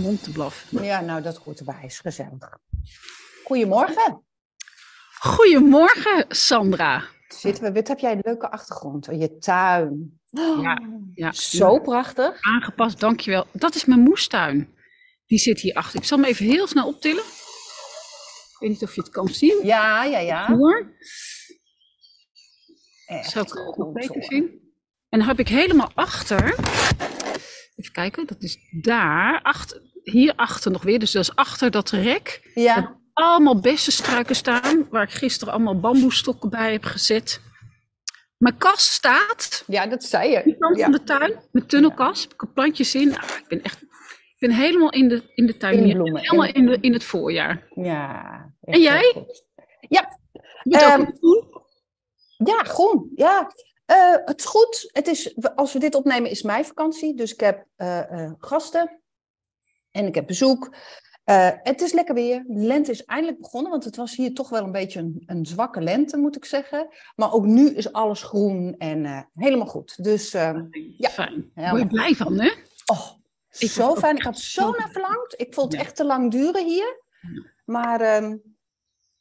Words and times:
mijn 0.00 0.12
hond 0.12 0.22
te 0.24 0.30
blaffen. 0.30 0.84
Ja, 0.84 1.00
nou, 1.00 1.22
dat 1.22 1.36
hoort 1.36 1.58
erbij. 1.58 1.82
Is 1.84 1.98
gezellig. 1.98 2.58
Goedemorgen. 3.44 4.24
Goedemorgen, 5.20 6.24
Sandra. 6.28 7.04
Zitten 7.28 7.64
we, 7.64 7.72
wat 7.72 7.88
heb 7.88 7.98
jij 7.98 8.12
een 8.12 8.20
leuke 8.22 8.50
achtergrond? 8.50 9.08
Oh, 9.08 9.18
Je 9.20 9.38
tuin. 9.38 10.20
Ja, 10.30 10.80
ja. 11.14 11.32
Zo 11.32 11.78
prachtig. 11.78 12.40
Aangepast, 12.40 13.00
dankjewel. 13.00 13.46
Dat 13.52 13.74
is 13.74 13.84
mijn 13.84 14.00
moestuin. 14.00 14.74
Die 15.26 15.38
zit 15.38 15.60
hier 15.60 15.74
achter. 15.74 15.98
Ik 16.00 16.06
zal 16.06 16.18
hem 16.18 16.26
even 16.26 16.46
heel 16.46 16.66
snel 16.66 16.86
optillen. 16.86 17.24
Ik 17.24 18.56
weet 18.58 18.70
niet 18.70 18.82
of 18.82 18.94
je 18.94 19.00
het 19.00 19.10
kan 19.10 19.28
zien. 19.28 19.66
Ja, 19.66 20.04
ja, 20.04 20.18
ja. 20.18 20.46
Hoor. 20.56 20.92
Zou 23.06 23.46
ik 23.46 23.52
het 23.52 23.64
nog 23.64 23.74
goed, 23.74 23.92
beter 23.92 24.24
zien? 24.24 24.72
En 25.08 25.18
dan 25.18 25.28
heb 25.28 25.38
ik 25.38 25.48
helemaal 25.48 25.90
achter. 25.94 26.54
Even 27.76 27.92
kijken, 27.92 28.26
dat 28.26 28.42
is 28.42 28.58
daar. 28.70 29.42
Achter, 29.42 29.89
hier 30.02 30.32
achter 30.36 30.70
nog 30.70 30.82
weer. 30.82 30.98
Dus 30.98 31.12
dat 31.12 31.22
is 31.22 31.34
achter 31.36 31.70
dat 31.70 31.90
rek. 31.90 32.50
Ja, 32.54 32.98
Allemaal 33.12 33.60
bessenstruiken 33.60 34.36
staan. 34.36 34.86
Waar 34.90 35.02
ik 35.02 35.10
gisteren 35.10 35.54
allemaal 35.54 35.80
bamboestokken 35.80 36.50
bij 36.50 36.72
heb 36.72 36.84
gezet. 36.84 37.40
Mijn 38.36 38.56
kast 38.56 38.92
staat. 38.92 39.64
ja, 39.66 39.86
dat 39.86 40.04
zei 40.04 40.30
je. 40.30 40.42
Die 40.44 40.56
kant 40.58 40.76
Ja. 40.76 40.82
van 40.82 40.92
de 40.92 41.02
tuin. 41.02 41.40
Met 41.52 41.68
tunnelkast. 41.68 42.22
Heb 42.30 42.42
ik 42.42 42.52
plantjes 42.54 42.94
in. 42.94 43.08
Nou, 43.08 43.22
ik 43.24 43.44
ben 43.48 43.62
echt. 43.62 43.82
Ik 43.82 44.36
ben 44.48 44.50
helemaal 44.50 44.90
in 44.92 45.08
de, 45.08 45.22
in 45.34 45.46
de 45.46 45.56
tuin. 45.56 45.74
In 45.74 45.80
de 45.80 45.86
hier. 45.86 45.94
bloemen. 45.94 46.20
Helemaal 46.22 46.46
In- 46.46 46.66
de, 46.66 46.78
in 46.80 46.92
het 46.92 47.04
voorjaar. 47.04 47.66
Ja. 47.74 48.52
En 48.60 48.80
jij? 48.80 49.26
Ja, 49.88 50.18
Je 50.62 50.76
Ehm, 50.78 51.04
groen. 51.18 51.48
ja, 52.36 52.62
groen. 52.62 53.10
Ja. 53.14 53.52
Eh, 53.86 54.14
het 54.24 54.38
is 54.38 54.44
goed. 54.44 54.88
Het 54.92 55.06
is, 55.08 55.36
als 55.54 55.72
we 55.72 55.78
dit 55.78 55.94
opnemen 55.94 56.30
is 56.30 56.42
mijn 56.42 56.64
vakantie. 56.64 57.16
Dus 57.16 57.32
ik 57.32 57.40
heb 57.40 57.64
eh, 57.76 58.24
eh, 58.24 58.32
gasten. 58.38 59.00
En 59.90 60.06
ik 60.06 60.14
heb 60.14 60.26
bezoek. 60.26 60.74
Eh, 61.24 61.50
het 61.62 61.80
is 61.80 61.92
lekker 61.92 62.14
weer. 62.14 62.44
De 62.46 62.62
lente 62.66 62.90
is 62.90 63.04
eindelijk 63.04 63.40
begonnen. 63.40 63.70
Want 63.70 63.84
het 63.84 63.96
was 63.96 64.16
hier 64.16 64.34
toch 64.34 64.48
wel 64.48 64.64
een 64.64 64.72
beetje 64.72 64.98
een, 65.00 65.22
een 65.26 65.46
zwakke 65.46 65.80
lente, 65.80 66.16
moet 66.16 66.36
ik 66.36 66.44
zeggen. 66.44 66.88
Maar 67.16 67.32
ook 67.32 67.44
nu 67.44 67.68
is 67.70 67.92
alles 67.92 68.22
groen 68.22 68.74
en 68.78 69.04
eh, 69.04 69.20
helemaal 69.34 69.66
goed. 69.66 70.04
Dus 70.04 70.34
eh, 70.34 70.58
ja, 70.96 71.08
Fijn. 71.08 71.50
Word 71.54 71.78
je 71.80 71.86
blij 71.86 72.14
van, 72.14 72.40
hè? 72.40 72.50
Oh, 72.86 73.10
Ik 73.58 73.70
zo 73.70 73.94
fijn. 73.96 74.16
Ik 74.16 74.22
had 74.22 74.38
zo 74.38 74.70
naar 74.70 74.90
verlangd. 74.90 75.34
Ik 75.40 75.54
vond 75.54 75.72
het 75.72 75.80
Ja. 75.80 75.86
echt 75.86 75.96
te 75.96 76.04
lang 76.04 76.30
duren 76.30 76.66
hier. 76.66 77.02
Maar 77.64 78.00
ehm 78.00 78.36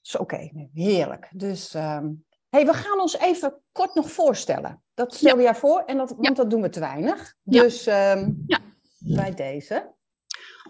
is 0.03 0.17
oké. 0.17 0.49
Heerlijk. 0.73 1.29
Dus 1.33 1.73
ehm, 1.73 2.07
hey, 2.49 2.65
we 2.65 2.73
gaan 2.73 2.99
ons 2.99 3.17
even 3.17 3.61
kort 3.71 3.93
nog 3.95 4.11
voorstellen. 4.11 4.83
Dat 4.93 5.13
stel 5.15 5.41
jij 5.41 5.55
voor, 5.55 5.79
en 5.85 5.97
dat, 5.97 6.13
want 6.17 6.35
dat 6.35 6.49
doen 6.49 6.61
we 6.61 6.69
te 6.69 6.79
weinig. 6.79 7.35
Ja. 7.43 7.61
Dus 7.61 7.83
Ja. 7.83 8.59
bij 8.97 9.33
deze. 9.35 9.97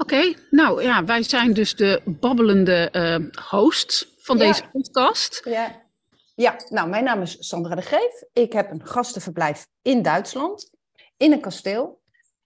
Oké, 0.01 0.33
nou 0.49 0.83
ja, 0.83 1.05
wij 1.05 1.23
zijn 1.23 1.53
dus 1.53 1.75
de 1.75 2.01
babbelende 2.05 2.89
eh 2.91 3.17
hosts 3.49 4.13
van 4.17 4.37
Ja. 4.37 4.45
deze 4.45 4.63
podcast. 4.71 5.41
Ja. 5.43 5.81
ja, 6.35 6.55
nou, 6.69 6.89
mijn 6.89 7.03
naam 7.03 7.21
is 7.21 7.35
Sandra 7.39 7.75
de 7.75 7.81
Geef. 7.81 8.23
Ik 8.33 8.53
heb 8.53 8.71
een 8.71 8.85
gastenverblijf 8.85 9.67
in 9.81 10.01
Duitsland, 10.01 10.69
in 11.17 11.31
een 11.31 11.41
kasteel. 11.41 11.97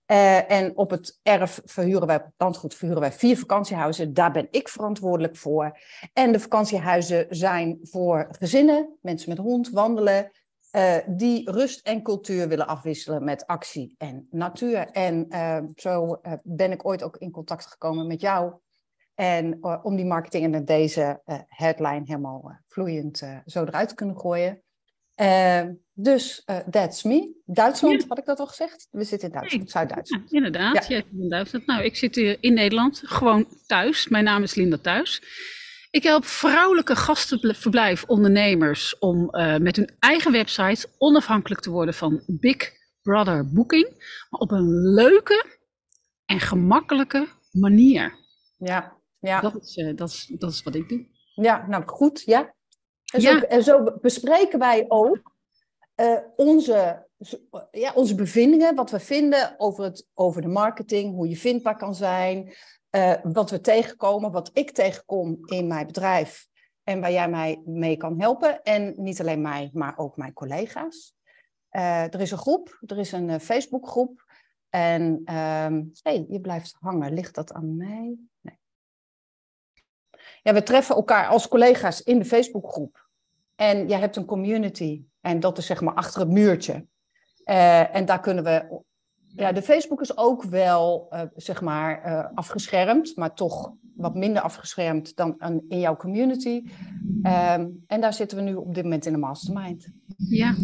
Eh, 0.06 0.52
en 0.52 0.78
op 0.78 0.90
het 0.90 1.20
erf 1.24 1.62
verhuren 1.66 2.08
wij, 2.08 2.16
op 2.16 2.24
het 2.24 2.34
landgoed 2.38 2.76
verhuren 2.76 3.02
wij 3.02 3.12
vier 3.12 3.38
vakantiehuizen. 3.38 4.14
Daar 4.14 4.32
ben 4.32 4.48
ik 4.52 4.70
verantwoordelijk 4.70 5.38
voor. 5.38 5.78
En 6.14 6.32
de 6.32 6.40
vakantiehuizen 6.40 7.26
zijn 7.30 7.80
voor 7.82 8.28
gezinnen, 8.40 8.98
mensen 9.02 9.30
met 9.30 9.38
hond, 9.38 9.70
wandelen, 9.70 10.32
eh, 10.74 10.98
die 11.08 11.52
rust 11.52 11.88
en 11.88 12.02
cultuur 12.02 12.48
willen 12.48 12.68
afwisselen 12.68 13.24
met 13.24 13.48
actie 13.48 13.96
en 13.98 14.28
natuur. 14.32 14.88
En 14.88 15.30
eh, 15.30 15.60
zo 15.76 16.14
eh, 16.14 16.34
ben 16.44 16.72
ik 16.72 16.86
ooit 16.86 17.04
ook 17.04 17.18
in 17.18 17.32
contact 17.32 17.66
gekomen 17.66 18.08
met 18.08 18.22
jou. 18.22 18.54
En 19.16 19.64
om 19.84 19.96
die 19.96 20.06
marketing 20.06 20.54
en 20.56 20.66
deze 20.66 21.22
headline 21.48 22.02
helemaal 22.04 22.60
vloeiend 22.68 23.18
zo 23.46 23.64
eruit 23.64 23.90
te 23.90 23.96
kunnen 23.96 24.18
gooien. 24.20 24.64
Dus 25.94 26.44
that's 26.70 27.04
me. 27.04 27.42
Duitsland, 27.46 28.02
Ja. 28.02 28.08
had 28.08 28.18
ik 28.18 28.26
dat 28.26 28.40
al 28.40 28.48
gezegd? 28.48 28.88
We 28.92 29.04
zitten 29.04 29.28
in 29.30 29.36
Duitsland, 29.36 29.70
Zuid-Duitsland. 29.70 30.32
inderdaad. 30.32 30.74
Ja. 30.74 30.82
Jij 30.88 31.04
zit 31.10 31.22
in 31.22 31.30
Duitsland. 31.30 31.66
Nou, 31.66 31.84
ik 31.84 31.96
zit 31.96 32.16
hier 32.16 32.38
in 32.40 32.54
Nederland, 32.54 33.02
gewoon 33.06 33.48
thuis. 33.68 34.08
Mijn 34.08 34.24
naam 34.24 34.44
is 34.44 34.56
Linda 34.56 34.78
Thuis. 34.78 35.22
Ik 35.94 36.04
help 36.04 36.26
vrouwelijke 36.26 36.96
gastenverblijfondernemers 36.96 39.00
om 39.00 39.30
eh, 39.30 39.58
met 39.58 39.76
hun 39.76 39.96
eigen 40.00 40.32
website 40.32 40.88
onafhankelijk 40.98 41.62
te 41.62 41.70
worden 41.70 41.94
van 41.94 42.24
Big 42.28 42.72
Brother 43.02 43.54
Booking. 43.54 43.90
Maar 44.30 44.40
op 44.40 44.52
een 44.52 44.94
leuke 44.94 45.46
en 46.26 46.40
gemakkelijke 46.40 47.28
manier. 47.52 48.16
Ja, 48.58 48.98
ja, 49.20 49.42
Dat, 49.42 49.56
is, 49.56 49.78
eh, 49.78 49.96
dat, 49.96 50.10
is, 50.10 50.32
dat 50.38 50.52
is 50.52 50.64
wat 50.64 50.76
ik 50.76 50.90
doe. 50.90 51.06
ja, 51.34 51.66
nou 51.68 51.84
goed, 51.86 52.22
ja. 52.22 52.54
En 53.14 53.22
zo, 53.22 53.38
en 53.38 53.64
zo 53.64 53.98
bespreken 54.02 54.60
wij 54.60 54.86
ook 54.88 55.36
eh, 55.96 56.18
onze, 56.36 57.08
ja, 57.72 57.94
onze 57.94 58.16
bevindingen, 58.16 58.76
wat 58.76 58.92
we 58.92 59.00
vinden 59.00 59.56
over, 59.58 59.84
het, 59.84 60.08
over 60.14 60.42
de 60.42 60.48
marketing, 60.48 61.14
hoe 61.14 61.30
je 61.30 61.38
vindbaar 61.38 61.78
kan 61.78 61.96
zijn, 61.96 62.54
eh, 62.94 63.14
wat 63.24 63.50
we 63.50 63.62
tegenkomen, 63.62 64.32
wat 64.32 64.50
ik 64.54 64.72
tegenkom 64.72 65.38
in 65.46 65.68
mijn 65.68 65.86
bedrijf 65.86 66.48
en 66.84 67.00
waar 67.02 67.12
jij 67.12 67.30
mij 67.30 67.62
mee 67.66 67.98
kan 67.98 68.20
helpen. 68.20 68.64
En 68.64 68.94
niet 68.98 69.20
alleen 69.20 69.42
mij, 69.42 69.70
maar 69.74 69.98
ook 69.98 70.18
mijn 70.18 70.34
collega's. 70.34 71.16
Eh, 71.70 72.14
er 72.14 72.22
is 72.22 72.32
een 72.32 72.38
groep, 72.38 72.78
er 72.86 72.98
is 72.98 73.12
een 73.12 73.30
eh, 73.30 73.40
Facebookgroep. 73.40 74.26
En 74.70 75.22
ehm 75.26 75.84
hey, 76.02 76.26
je 76.30 76.42
blijft 76.42 76.76
hangen. 76.80 77.14
Ligt 77.14 77.36
dat 77.36 77.54
aan 77.54 77.78
mij? 77.78 78.18
Nee. 78.42 78.60
Ja, 80.42 80.54
we 80.54 80.64
treffen 80.64 80.96
elkaar 80.96 81.28
als 81.28 81.48
collega's 81.48 82.02
in 82.02 82.20
de 82.20 82.26
Facebookgroep. 82.26 83.10
En 83.56 83.88
jij 83.88 84.00
hebt 84.00 84.16
een 84.16 84.26
community. 84.26 85.04
En 85.22 85.40
dat 85.40 85.58
is 85.58 85.66
zeg 85.66 85.82
maar 85.82 85.94
achter 85.94 86.20
het 86.20 86.30
muurtje. 86.30 86.88
En 87.44 88.06
daar 88.06 88.20
kunnen 88.20 88.44
we. 88.44 88.82
Ja, 89.36 89.52
de 89.52 89.62
Facebook 89.62 90.02
is 90.02 90.18
ook 90.18 90.44
wel 90.44 91.08
eh, 91.10 91.22
zeg 91.36 91.62
maar 91.62 92.02
eh, 92.04 92.26
afgeschermd, 92.36 93.16
maar 93.16 93.34
toch 93.34 93.72
wat 93.96 94.16
minder 94.16 94.42
afgeschermd 94.42 95.16
dan 95.16 95.36
aan- 95.38 95.62
in 95.70 95.80
jouw 95.80 95.96
community. 95.96 96.64
Ehm, 97.24 97.68
en 97.88 98.02
daar 98.02 98.14
zitten 98.14 98.38
we 98.38 98.44
nu 98.44 98.54
op 98.56 98.74
dit 98.76 98.84
moment 98.84 99.06
in 99.06 99.12
de 99.12 99.18
mastermind. 99.20 99.88
Ja, 100.18 100.56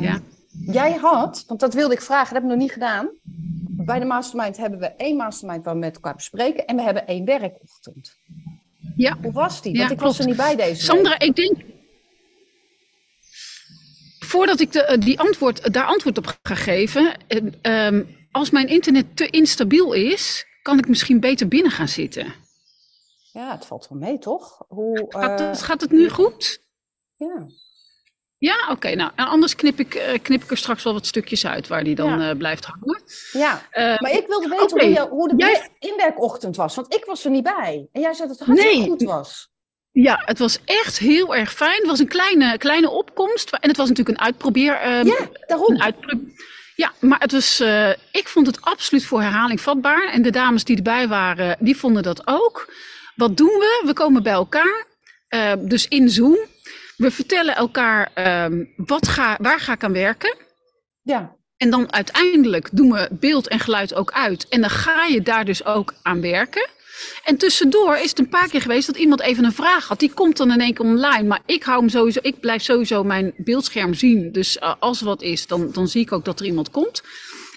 ja. 0.00 0.20
Jij 0.66 0.92
had, 0.92 1.44
want 1.46 1.60
dat 1.60 1.74
wilde 1.74 1.94
ik 1.94 2.00
vragen, 2.00 2.24
dat 2.24 2.34
heb 2.34 2.42
ik 2.42 2.48
nog 2.48 2.58
niet 2.58 2.72
gedaan. 2.72 3.08
Bij 3.86 3.98
de 3.98 4.04
mastermind 4.04 4.56
hebben 4.56 4.78
we 4.78 4.86
één 4.86 5.16
mastermind 5.16 5.64
waar 5.64 5.74
we 5.74 5.80
met 5.80 5.94
elkaar 5.94 6.14
bespreken. 6.14 6.66
En 6.66 6.76
we 6.76 6.82
hebben 6.82 7.06
één 7.06 7.24
werkochtend. 7.24 8.16
ja. 8.96 9.16
Hoe 9.22 9.32
was 9.32 9.62
die? 9.62 9.72
Ja, 9.72 9.78
Want 9.78 9.90
ik 9.90 10.00
was 10.00 10.18
er 10.18 10.26
niet 10.26 10.36
bij 10.36 10.56
deze 10.56 10.82
Sandra, 10.84 11.18
ik 11.18 11.36
denk. 11.36 11.56
Voordat 14.34 14.60
ik 14.60 14.72
de, 14.72 14.82
eh, 14.84 14.98
die 15.00 15.20
antwoord, 15.20 15.72
daar 15.72 15.84
antwoord 15.86 16.18
op 16.18 16.38
ga 16.42 16.54
geven. 16.54 17.14
eh, 17.26 17.40
ehm, 17.86 18.02
als 18.30 18.50
mijn 18.50 18.68
internet 18.68 19.16
te 19.16 19.26
instabiel 19.30 19.92
is, 19.92 20.46
kan 20.62 20.78
ik 20.78 20.88
misschien 20.88 21.20
beter 21.20 21.48
binnen 21.48 21.72
gaan 21.72 21.88
zitten. 21.88 22.34
Ja, 23.32 23.50
het 23.52 23.66
valt 23.66 23.86
wel 23.88 23.98
mee, 23.98 24.18
toch? 24.18 24.64
Hoe, 24.68 25.04
Gaat, 25.08 25.40
eh, 25.40 25.46
het, 25.48 25.62
gaat 25.62 25.80
het 25.80 25.90
nu 25.90 26.08
goed? 26.08 26.58
ja. 27.16 27.46
Ja, 28.38 28.68
oké. 28.70 28.94
nou, 28.94 29.10
en 29.14 29.26
anders 29.26 29.54
knip 29.54 29.78
ik, 29.78 29.94
eh, 29.94 30.18
knip 30.22 30.42
ik 30.42 30.50
er 30.50 30.56
straks 30.56 30.82
wel 30.82 30.92
wat 30.92 31.06
stukjes 31.06 31.46
uit 31.46 31.68
waar 31.68 31.84
die 31.84 31.94
dan 31.94 32.18
Ja. 32.20 32.30
eh, 32.30 32.36
blijft 32.36 32.64
hangen. 32.64 33.02
ja, 33.32 33.62
Eh, 33.70 33.98
maar 34.00 34.10
ik 34.12 34.26
wilde 34.26 34.48
weten 34.48 34.80
hoe, 34.80 34.90
je, 34.92 35.08
hoe 35.08 35.28
de 35.28 35.34
Jij- 35.36 35.68
inwerkochtend 35.78 36.56
was. 36.56 36.74
Want 36.74 36.94
ik 36.94 37.04
was 37.04 37.24
er 37.24 37.30
niet 37.30 37.42
bij. 37.42 37.88
En 37.92 38.00
jij 38.00 38.12
zei 38.14 38.28
dat 38.28 38.38
het 38.38 38.46
hartstikke 38.46 38.78
Nee. 38.78 38.88
goed 38.88 39.02
was. 39.02 39.52
Ja, 39.94 40.22
het 40.24 40.38
was 40.38 40.58
echt 40.64 40.98
heel 40.98 41.34
erg 41.34 41.52
fijn. 41.52 41.78
Het 41.78 41.86
was 41.86 41.98
een 41.98 42.08
kleine, 42.08 42.58
kleine 42.58 42.90
opkomst. 42.90 43.50
En 43.50 43.68
het 43.68 43.76
was 43.76 43.88
natuurlijk 43.88 44.18
een 44.18 44.24
uitprobeer. 44.24 44.74
ehm, 44.74 45.06
Ja, 45.06 45.28
daarom. 45.46 45.80
een 45.80 46.32
ja, 46.76 46.92
maar 47.00 47.18
het 47.20 47.32
was, 47.32 47.60
eh, 47.60 47.88
ik 48.12 48.28
vond 48.28 48.46
het 48.46 48.60
absoluut 48.60 49.04
voor 49.04 49.20
herhaling 49.20 49.60
vatbaar. 49.60 50.08
En 50.12 50.22
de 50.22 50.30
dames 50.30 50.64
die 50.64 50.76
erbij 50.76 51.08
waren, 51.08 51.56
die 51.60 51.76
vonden 51.76 52.02
dat 52.02 52.26
ook. 52.26 52.72
Wat 53.14 53.36
doen 53.36 53.46
we? 53.46 53.82
We 53.86 53.92
komen 53.92 54.22
bij 54.22 54.32
elkaar, 54.32 54.86
eh, 55.28 55.52
dus 55.58 55.88
in 55.88 56.08
Zoom. 56.10 56.38
We 56.96 57.10
vertellen 57.10 57.56
elkaar 57.56 58.10
ehm, 58.14 58.64
wat 58.76 59.08
ga, 59.08 59.36
waar 59.40 59.60
ga 59.60 59.72
ik 59.72 59.84
aan 59.84 59.92
werken. 59.92 60.36
Ja, 61.02 61.36
En 61.56 61.70
dan 61.70 61.92
uiteindelijk 61.92 62.68
doen 62.72 62.92
we 62.92 63.08
beeld 63.10 63.48
en 63.48 63.58
geluid 63.60 63.94
ook 63.94 64.12
uit. 64.12 64.48
En 64.48 64.60
dan 64.60 64.70
ga 64.70 65.04
je 65.04 65.22
daar 65.22 65.44
dus 65.44 65.64
ook 65.64 65.94
aan 66.02 66.20
werken. 66.20 66.68
En 67.24 67.36
tussendoor 67.36 67.96
is 67.96 68.10
het 68.10 68.18
een 68.18 68.28
paar 68.28 68.48
keer 68.48 68.60
geweest 68.60 68.86
dat 68.86 68.96
iemand 68.96 69.20
even 69.20 69.44
een 69.44 69.52
vraag 69.52 69.88
had. 69.88 69.98
Die 69.98 70.12
komt 70.14 70.36
dan 70.36 70.52
in 70.52 70.60
één 70.60 70.74
keer 70.74 70.84
online. 70.84 71.22
Maar 71.28 71.42
ik 71.46 71.62
hou 71.62 71.78
hem 71.78 71.88
sowieso, 71.88 72.18
ik 72.22 72.40
blijf 72.40 72.62
sowieso 72.62 73.04
mijn 73.04 73.32
beeldscherm 73.36 73.94
zien. 73.94 74.32
Dus 74.32 74.58
eh, 74.58 74.74
als 74.78 75.00
er 75.00 75.06
wat 75.06 75.22
is, 75.22 75.46
dan, 75.46 75.70
dan 75.72 75.88
zie 75.88 76.00
ik 76.00 76.12
ook 76.12 76.24
dat 76.24 76.40
er 76.40 76.46
iemand 76.46 76.70
komt. 76.70 77.02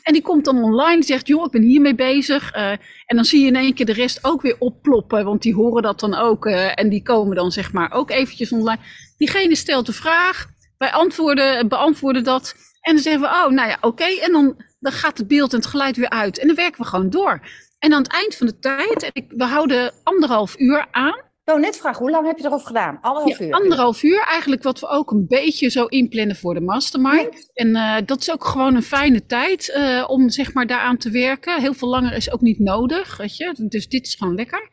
En 0.03 0.13
die 0.13 0.21
komt 0.21 0.45
dan 0.45 0.63
online 0.63 0.95
en 0.95 1.03
zegt, 1.03 1.27
joh, 1.27 1.45
ik 1.45 1.51
ben 1.51 1.61
hiermee 1.61 1.95
bezig. 1.95 2.51
Eh, 2.51 2.69
en 3.05 3.15
dan 3.15 3.25
zie 3.25 3.41
je 3.41 3.47
in 3.47 3.55
één 3.55 3.73
keer 3.73 3.85
de 3.85 3.93
rest 3.93 4.19
ook 4.21 4.41
weer 4.41 4.55
opploppen. 4.59 5.25
Want 5.25 5.41
die 5.41 5.53
horen 5.53 5.83
dat 5.83 5.99
dan 5.99 6.15
ook. 6.15 6.45
eh, 6.45 6.79
en 6.79 6.89
die 6.89 7.03
komen 7.03 7.35
dan 7.35 7.51
zeg 7.51 7.73
maar 7.73 7.91
ook 7.91 8.09
eventjes 8.11 8.51
online. 8.51 8.79
Diegene 9.17 9.55
stelt 9.55 9.85
de 9.85 9.93
vraag. 9.93 10.47
Wij 10.77 10.91
antwoorden, 10.91 11.67
beantwoorden 11.67 12.23
dat. 12.23 12.55
En 12.81 12.93
dan 12.93 13.03
zeggen 13.03 13.21
we, 13.21 13.27
oh, 13.27 13.49
nou 13.49 13.69
ja, 13.69 13.77
oké. 13.81 14.03
En 14.03 14.31
dan, 14.31 14.55
dan 14.79 14.91
gaat 14.91 15.17
het 15.17 15.27
beeld 15.27 15.51
en 15.51 15.57
het 15.59 15.67
geluid 15.67 15.97
weer 15.97 16.09
uit. 16.09 16.39
En 16.39 16.47
dan 16.47 16.55
werken 16.55 16.81
we 16.81 16.87
gewoon 16.87 17.09
door. 17.09 17.41
En 17.79 17.93
aan 17.93 18.01
het 18.03 18.11
eind 18.11 18.35
van 18.35 18.47
de 18.47 18.59
tijd, 18.59 19.03
en 19.03 19.09
ik, 19.13 19.25
we 19.29 19.43
houden 19.43 19.91
anderhalf 20.03 20.59
uur 20.59 20.87
aan. 20.91 21.25
Wou 21.43 21.59
net 21.59 21.77
vragen, 21.77 21.99
hoe 22.01 22.09
lang 22.11 22.25
heb 22.27 22.37
je 22.37 22.45
erover 22.45 22.67
gedaan? 22.67 22.97
Anderhalf 23.01 23.39
Ja, 23.39 23.45
uur? 23.45 23.51
anderhalf 23.53 24.03
uur, 24.03 24.19
eigenlijk 24.23 24.63
wat 24.63 24.79
we 24.79 24.87
ook 24.87 25.11
een 25.11 25.25
beetje 25.27 25.69
zo 25.69 25.85
inplannen 25.85 26.35
voor 26.35 26.53
de 26.53 26.59
mastermind. 26.61 27.49
En 27.53 27.75
eh, 27.75 27.95
dat 28.05 28.19
is 28.21 28.31
ook 28.31 28.45
gewoon 28.45 28.75
een 28.75 28.83
fijne 28.83 29.25
tijd 29.25 29.71
eh, 29.71 30.03
om 30.07 30.29
zeg 30.29 30.53
maar 30.53 30.67
daaraan 30.67 30.97
te 30.97 31.09
werken. 31.09 31.61
Heel 31.61 31.73
veel 31.73 31.87
langer 31.87 32.13
is 32.13 32.31
ook 32.31 32.41
niet 32.41 32.59
nodig, 32.59 33.17
weet 33.17 33.37
je. 33.37 33.53
Dus 33.69 33.87
dit 33.87 34.05
is 34.07 34.15
gewoon 34.15 34.35
lekker. 34.35 34.69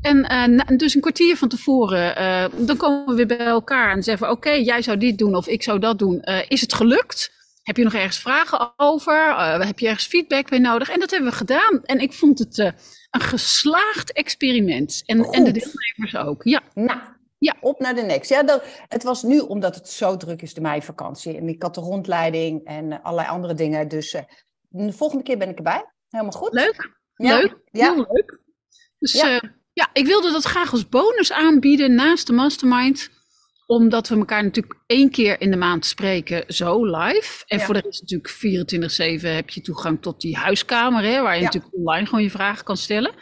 En 0.00 0.24
eh, 0.24 0.44
na- 0.46 0.76
dus 0.76 0.94
een 0.94 1.00
kwartier 1.00 1.36
van 1.36 1.48
tevoren, 1.48 2.14
dan 2.66 2.76
komen 2.76 3.06
we 3.06 3.14
weer 3.14 3.26
bij 3.26 3.46
elkaar 3.46 3.92
en 3.92 4.02
zeggen 4.02 4.26
we, 4.26 4.32
oké, 4.32 4.50
jij 4.50 4.82
zou 4.82 4.96
dit 4.98 5.18
doen 5.18 5.34
of 5.34 5.46
ik 5.48 5.62
zou 5.62 5.78
dat 5.78 5.98
doen. 5.98 6.20
Is 6.48 6.60
het 6.60 6.74
gelukt? 6.74 7.38
Heb 7.62 7.76
je 7.76 7.84
nog 7.84 7.94
ergens 7.94 8.18
vragen 8.18 8.72
over? 8.76 9.28
Eh, 9.28 9.60
heb 9.60 9.78
je 9.78 9.86
ergens 9.86 10.06
feedback 10.06 10.48
bij 10.48 10.58
nodig? 10.58 10.90
En 10.90 11.00
dat 11.00 11.10
hebben 11.10 11.30
we 11.30 11.36
gedaan. 11.36 11.80
En 11.84 11.98
ik 11.98 12.12
vond 12.12 12.38
het 12.38 12.58
eh, 12.58 12.72
een 13.10 13.20
geslaagd 13.20 14.12
experiment. 14.12 15.02
En, 15.06 15.24
en 15.24 15.44
de 15.44 15.52
deelnemers 15.52 16.16
ook. 16.16 16.44
Ja, 16.44 16.62
Nou, 16.74 17.00
Ja. 17.38 17.56
op 17.60 17.78
naar 17.80 17.94
de 17.94 18.02
next. 18.02 18.30
Ja, 18.30 18.42
dat, 18.42 18.62
het 18.88 19.02
was 19.02 19.22
nu 19.22 19.38
omdat 19.38 19.74
het 19.74 19.88
zo 19.88 20.16
druk 20.16 20.42
is, 20.42 20.54
de 20.54 20.60
meivakantie. 20.60 21.36
En 21.36 21.48
ik 21.48 21.62
had 21.62 21.74
de 21.74 21.80
rondleiding 21.80 22.64
en 22.64 22.92
eh, 22.92 22.98
allerlei 23.02 23.28
andere 23.28 23.54
dingen. 23.54 23.88
Dus 23.88 24.16
de 24.68 24.92
volgende 24.92 25.24
keer 25.24 25.38
ben 25.38 25.48
ik 25.48 25.56
erbij. 25.56 25.84
Helemaal 26.08 26.32
goed. 26.32 26.52
leuk. 26.52 26.98
Ja. 27.14 27.36
Leuk. 27.36 27.58
Ja. 27.70 27.92
Heel 27.94 28.06
leuk. 28.12 28.38
Dus 28.98 29.12
Ja. 29.12 29.28
ja. 29.28 29.40
ja, 29.72 29.88
ik 29.92 30.06
wilde 30.06 30.32
dat 30.32 30.44
graag 30.44 30.72
als 30.72 30.88
bonus 30.88 31.32
aanbieden 31.32 31.94
naast 31.94 32.26
de 32.26 32.32
mastermind. 32.32 33.10
Omdat 33.70 34.08
we 34.08 34.16
elkaar 34.16 34.42
natuurlijk 34.42 34.74
één 34.86 35.10
keer 35.10 35.40
in 35.40 35.50
de 35.50 35.56
maand 35.56 35.86
spreken, 35.86 36.44
zo 36.46 36.84
live. 36.84 37.44
En 37.46 37.58
Ja. 37.58 37.64
voor 37.64 37.74
de 37.74 37.80
rest 37.80 38.00
natuurlijk 38.00 38.30
24-7 38.30 39.34
heb 39.34 39.50
je 39.50 39.60
toegang 39.60 40.02
tot 40.02 40.20
die 40.20 40.36
huiskamer. 40.36 41.02
Hè, 41.04 41.22
waar 41.22 41.34
je 41.34 41.38
Ja. 41.40 41.44
natuurlijk 41.44 41.74
online 41.74 42.06
gewoon 42.06 42.22
je 42.24 42.30
vragen 42.30 42.64
kan 42.64 42.76
stellen. 42.76 43.12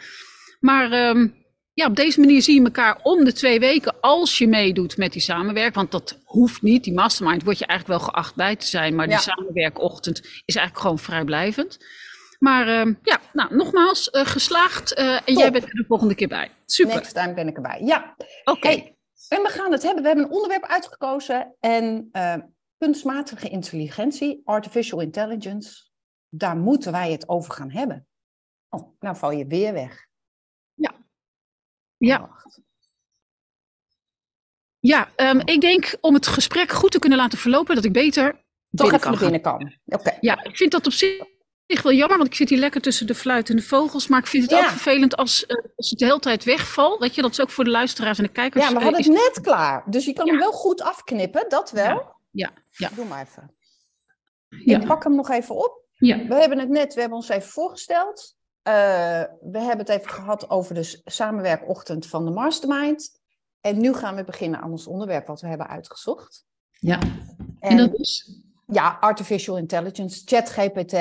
Maar 0.59 0.91
ehm, 0.91 1.27
ja, 1.73 1.85
op 1.85 1.95
deze 1.95 2.19
manier 2.19 2.41
zie 2.41 2.55
je 2.59 2.63
elkaar 2.63 2.99
om 3.03 3.23
de 3.23 3.33
twee 3.33 3.59
weken 3.59 3.99
als 3.99 4.37
je 4.37 4.47
meedoet 4.47 4.97
met 4.97 5.11
die 5.13 5.21
samenwerk. 5.21 5.75
Want 5.75 5.91
dat 5.91 6.19
hoeft 6.23 6.61
niet. 6.61 6.83
Die 6.83 6.93
mastermind 6.93 7.43
word 7.43 7.59
je 7.59 7.65
eigenlijk 7.65 7.99
wel 7.99 8.09
geacht 8.09 8.35
bij 8.35 8.55
te 8.55 8.65
zijn. 8.65 8.95
Maar 8.95 9.09
Ja. 9.09 9.15
die 9.15 9.21
samenwerkochtend 9.23 10.17
is 10.45 10.55
eigenlijk 10.55 10.77
gewoon 10.79 10.99
vrijblijvend. 10.99 11.77
Maar 12.39 12.67
ehm, 12.67 12.93
ja, 13.03 13.19
nou, 13.33 13.55
nogmaals, 13.55 14.09
eh, 14.09 14.25
geslaagd. 14.25 14.93
eh, 14.93 15.13
en 15.13 15.21
Top. 15.25 15.37
jij 15.37 15.51
bent 15.51 15.63
er 15.63 15.69
de 15.73 15.85
volgende 15.87 16.15
keer 16.15 16.27
bij. 16.27 16.51
Super. 16.65 16.95
Next 16.95 17.13
time 17.13 17.33
ben 17.33 17.47
ik 17.47 17.55
erbij. 17.55 17.81
Ja. 17.85 18.15
Oké. 18.43 18.67
Hey, 18.67 18.97
en 19.27 19.41
we 19.41 19.49
gaan 19.49 19.71
het 19.71 19.83
hebben. 19.83 20.01
We 20.01 20.07
hebben 20.07 20.25
een 20.25 20.31
onderwerp 20.31 20.63
uitgekozen. 20.63 21.55
En 21.59 22.09
eh, 22.11 22.35
kunstmatige 22.77 23.49
intelligentie, 23.49 24.41
artificial 24.43 24.99
intelligence. 24.99 25.87
Daar 26.29 26.57
moeten 26.57 26.91
wij 26.91 27.11
het 27.11 27.29
over 27.29 27.53
gaan 27.53 27.71
hebben. 27.71 28.07
Oh, 28.69 28.95
nou 28.99 29.15
val 29.15 29.31
je 29.31 29.47
weer 29.47 29.73
weg. 29.73 30.07
Ja. 31.97 32.19
Wacht. 32.19 32.61
Ja, 34.79 35.09
ehm, 35.15 35.39
ik 35.39 35.61
denk 35.61 35.97
om 36.01 36.13
het 36.13 36.27
gesprek 36.27 36.71
goed 36.71 36.91
te 36.91 36.99
kunnen 36.99 37.17
laten 37.17 37.37
verlopen, 37.37 37.75
dat 37.75 37.85
ik 37.85 37.93
beter 37.93 38.43
Toch 38.71 38.87
even 38.87 38.99
kan 38.99 39.11
naar 39.11 39.19
binnen 39.19 39.41
kan. 39.41 39.73
Oké. 39.85 40.17
Ja, 40.21 40.43
ik 40.43 40.57
vind 40.57 40.71
dat 40.71 40.85
op 40.85 40.91
zich 40.91 41.23
wel 41.77 41.93
jammer, 41.93 42.17
want 42.17 42.29
ik 42.29 42.35
zit 42.35 42.49
hier 42.49 42.59
lekker 42.59 42.81
tussen 42.81 43.07
de 43.07 43.15
fluit 43.15 43.49
en 43.49 43.55
de 43.55 43.61
vogels. 43.61 44.07
Maar 44.07 44.19
ik 44.19 44.27
vind 44.27 44.43
het 44.43 44.51
Ja. 44.51 44.59
ook 44.59 44.65
vervelend 44.69 45.15
als, 45.15 45.45
eh, 45.45 45.55
als 45.75 45.89
het 45.89 45.99
de 45.99 46.05
hele 46.05 46.19
tijd 46.19 46.43
wegvalt. 46.43 46.99
Weet 46.99 47.15
je, 47.15 47.21
dat 47.21 47.31
is 47.31 47.41
ook 47.41 47.49
voor 47.49 47.63
de 47.63 47.69
luisteraars 47.69 48.17
en 48.17 48.23
de 48.23 48.29
kijkers. 48.31 48.63
Ja, 48.63 48.69
we 48.71 48.77
eh, 48.77 48.83
hadden 48.83 49.03
het 49.03 49.11
net 49.11 49.39
klaar. 49.41 49.83
Dus 49.89 50.05
je 50.05 50.13
kan 50.13 50.25
Ja. 50.25 50.31
hem 50.31 50.41
wel 50.41 50.51
goed 50.51 50.81
afknippen, 50.81 51.49
dat 51.49 51.71
wel. 51.71 52.15
Ja, 52.31 52.51
ja. 52.69 52.89
Doe 52.95 53.05
maar 53.05 53.21
even. 53.27 53.53
Ik 54.49 54.85
pak 54.85 55.03
hem 55.03 55.15
nog 55.15 55.29
even 55.29 55.55
op. 55.55 55.83
ja. 55.93 56.17
We 56.27 56.35
hebben 56.35 56.59
het 56.59 56.69
net, 56.69 56.93
we 56.93 56.99
hebben 56.99 57.17
ons 57.17 57.29
even 57.29 57.49
voorgesteld. 57.49 58.35
Eh, 58.61 58.73
we 59.41 59.59
hebben 59.59 59.77
het 59.77 59.89
even 59.89 60.09
gehad 60.09 60.49
over 60.49 60.75
de 60.75 61.01
samenwerkochtend 61.05 62.07
van 62.07 62.25
de 62.25 62.31
Mastermind. 62.31 63.19
En 63.61 63.77
nu 63.81 63.93
gaan 63.93 64.15
we 64.15 64.23
beginnen 64.23 64.61
aan 64.61 64.71
ons 64.71 64.87
onderwerp 64.87 65.27
wat 65.27 65.41
we 65.41 65.47
hebben 65.47 65.67
uitgezocht. 65.67 66.45
ja. 66.71 66.99
En, 66.99 67.57
En 67.59 67.77
dat 67.77 67.93
is? 67.99 68.41
ja, 68.67 68.97
artificial 68.99 69.57
intelligence, 69.57 70.21
ChatGPT, 70.25 70.93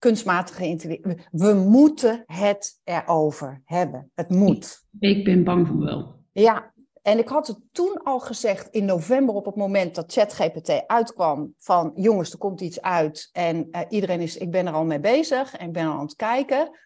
kunstmatige 0.00 0.66
intelligentie. 0.66 1.26
We 1.30 1.54
moeten 1.54 2.22
het 2.26 2.80
erover 2.84 3.62
hebben. 3.64 4.10
Het 4.14 4.28
moet. 4.28 4.84
Ik 4.98 5.24
ben 5.24 5.44
bang 5.44 5.66
van 5.66 5.84
wel. 5.84 6.14
Ja, 6.32 6.72
en 7.02 7.18
ik 7.18 7.28
had 7.28 7.46
het 7.46 7.58
toen 7.72 8.02
al 8.02 8.20
gezegd 8.20 8.68
in 8.68 8.84
november 8.84 9.34
op 9.34 9.44
het 9.44 9.56
moment 9.56 9.94
dat 9.94 10.12
ChatGPT 10.12 10.86
uitkwam 10.86 11.54
van 11.56 11.92
jongens, 11.94 12.32
er 12.32 12.38
komt 12.38 12.60
iets 12.60 12.80
uit 12.80 13.28
en 13.32 13.70
eh, 13.70 13.80
iedereen 13.88 14.20
is, 14.20 14.36
ik 14.36 14.50
ben 14.50 14.66
er 14.66 14.72
al 14.72 14.84
mee 14.84 15.00
bezig 15.00 15.56
en 15.56 15.66
ik 15.66 15.72
ben 15.72 15.86
al 15.86 15.92
aan 15.92 16.04
het 16.04 16.16
kijken. 16.16 16.78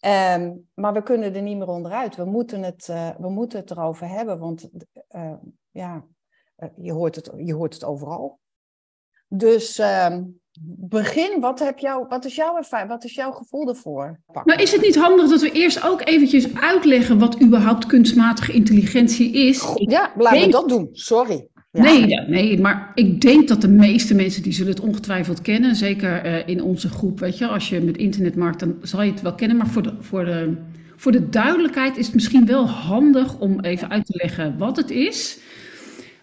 Ehm, 0.00 0.54
maar 0.74 0.92
we 0.92 1.02
kunnen 1.02 1.34
er 1.34 1.42
niet 1.42 1.56
meer 1.56 1.68
onderuit. 1.68 2.16
We 2.16 2.24
moeten 2.24 2.62
het, 2.62 2.88
eh, 2.88 3.10
we 3.18 3.28
moeten 3.28 3.58
het 3.58 3.70
erover 3.70 4.08
hebben, 4.08 4.38
want 4.38 4.70
eh, 5.08 5.34
ja, 5.70 6.04
je, 6.76 6.92
hoort 6.92 7.14
het, 7.14 7.30
je 7.36 7.54
hoort 7.54 7.74
het 7.74 7.84
overal. 7.84 8.40
Dus 9.28 9.78
ehm, 9.78 10.22
begin, 10.64 11.40
wat, 11.40 11.58
heb 11.58 11.78
jou, 11.78 12.06
wat, 12.08 12.24
is 12.24 12.34
jouw 12.34 12.56
ervaring, 12.56 12.88
wat 12.88 13.04
is 13.04 13.14
jouw 13.14 13.30
gevoel 13.30 13.68
ervoor? 13.68 14.20
Maar 14.44 14.60
is 14.60 14.72
het 14.72 14.80
niet 14.80 14.96
handig 14.96 15.30
dat 15.30 15.40
we 15.40 15.50
eerst 15.50 15.84
ook 15.84 16.00
eventjes 16.04 16.54
uitleggen 16.54 17.18
wat 17.18 17.42
überhaupt 17.42 17.86
kunstmatige 17.86 18.52
intelligentie 18.52 19.32
is? 19.32 19.74
Ja, 19.74 20.12
laten 20.16 20.40
we 20.40 20.48
dat 20.48 20.68
doen. 20.68 20.88
Sorry. 20.92 21.48
Ja. 21.72 21.82
Nee, 21.82 22.06
nee, 22.26 22.60
maar 22.60 22.92
ik 22.94 23.20
denk 23.20 23.48
dat 23.48 23.60
de 23.60 23.68
meeste 23.68 24.14
mensen 24.14 24.42
die 24.42 24.52
zullen 24.52 24.72
het 24.72 24.80
ongetwijfeld 24.80 25.42
kennen. 25.42 25.76
Zeker 25.76 26.22
eh, 26.22 26.48
in 26.48 26.62
onze 26.62 26.88
groep, 26.88 27.20
weet 27.20 27.38
je. 27.38 27.46
Als 27.46 27.68
je 27.68 27.80
met 27.80 27.96
internet 27.96 28.36
markt, 28.36 28.60
dan 28.60 28.76
zal 28.82 29.02
je 29.02 29.10
het 29.10 29.22
wel 29.22 29.34
kennen. 29.34 29.56
Maar 29.56 29.66
voor 29.66 29.82
de, 29.82 29.92
voor, 30.00 30.24
de, 30.24 30.56
voor 30.96 31.12
de 31.12 31.28
duidelijkheid 31.28 31.96
is 31.96 32.06
het 32.06 32.14
misschien 32.14 32.46
wel 32.46 32.68
handig 32.68 33.38
om 33.38 33.60
even 33.60 33.90
uit 33.90 34.06
te 34.06 34.16
leggen 34.22 34.58
wat 34.58 34.76
het 34.76 34.90
is. 34.90 35.38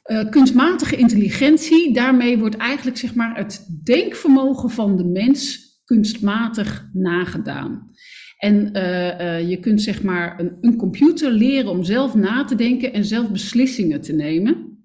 Eh, 0.04 0.30
kunstmatige 0.30 0.96
intelligentie, 0.96 1.94
daarmee 1.94 2.38
wordt 2.38 2.58
eigenlijk 2.58 2.98
zeg 2.98 3.16
maar, 3.16 3.38
het 3.38 3.68
denkvermogen 3.84 4.70
van 4.70 4.98
de 4.98 5.06
mens 5.06 5.62
kunstmatig 5.86 6.90
nagedaan. 6.94 7.92
En 8.38 8.74
eh, 8.74 9.38
eh, 9.38 9.50
je 9.50 9.60
kunt 9.60 9.82
zeg 9.82 10.04
maar 10.04 10.40
een, 10.40 10.58
een 10.62 10.78
computer 10.78 11.32
leren 11.32 11.72
om 11.72 11.84
zelf 11.84 12.16
na 12.16 12.44
te 12.44 12.56
denken 12.56 12.94
en 12.94 13.06
zelf 13.06 13.30
beslissingen 13.30 14.02
te 14.02 14.14
nemen. 14.14 14.78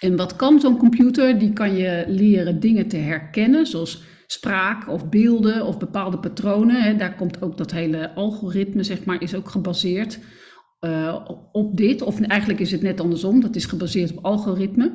En 0.00 0.16
wat 0.16 0.36
kan 0.36 0.60
zo'n 0.60 0.76
computer? 0.76 1.38
Die 1.38 1.52
kan 1.52 1.76
je 1.76 2.04
leren 2.08 2.60
dingen 2.60 2.88
te 2.88 2.96
herkennen, 2.96 3.66
zoals 3.66 4.02
spraak 4.26 4.88
of 4.88 5.08
beelden 5.08 5.66
of 5.66 5.78
bepaalde 5.78 6.18
patronen. 6.18 6.82
Hè. 6.82 6.96
Daar 6.96 7.14
komt 7.14 7.42
ook 7.42 7.56
dat 7.56 7.72
hele 7.72 8.14
algoritme, 8.14 8.82
zeg 8.82 9.04
maar, 9.04 9.22
is 9.22 9.34
ook 9.34 9.48
gebaseerd 9.48 10.18
eh, 10.80 11.16
op 11.52 11.76
dit. 11.76 12.02
Of 12.02 12.20
eigenlijk 12.20 12.60
is 12.60 12.72
het 12.72 12.82
net 12.82 13.00
andersom, 13.00 13.40
dat 13.40 13.56
is 13.56 13.64
gebaseerd 13.64 14.10
op 14.16 14.24
algoritme. 14.24 14.92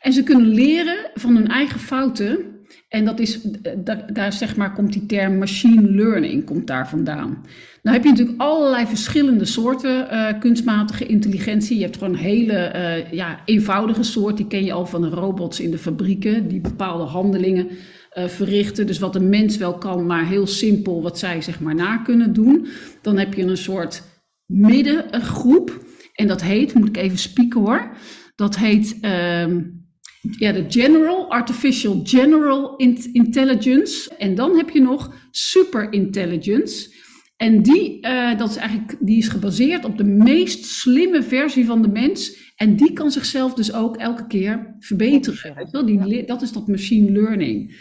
En 0.00 0.12
ze 0.12 0.22
kunnen 0.22 0.48
leren 0.48 1.10
van 1.14 1.34
hun 1.34 1.48
eigen 1.48 1.80
fouten. 1.80 2.38
En 2.88 3.04
dat 3.04 3.20
is, 3.20 3.40
eh, 3.62 3.72
daar, 4.12 4.32
zeg 4.32 4.56
maar 4.56 4.72
komt 4.72 4.92
die 4.92 5.06
term 5.06 5.38
machine 5.38 5.90
learning 5.90 6.44
komt 6.44 6.66
daar 6.66 6.88
vandaan. 6.88 7.44
Nou 7.82 7.96
heb 7.96 8.04
je 8.04 8.10
natuurlijk 8.10 8.40
allerlei 8.40 8.86
verschillende 8.86 9.44
soorten 9.44 10.10
eh, 10.10 10.40
kunstmatige 10.40 11.06
intelligentie. 11.06 11.76
Je 11.76 11.84
hebt 11.84 11.96
gewoon 11.96 12.14
hele 12.14 12.72
ja, 13.10 13.38
eenvoudige 13.44 14.02
soort. 14.02 14.36
Die 14.36 14.46
ken 14.46 14.64
je 14.64 14.72
al 14.72 14.86
van 14.86 15.02
de 15.02 15.08
robots 15.08 15.60
in 15.60 15.70
de 15.70 15.78
fabrieken. 15.78 16.48
Die 16.48 16.60
bepaalde 16.60 17.04
handelingen 17.04 17.68
verrichten. 18.10 18.86
Dus 18.86 18.98
wat 18.98 19.14
een 19.14 19.28
mens 19.28 19.56
wel 19.56 19.74
kan, 19.74 20.06
maar 20.06 20.26
heel 20.26 20.46
simpel 20.46 21.02
wat 21.02 21.18
zij 21.18 21.42
zeg 21.42 21.60
maar 21.60 21.74
na 21.74 21.96
kunnen 21.96 22.32
doen. 22.32 22.66
Dan 23.02 23.18
heb 23.18 23.34
je 23.34 23.42
een 23.42 23.56
soort 23.56 24.02
middengroep. 24.46 25.82
En 26.14 26.26
dat 26.26 26.42
heet, 26.42 26.74
moet 26.74 26.88
ik 26.88 26.96
even 26.96 27.18
spieken 27.18 27.60
hoor. 27.60 27.96
Dat 28.36 28.56
heet 28.56 28.98
ehm, 29.00 29.62
ja, 30.38 30.52
de 30.52 30.64
General, 30.68 31.30
Artificial 31.30 32.00
General 32.04 32.76
Int- 32.76 33.06
Intelligence. 33.12 34.14
En 34.18 34.34
dan 34.34 34.56
heb 34.56 34.70
je 34.70 34.80
nog 34.80 35.14
Super 35.30 35.92
Intelligence. 35.92 36.92
En 37.36 37.62
die, 37.62 38.00
eh, 38.00 38.38
dat 38.38 38.50
is 38.50 38.56
eigenlijk, 38.56 38.96
die 39.00 39.16
is 39.18 39.28
gebaseerd 39.28 39.84
op 39.84 39.98
de 39.98 40.04
meest 40.04 40.64
slimme 40.64 41.22
versie 41.22 41.64
van 41.66 41.82
de 41.82 41.88
mens. 41.88 42.52
En 42.56 42.76
die 42.76 42.92
kan 42.92 43.10
zichzelf 43.10 43.54
dus 43.54 43.72
ook 43.72 43.96
elke 43.96 44.26
keer 44.26 44.76
verbeteren. 44.78 45.68
Wel? 45.70 45.86
Die, 45.86 46.24
Dat 46.24 46.42
is 46.42 46.52
dat 46.52 46.68
machine 46.68 47.10
learning. 47.10 47.76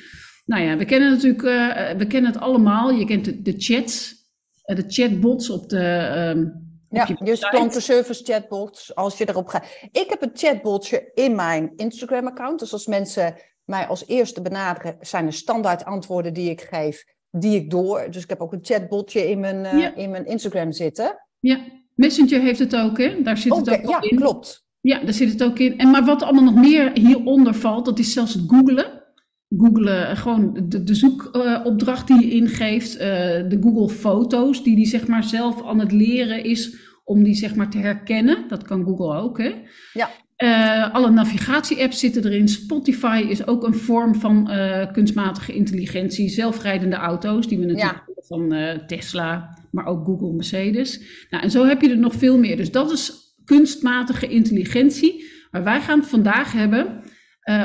Nou 0.45 0.63
ja, 0.63 0.77
we 0.77 0.85
kennen 0.85 1.09
natuurlijk, 1.11 1.43
eh, 1.43 1.97
we 1.97 2.07
kennen 2.07 2.31
het 2.31 2.41
allemaal. 2.41 2.91
Je 2.91 3.05
kent 3.05 3.25
de, 3.25 3.41
de 3.41 3.53
chats, 3.57 4.15
de 4.63 4.83
chatbots 4.87 5.49
op 5.49 5.69
de. 5.69 5.77
ehm, 5.79 6.45
Ja, 6.89 7.05
je 7.07 7.15
je 7.19 7.25
website. 7.25 7.49
klantenservice 7.49 8.23
chatbots, 8.23 8.95
als 8.95 9.17
je 9.17 9.29
erop 9.29 9.47
gaat. 9.47 9.65
Ik 9.91 10.05
heb 10.09 10.21
een 10.21 10.31
chatbotje 10.33 11.11
in 11.13 11.35
mijn 11.35 11.73
Instagram-account. 11.75 12.59
Dus 12.59 12.73
als 12.73 12.87
mensen 12.87 13.35
mij 13.63 13.87
als 13.87 14.07
eerste 14.07 14.41
benaderen, 14.41 14.95
zijn 14.99 15.25
er 15.25 15.33
standaard 15.33 15.85
antwoorden 15.85 16.33
die 16.33 16.49
ik 16.49 16.61
geef, 16.71 17.03
die 17.31 17.55
ik 17.55 17.69
door. 17.69 18.07
Dus 18.11 18.23
ik 18.23 18.29
heb 18.29 18.41
ook 18.41 18.53
een 18.53 18.59
chatbotje 18.61 19.29
in 19.29 19.39
mijn, 19.39 19.65
eh, 19.65 19.79
Ja. 19.79 19.95
in 19.95 20.09
mijn 20.09 20.25
Instagram 20.25 20.71
zitten. 20.71 21.19
Ja, 21.39 21.59
Messenger 21.95 22.41
heeft 22.41 22.59
het 22.59 22.75
ook, 22.75 22.97
hè? 22.97 23.21
Daar 23.21 23.37
zit 23.37 23.55
het 23.55 23.69
ook 23.69 23.89
ja, 23.89 24.01
in. 24.01 24.17
klopt. 24.17 24.65
Ja, 24.81 24.99
daar 25.03 25.13
zit 25.13 25.31
het 25.31 25.43
ook 25.43 25.59
in. 25.59 25.77
En 25.79 25.89
maar 25.89 26.05
wat 26.05 26.21
allemaal 26.21 26.43
nog 26.43 26.55
meer 26.55 26.91
hieronder 26.93 27.53
valt, 27.55 27.85
dat 27.85 27.99
is 27.99 28.13
zelfs 28.13 28.33
het 28.33 28.43
googlen. 28.47 28.92
Googlen, 29.57 30.17
gewoon 30.17 30.65
de, 30.67 30.83
de 30.83 30.95
zoekopdracht 30.95 32.07
die 32.07 32.19
je 32.19 32.31
ingeeft, 32.31 32.99
de 32.99 33.57
Google 33.61 33.89
Foto's, 33.89 34.63
die 34.63 34.75
die 34.75 34.85
zeg 34.85 35.07
maar 35.07 35.23
zelf 35.23 35.65
aan 35.65 35.79
het 35.79 35.91
leren 35.91 36.43
is 36.43 36.75
om 37.03 37.23
die 37.23 37.33
zeg 37.33 37.55
maar 37.55 37.69
te 37.69 37.77
herkennen. 37.77 38.37
Dat 38.47 38.63
kan 38.63 38.83
Google 38.83 39.15
ook, 39.17 39.37
hè? 39.37 39.53
Ja. 39.93 40.09
Uh, 40.37 40.93
alle 40.93 41.09
navigatie-apps 41.09 41.99
zitten 41.99 42.25
erin. 42.25 42.47
Spotify 42.47 43.25
is 43.29 43.47
ook 43.47 43.63
een 43.63 43.73
vorm 43.73 44.15
van 44.15 44.51
uh, 44.51 44.91
kunstmatige 44.91 45.53
intelligentie. 45.53 46.29
Zelfrijdende 46.29 46.95
auto's, 46.95 47.47
die 47.47 47.59
we 47.59 47.65
natuurlijk 47.65 48.03
ja. 48.07 48.13
van 48.27 48.53
uh, 48.53 48.69
Tesla, 48.69 49.57
maar 49.71 49.85
ook 49.85 50.05
Google, 50.05 50.33
Mercedes. 50.33 51.01
Nou, 51.29 51.43
en 51.43 51.51
zo 51.51 51.65
heb 51.65 51.81
je 51.81 51.89
er 51.89 51.97
nog 51.97 52.13
veel 52.15 52.37
meer. 52.37 52.57
Dus 52.57 52.71
dat 52.71 52.91
is 52.91 53.11
kunstmatige 53.45 54.27
intelligentie. 54.27 55.31
Maar 55.51 55.63
wij 55.63 55.81
gaan 55.81 55.99
het 55.99 56.09
vandaag 56.09 56.51
hebben 56.51 57.02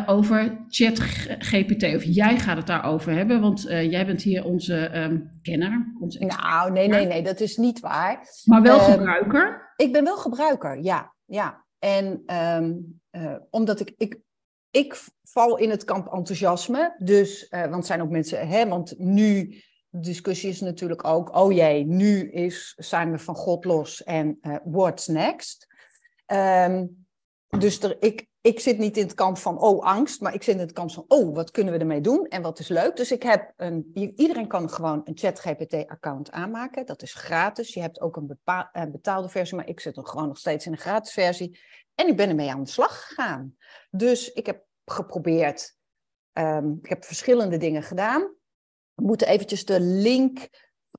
over 0.06 0.64
ChatGPT. 0.68 1.94
Of 1.94 2.02
jij 2.04 2.38
gaat 2.38 2.56
het 2.56 2.66
daarover 2.66 3.12
hebben, 3.12 3.40
want 3.40 3.62
jij 3.62 4.06
bent 4.06 4.22
hier 4.22 4.44
onze 4.44 4.98
um, 4.98 5.38
kenner. 5.42 5.94
Onze 6.00 6.24
nou, 6.24 6.72
nee, 6.72 6.88
nee, 6.88 7.06
nee, 7.06 7.22
dat 7.22 7.40
is 7.40 7.56
niet 7.56 7.80
waar. 7.80 8.26
Maar 8.44 8.62
wel 8.62 8.80
ehm, 8.80 8.90
gebruiker? 8.90 9.72
Ik 9.76 9.92
ben 9.92 10.04
wel 10.04 10.16
gebruiker, 10.16 10.82
ja. 10.82 11.14
ja. 11.24 11.64
En 11.78 12.22
ehm, 12.26 12.74
eh, 13.10 13.36
omdat 13.50 13.80
ik, 13.80 13.94
ik, 13.96 14.20
ik 14.70 15.04
val 15.22 15.56
in 15.56 15.70
het 15.70 15.84
kamp 15.84 16.12
enthousiasme. 16.12 16.94
Dus, 16.98 17.50
uh, 17.50 17.66
want 17.66 17.86
zijn 17.86 18.02
ook 18.02 18.10
mensen, 18.10 18.48
hè, 18.48 18.68
want 18.68 18.98
nu, 18.98 19.62
de 19.88 20.00
discussie 20.00 20.50
is 20.50 20.60
natuurlijk 20.60 21.04
ook, 21.04 21.36
oh 21.36 21.52
jee, 21.52 21.84
nu 21.84 22.30
is, 22.30 22.74
zijn 22.76 23.10
we 23.10 23.18
van 23.18 23.34
God 23.34 23.64
los 23.64 24.04
en 24.04 24.38
uh, 24.42 24.56
what's 24.64 25.06
next? 25.06 25.66
Um, 26.26 27.06
dus 27.48 27.82
er, 27.82 27.96
ik, 28.00 28.26
ik 28.40 28.60
zit 28.60 28.78
niet 28.78 28.96
in 28.96 29.02
het 29.02 29.14
kamp 29.14 29.38
van, 29.38 29.58
oh, 29.58 29.84
angst, 29.84 30.20
maar 30.20 30.34
ik 30.34 30.42
zit 30.42 30.54
in 30.54 30.60
het 30.60 30.72
kamp 30.72 30.90
van, 30.90 31.04
oh, 31.08 31.34
wat 31.34 31.50
kunnen 31.50 31.72
we 31.72 31.78
ermee 31.78 32.00
doen 32.00 32.26
en 32.26 32.42
wat 32.42 32.58
is 32.58 32.68
leuk. 32.68 32.96
Dus 32.96 33.12
ik 33.12 33.22
heb 33.22 33.52
een, 33.56 33.90
iedereen 33.94 34.48
kan 34.48 34.70
gewoon 34.70 35.00
een 35.04 35.18
ChatGPT-account 35.18 36.30
aanmaken. 36.30 36.86
Dat 36.86 37.02
is 37.02 37.14
gratis. 37.14 37.74
Je 37.74 37.80
hebt 37.80 38.00
ook 38.00 38.16
een, 38.16 38.38
betaalde 38.92 39.28
versie, 39.28 39.56
maar 39.56 39.68
ik 39.68 39.80
zit 39.80 39.96
er 39.96 40.06
gewoon 40.06 40.28
nog 40.28 40.38
steeds 40.38 40.66
in 40.66 40.72
een 40.72 40.78
gratis 40.78 41.12
versie. 41.12 41.58
En 41.94 42.08
ik 42.08 42.16
ben 42.16 42.28
ermee 42.28 42.50
aan 42.50 42.62
de 42.62 42.70
slag 42.70 43.06
gegaan. 43.06 43.56
Dus 43.90 44.32
ik 44.32 44.46
heb 44.46 44.64
geprobeerd, 44.84 45.76
um, 46.32 46.78
ik 46.82 46.88
heb 46.88 47.04
verschillende 47.04 47.56
dingen 47.56 47.82
gedaan. 47.82 48.20
We 48.94 49.04
moeten 49.04 49.28
eventjes 49.28 49.64
de 49.64 49.80
link 49.80 50.48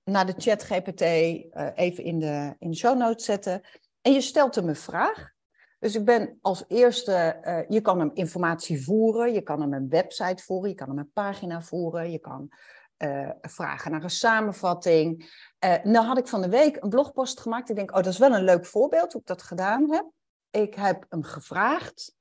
naar 0.03 0.25
de 0.25 0.33
ChatGPT 0.37 1.01
uh, 1.01 1.69
even 1.75 2.03
in 2.03 2.19
de, 2.19 2.55
in 2.59 2.69
de 2.69 2.77
show 2.77 2.97
notes 2.97 3.25
zetten. 3.25 3.61
En 4.01 4.13
je 4.13 4.21
stelt 4.21 4.55
hem 4.55 4.67
een 4.67 4.75
vraag. 4.75 5.37
Dus 5.79 5.95
ik 5.95 6.05
ben 6.05 6.37
als 6.41 6.63
eerste, 6.67 7.39
uh, 7.43 7.59
je 7.69 7.81
kan 7.81 7.99
hem 7.99 8.11
informatie 8.13 8.83
voeren, 8.83 9.33
je 9.33 9.41
kan 9.41 9.61
hem 9.61 9.73
een 9.73 9.89
website 9.89 10.43
voeren, 10.43 10.69
je 10.69 10.75
kan 10.75 10.89
hem 10.89 10.97
een 10.97 11.11
pagina 11.11 11.61
voeren, 11.61 12.11
je 12.11 12.19
kan 12.19 12.51
uh, 12.97 13.29
vragen 13.41 13.91
naar 13.91 14.03
een 14.03 14.09
samenvatting. 14.09 15.37
Uh, 15.65 15.83
nou 15.83 16.05
had 16.05 16.17
ik 16.17 16.27
van 16.27 16.41
de 16.41 16.49
week 16.49 16.83
een 16.83 16.89
blogpost 16.89 17.39
gemaakt. 17.39 17.69
Ik 17.69 17.75
denk, 17.75 17.89
oh, 17.89 17.95
dat 17.95 18.05
is 18.05 18.17
wel 18.17 18.33
een 18.33 18.43
leuk 18.43 18.65
voorbeeld 18.65 19.11
hoe 19.11 19.21
ik 19.21 19.27
dat 19.27 19.41
gedaan 19.41 19.91
heb. 19.91 20.05
Ik 20.49 20.75
heb 20.75 21.05
hem 21.09 21.23
gevraagd, 21.23 22.15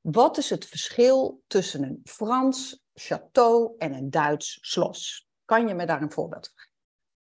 wat 0.00 0.38
is 0.38 0.50
het 0.50 0.64
verschil 0.64 1.42
tussen 1.46 1.82
een 1.82 2.00
Frans 2.04 2.82
château 3.00 3.76
en 3.78 3.92
een 3.92 4.10
Duits 4.10 4.58
slos? 4.60 5.28
Kan 5.44 5.68
je 5.68 5.74
me 5.74 5.86
daar 5.86 6.02
een 6.02 6.12
voorbeeld 6.12 6.46
van 6.46 6.54
geven? 6.56 6.72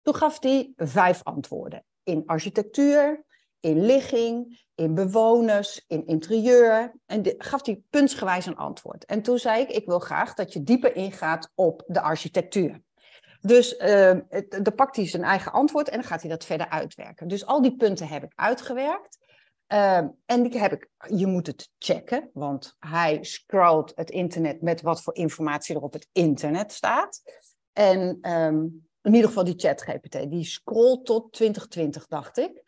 Toen 0.02 0.16
gaf 0.16 0.42
hij 0.42 0.74
vijf 0.76 1.24
antwoorden. 1.24 1.86
In 2.04 2.24
architectuur, 2.26 3.26
in 3.62 3.86
ligging, 3.86 4.64
in 4.76 4.94
bewoners, 4.94 5.84
in 5.88 6.08
interieur. 6.08 6.94
En 7.06 7.36
gaf 7.38 7.66
hij 7.66 7.82
puntsgewijs 7.90 8.46
een 8.46 8.56
antwoord. 8.56 9.06
En 9.06 9.22
toen 9.22 9.38
zei 9.38 9.62
ik, 9.62 9.70
ik 9.70 9.86
wil 9.86 10.00
graag 10.00 10.34
dat 10.34 10.54
je 10.54 10.64
dieper 10.64 10.96
ingaat 10.96 11.52
op 11.56 11.84
de 11.88 12.02
architectuur. 12.02 12.82
Dus 13.42 13.78
uh, 13.80 14.18
dan 14.50 14.76
pakt 14.76 14.96
hij 14.96 15.08
zijn 15.08 15.24
eigen 15.24 15.52
antwoord 15.52 15.90
en 15.90 16.00
dan 16.00 16.08
gaat 16.08 16.22
hij 16.22 16.30
dat 16.30 16.46
verder 16.46 16.70
uitwerken. 16.70 17.28
Dus 17.28 17.46
al 17.46 17.62
die 17.62 17.76
punten 17.76 18.08
heb 18.08 18.24
ik 18.24 18.32
uitgewerkt. 18.36 19.20
Uh, 19.68 19.98
en 20.26 20.44
die 20.44 20.60
heb 20.60 20.72
ik, 20.72 20.90
je 21.08 21.28
moet 21.28 21.48
het 21.48 21.70
checken, 21.78 22.30
want 22.34 22.76
hij 22.80 23.24
scrolt 23.24 23.92
het 23.96 24.10
internet 24.10 24.62
met 24.62 24.82
wat 24.82 25.02
voor 25.02 25.16
informatie 25.16 25.76
er 25.76 25.82
op 25.82 25.94
het 25.94 26.08
internet 26.12 26.72
staat. 26.72 27.22
En 27.74 28.32
um, 28.32 28.90
in 29.02 29.14
ieder 29.14 29.28
geval 29.28 29.44
die 29.44 29.60
ChatGPT, 29.60 30.30
die 30.30 30.46
scrolt 30.46 31.06
tot 31.06 31.34
2020, 31.34 32.08
dacht 32.08 32.38
ik. 32.38 32.64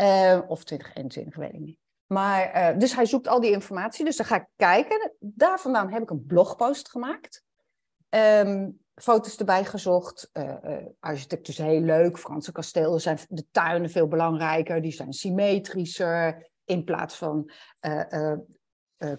Uh, 0.00 0.40
of 0.46 0.64
2021, 0.64 1.36
weet 1.36 1.52
ik 1.52 1.60
niet. 1.60 1.78
Maar, 2.06 2.72
uh, 2.72 2.78
dus 2.78 2.94
hij 2.94 3.06
zoekt 3.06 3.28
al 3.28 3.40
die 3.40 3.50
informatie. 3.50 4.04
Dus 4.04 4.16
dan 4.16 4.26
ga 4.26 4.36
ik 4.36 4.46
kijken. 4.56 5.12
Daar 5.18 5.60
vandaan 5.60 5.92
heb 5.92 6.02
ik 6.02 6.10
een 6.10 6.26
blogpost 6.26 6.90
gemaakt. 6.90 7.44
Um, 8.08 8.80
foto's 8.94 9.36
erbij 9.36 9.64
gezocht. 9.64 10.30
Uh, 10.32 10.54
architectuur 11.00 11.54
is 11.54 11.60
heel 11.60 11.80
leuk. 11.80 12.18
Franse 12.18 12.52
kastelen 12.52 13.00
zijn 13.00 13.18
de 13.28 13.46
tuinen 13.50 13.90
veel 13.90 14.08
belangrijker. 14.08 14.82
Die 14.82 14.92
zijn 14.92 15.12
symmetrischer. 15.12 16.50
In 16.64 16.84
plaats 16.84 17.16
van 17.16 17.50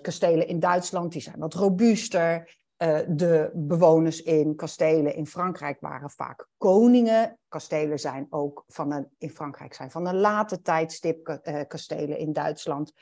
kastelen 0.02 0.48
in 0.48 0.60
Duitsland. 0.60 1.12
Die 1.12 1.22
zijn 1.22 1.40
wat 1.40 1.54
robuuster. 1.54 2.58
Uh, 2.84 3.00
de 3.08 3.52
bewoners 3.54 4.22
in 4.22 4.56
kastelen 4.56 5.16
in 5.16 5.28
Frankrijk 5.28 5.80
waren 5.80 6.10
vaak 6.10 6.48
koningen. 6.58 7.40
Kastelen 7.48 8.00
zijn 8.00 8.28
ook 8.30 8.64
van 8.68 8.92
een, 8.92 9.08
in 9.18 9.30
Frankrijk 9.30 9.74
zijn 9.74 9.92
van 9.92 10.08
een 10.08 10.20
late 10.20 10.62
tijdstip, 10.62 11.40
uh, 11.44 11.62
kastelen 11.68 12.18
in 12.18 12.34
Duitsland 12.34 12.94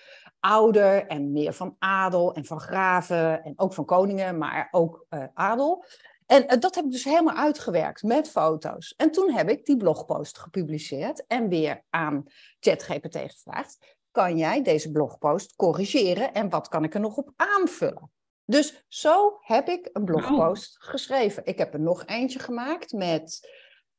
ouder 0.46 1.08
en 1.08 1.32
meer 1.32 1.54
van 1.54 1.76
adel 1.80 2.34
en 2.34 2.46
van 2.46 2.60
graven 2.60 3.44
en 3.44 3.54
ook 3.56 3.74
van 3.74 3.86
koningen, 3.86 4.38
maar 4.38 4.68
ook 4.72 5.06
uh, 5.10 5.24
adel. 5.34 5.86
En 6.26 6.60
dat 6.60 6.76
heb 6.76 6.86
ik 6.86 6.92
dus 6.92 7.04
helemaal 7.04 7.36
uitgewerkt 7.36 8.04
met 8.04 8.30
foto's. 8.30 8.94
En 8.98 9.12
toen 9.12 9.32
heb 9.32 9.50
ik 9.50 9.66
die 9.66 9.78
blogpost 9.78 10.38
gepubliceerd 10.38 11.26
en 11.28 11.50
weer 11.50 11.84
aan 11.90 12.24
ChatGPT 12.60 13.18
gevraagd: 13.18 13.96
kan 14.12 14.38
jij 14.38 14.64
deze 14.64 14.92
blogpost 14.92 15.56
corrigeren 15.56 16.34
en 16.34 16.50
wat 16.50 16.68
kan 16.68 16.84
ik 16.84 16.94
er 16.94 17.00
nog 17.00 17.18
op 17.18 17.32
aanvullen? 17.36 18.12
Dus 18.46 18.86
zo 18.88 19.38
heb 19.42 19.68
ik 19.68 19.90
een 19.94 20.06
blogpost 20.06 20.76
geschreven. 20.84 21.46
Ik 21.46 21.58
heb 21.58 21.74
er 21.74 21.80
nog 21.80 22.06
eentje 22.06 22.40
gemaakt 22.40 22.92
met. 22.92 23.50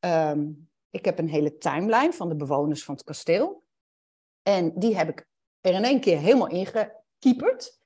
Um, 0.00 0.68
ik 0.90 1.04
heb 1.04 1.18
een 1.18 1.28
hele 1.28 1.58
timeline 1.58 2.12
van 2.12 2.28
de 2.28 2.36
bewoners 2.36 2.84
van 2.84 2.94
het 2.94 3.04
kasteel. 3.04 3.64
En 4.42 4.72
die 4.74 4.96
heb 4.96 5.08
ik 5.08 5.28
er 5.60 5.74
in 5.74 5.84
één 5.84 6.00
keer 6.00 6.18
helemaal 6.18 6.48
ingekieperd. 6.48 7.78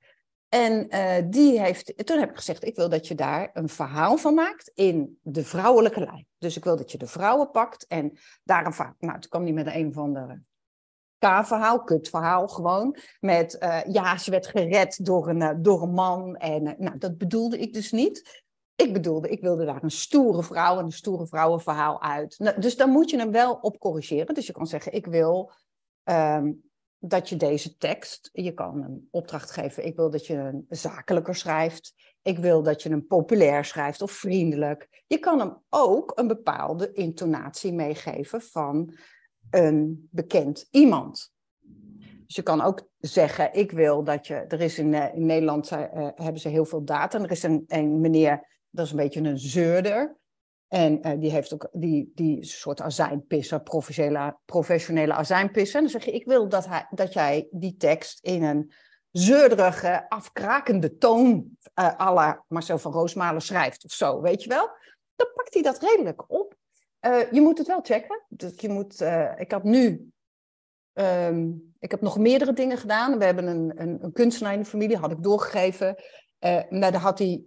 En 0.49 0.95
uh, 0.95 1.31
die 1.31 1.61
heeft, 1.61 2.07
toen 2.07 2.19
heb 2.19 2.31
ik 2.31 2.37
gezegd, 2.37 2.64
ik 2.64 2.76
wil 2.76 2.88
dat 2.88 3.09
je 3.09 3.14
daar 3.14 3.50
een 3.52 3.69
verhaal 3.69 4.17
van 4.17 4.35
maakt 4.35 4.71
in 4.75 5.19
de 5.23 5.45
vrouwelijke 5.45 6.00
lijn. 6.00 6.26
Dus 6.38 6.57
ik 6.57 6.64
wil 6.64 6.76
dat 6.76 6.93
je 6.93 6.99
de 6.99 7.07
vrouwen 7.07 7.50
pakt 7.50 7.87
en 7.87 8.19
daar 8.45 8.67
een 8.67 8.73
verhaal. 8.73 8.95
Nou, 8.99 9.21
toen 9.21 9.31
kwam 9.31 9.45
die 9.45 9.55
met 9.55 9.67
een 9.67 9.88
of 9.88 9.97
andere 9.97 10.43
K-verhaal, 11.21 11.83
kutverhaal 11.83 12.49
gewoon. 12.49 12.97
Met 13.21 13.57
uh, 13.61 13.81
ja, 13.85 14.19
ze 14.19 14.31
werd 14.31 14.47
gered 14.47 15.05
door 15.05 15.29
een, 15.29 15.41
uh, 15.41 15.50
door 15.57 15.83
een 15.83 15.93
man. 15.93 16.37
En 16.37 16.67
uh, 16.67 16.73
nou, 16.79 16.99
dat 16.99 17.19
bedoelde 17.19 17.59
ik 17.59 17.73
dus 17.73 17.93
niet. 17.93 18.45
Ik 18.75 18.93
bedoelde, 18.93 19.29
ik 19.29 19.41
wilde 19.41 19.65
daar 19.65 19.83
een 19.83 19.91
stoere 19.91 20.43
vrouw 20.43 20.79
en 20.79 20.85
een 20.85 20.93
stoere 20.93 21.27
vrouwenverhaal 21.27 22.03
uit. 22.03 22.39
Nou, 22.39 22.61
dus 22.61 22.77
dan 22.77 22.91
moet 22.91 23.11
je 23.11 23.19
hem 23.19 23.31
wel 23.31 23.55
op 23.55 23.79
corrigeren. 23.79 24.35
Dus 24.35 24.47
je 24.47 24.53
kan 24.53 24.67
zeggen, 24.67 24.93
ik 24.93 25.07
wil 25.07 25.53
um, 26.05 26.71
dat 26.99 27.29
je 27.29 27.37
deze 27.37 27.77
tekst, 27.77 28.31
je 28.33 28.55
kan 28.55 28.83
een 28.83 29.09
opdracht 29.11 29.50
geven. 29.50 29.87
Ik 29.87 29.97
wil 29.97 30.11
dat 30.11 30.27
je 30.27 30.35
een 30.35 30.67
zakelijker 30.69 31.35
schrijft. 31.35 31.95
Ik 32.23 32.39
wil 32.39 32.62
dat 32.62 32.83
je 32.83 32.91
een 32.91 33.07
populair 33.07 33.65
schrijft 33.65 34.03
of 34.03 34.12
vriendelijk. 34.12 35.05
Je 35.07 35.19
kan 35.19 35.39
hem 35.39 35.62
ook 35.69 36.12
een 36.15 36.27
bepaalde 36.27 36.93
intonatie 36.93 37.73
meegeven 37.73 38.43
van 38.43 38.95
een 39.50 40.09
bekend 40.11 40.69
iemand. 40.71 41.33
Dus 42.26 42.37
je 42.37 42.42
kan 42.42 42.61
ook 42.61 42.88
zeggen, 42.99 43.54
ik 43.54 43.71
wil 43.71 44.04
dat 44.04 44.26
je, 44.26 44.35
er 44.35 44.61
is 44.61 44.78
in, 44.78 44.92
uh, 44.92 45.14
in 45.14 45.26
Nederland 45.26 45.71
uh, 45.71 45.78
hebben 46.14 46.40
ze 46.40 46.49
heel 46.49 46.64
veel 46.64 46.85
data. 46.85 47.19
En 47.19 47.25
er 47.25 47.30
is 47.30 47.42
een, 47.42 47.64
een 47.66 48.00
meneer, 48.00 48.47
dat 48.71 48.85
is 48.85 48.90
een 48.90 48.97
beetje 48.97 49.21
een 49.21 49.38
zeurder. 49.38 50.19
En 50.69 51.07
uh, 51.07 51.21
die 51.21 51.30
heeft 51.30 51.52
ook 51.52 51.69
die, 51.73 52.12
die 52.14 52.45
soort 52.45 52.80
azijnpisser, 52.80 53.61
professionele, 53.62 54.37
professionele 54.45 55.12
azijnpisser. 55.12 55.76
En 55.76 55.83
dan 55.83 55.90
zeg 55.90 56.04
je, 56.04 56.12
ik 56.12 56.25
wil 56.25 56.49
dat, 56.49 56.66
hij, 56.66 56.87
dat 56.90 57.12
jij 57.12 57.49
die 57.50 57.76
tekst 57.76 58.25
in 58.25 58.42
een 58.42 58.73
zeurderige, 59.11 60.09
afkrakende 60.09 60.97
toon 60.97 61.57
uh, 61.75 62.00
à 62.00 62.14
la 62.14 62.45
Marcel 62.49 62.78
van 62.78 62.92
Roosmalen 62.92 63.42
schrijft 63.42 63.85
of 63.85 63.92
zo, 63.92 64.21
weet 64.21 64.42
je 64.42 64.49
wel. 64.49 64.71
Dan 65.16 65.28
pakt 65.35 65.54
hij 65.54 65.62
dat 65.62 65.83
redelijk 65.83 66.30
op. 66.30 66.50
Uh, 67.07 67.33
je 67.33 67.40
moet 67.40 67.59
het 67.59 67.66
wel 67.66 67.80
checken. 67.83 68.23
Dus 68.28 68.52
je 68.57 68.69
moet, 68.69 69.00
uh, 69.00 69.33
ik 69.37 69.50
had 69.50 69.64
nu, 69.64 70.11
um, 70.92 71.73
ik 71.78 71.90
heb 71.90 72.00
nog 72.00 72.19
meerdere 72.19 72.52
dingen 72.52 72.78
gedaan. 72.78 73.19
We 73.19 73.25
hebben 73.25 73.47
een, 73.47 73.73
een, 73.75 74.04
een 74.04 74.12
kunstenaar 74.12 74.52
in 74.52 74.59
de 74.59 74.64
familie, 74.64 74.97
had 74.97 75.11
ik 75.11 75.23
doorgegeven. 75.23 75.97
Uh, 76.40 76.61
maar 76.71 76.92
daar 76.92 77.00
had 77.00 77.19
hij 77.19 77.42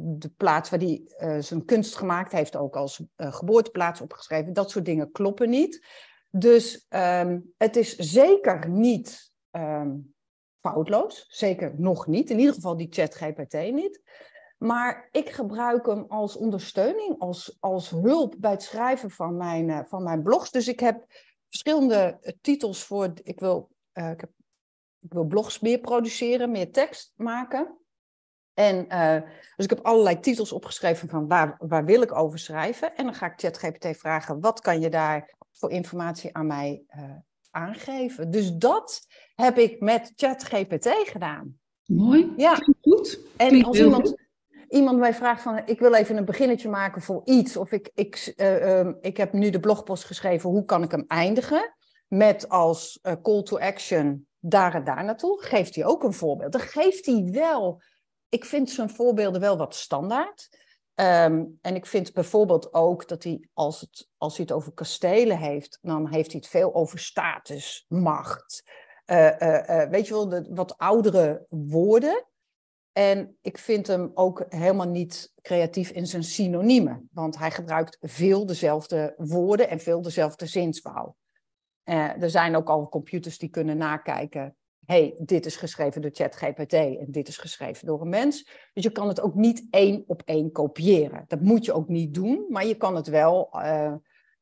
de 0.00 0.32
plaats 0.36 0.70
waar 0.70 0.80
hij 0.80 1.02
zijn 1.40 1.64
kunst 1.64 1.96
gemaakt 1.96 2.32
heeft 2.32 2.56
ook 2.56 2.76
als 2.76 3.02
geboorteplaats 3.16 4.00
opgeschreven. 4.00 4.52
Dat 4.52 4.70
soort 4.70 4.84
dingen 4.84 5.12
kloppen 5.12 5.50
niet. 5.50 5.86
Dus 6.30 6.86
um, 6.88 7.52
het 7.56 7.76
is 7.76 7.96
zeker 7.96 8.68
niet 8.68 9.32
um, 9.50 10.14
foutloos. 10.60 11.24
Zeker 11.28 11.74
nog 11.76 12.06
niet. 12.06 12.30
In 12.30 12.38
ieder 12.38 12.54
geval 12.54 12.76
die 12.76 12.86
chat 12.90 13.14
GPT 13.14 13.52
niet. 13.52 14.02
Maar 14.64 15.08
ik 15.10 15.30
gebruik 15.30 15.86
hem 15.86 16.04
als 16.08 16.36
ondersteuning, 16.36 17.18
als, 17.18 17.56
als 17.60 17.90
hulp 17.90 18.34
bij 18.38 18.50
het 18.50 18.62
schrijven 18.62 19.10
van 19.10 19.36
mijn, 19.36 19.68
uh, 19.68 19.80
van 19.84 20.02
mijn 20.02 20.22
blogs. 20.22 20.50
Dus 20.50 20.68
ik 20.68 20.80
heb 20.80 21.04
verschillende 21.48 22.18
uh, 22.22 22.32
titels 22.40 22.82
voor. 22.84 23.12
Ik 23.22 23.40
wil, 23.40 23.70
uh, 23.94 24.10
ik, 24.10 24.20
heb, 24.20 24.30
ik, 25.00 25.12
wil 25.12 25.24
blogs 25.24 25.60
meer 25.60 25.78
produceren, 25.78 26.50
meer 26.50 26.72
tekst 26.72 27.12
maken. 27.16 27.78
En 28.54 28.88
dus 29.56 29.64
ik 29.64 29.70
heb 29.70 29.84
allerlei 29.84 30.20
titels 30.20 30.52
opgeschreven 30.52 31.08
van 31.08 31.28
waar, 31.28 31.56
waar 31.58 31.84
wil 31.84 32.02
ik 32.02 32.12
over 32.12 32.38
schrijven. 32.38 32.96
En 32.96 33.04
dan 33.04 33.14
ga 33.14 33.26
ik 33.26 33.40
ChatGPT 33.40 33.96
vragen: 33.96 34.40
wat 34.40 34.60
kan 34.60 34.80
je 34.80 34.90
daar 34.90 35.34
voor 35.52 35.70
informatie 35.70 36.36
aan 36.36 36.46
mij 36.46 36.84
aangeven? 37.50 38.30
Dus 38.30 38.52
dat 38.52 39.06
heb 39.34 39.58
ik 39.58 39.80
met 39.80 40.12
ChatGPT 40.16 40.88
gedaan. 40.88 41.58
Mooi. 41.84 42.32
Ja. 42.36 42.54
goed. 42.80 43.20
En 43.36 43.64
als 43.64 43.78
iemand, 43.78 44.23
iemand 44.74 44.98
mij 44.98 45.14
vraagt 45.14 45.42
van 45.42 45.62
ik 45.66 45.78
wil 45.78 45.94
even 45.94 46.16
een 46.16 46.24
beginnetje 46.24 46.68
maken 46.68 47.02
voor 47.02 47.22
iets. 47.24 47.56
Of 47.56 47.72
ik, 47.72 47.90
ik, 47.94 48.32
uh, 48.36 48.78
um, 48.78 48.98
ik 49.00 49.16
heb 49.16 49.32
nu 49.32 49.50
de 49.50 49.60
blogpost 49.60 50.04
geschreven, 50.04 50.50
hoe 50.50 50.64
kan 50.64 50.82
ik 50.82 50.90
hem 50.90 51.04
eindigen? 51.06 51.74
Met 52.08 52.48
als 52.48 52.98
uh, 53.02 53.12
call 53.22 53.42
to 53.42 53.58
action 53.58 54.26
daar 54.38 54.74
en 54.74 54.84
daar 54.84 55.04
naartoe. 55.04 55.42
Geeft 55.42 55.74
hij 55.74 55.84
ook 55.84 56.02
een 56.02 56.12
voorbeeld. 56.12 56.52
Dan 56.52 56.60
geeft 56.60 57.06
hij 57.06 57.28
wel, 57.32 57.82
ik 58.28 58.44
vind 58.44 58.70
zijn 58.70 58.90
voorbeelden 58.90 59.40
wel 59.40 59.56
wat 59.56 59.74
standaard. 59.74 60.62
Um, 61.00 61.58
en 61.60 61.74
ik 61.74 61.86
vind 61.86 62.12
bijvoorbeeld 62.12 62.74
ook 62.74 63.08
dat 63.08 63.24
hij, 63.24 63.48
als, 63.52 63.80
het, 63.80 64.08
als 64.16 64.36
hij 64.36 64.46
het 64.48 64.54
over 64.54 64.72
kastelen 64.72 65.38
heeft, 65.38 65.78
dan 65.82 66.08
heeft 66.08 66.32
hij 66.32 66.40
het 66.40 66.50
veel 66.50 66.74
over 66.74 66.98
status, 66.98 67.84
macht. 67.88 68.62
Uh, 69.06 69.88
weet 69.88 70.06
je 70.06 70.14
wel, 70.14 70.28
de 70.28 70.46
wat 70.50 70.78
oudere 70.78 71.46
woorden. 71.48 72.24
En 72.94 73.36
ik 73.42 73.58
vind 73.58 73.86
hem 73.86 74.10
ook 74.14 74.44
helemaal 74.48 74.88
niet 74.88 75.32
creatief 75.42 75.90
in 75.90 76.06
zijn 76.06 76.24
synoniemen, 76.24 77.08
want 77.12 77.38
hij 77.38 77.50
gebruikt 77.50 77.98
veel 78.00 78.46
dezelfde 78.46 79.14
woorden 79.16 79.68
en 79.68 79.80
veel 79.80 80.02
dezelfde 80.02 80.46
zinsbouw. 80.46 81.16
Uh, 81.84 82.22
er 82.22 82.30
zijn 82.30 82.56
ook 82.56 82.68
al 82.68 82.88
computers 82.88 83.38
die 83.38 83.48
kunnen 83.48 83.76
nakijken. 83.76 84.56
hey, 84.86 85.14
dit 85.18 85.46
is 85.46 85.56
geschreven 85.56 86.02
door 86.02 86.10
ChatGPT 86.14 86.72
en 86.72 87.06
dit 87.08 87.28
is 87.28 87.36
geschreven 87.36 87.86
door 87.86 88.00
een 88.00 88.08
mens. 88.08 88.50
Dus 88.72 88.84
je 88.84 88.92
kan 88.92 89.08
het 89.08 89.20
ook 89.20 89.34
niet 89.34 89.66
één 89.70 90.04
op 90.06 90.22
één 90.24 90.52
kopiëren. 90.52 91.24
Dat 91.26 91.40
moet 91.40 91.64
je 91.64 91.72
ook 91.72 91.88
niet 91.88 92.14
doen, 92.14 92.46
maar 92.48 92.66
je 92.66 92.74
kan 92.74 92.96
het 92.96 93.06
wel. 93.06 93.48
Uh, 93.52 93.94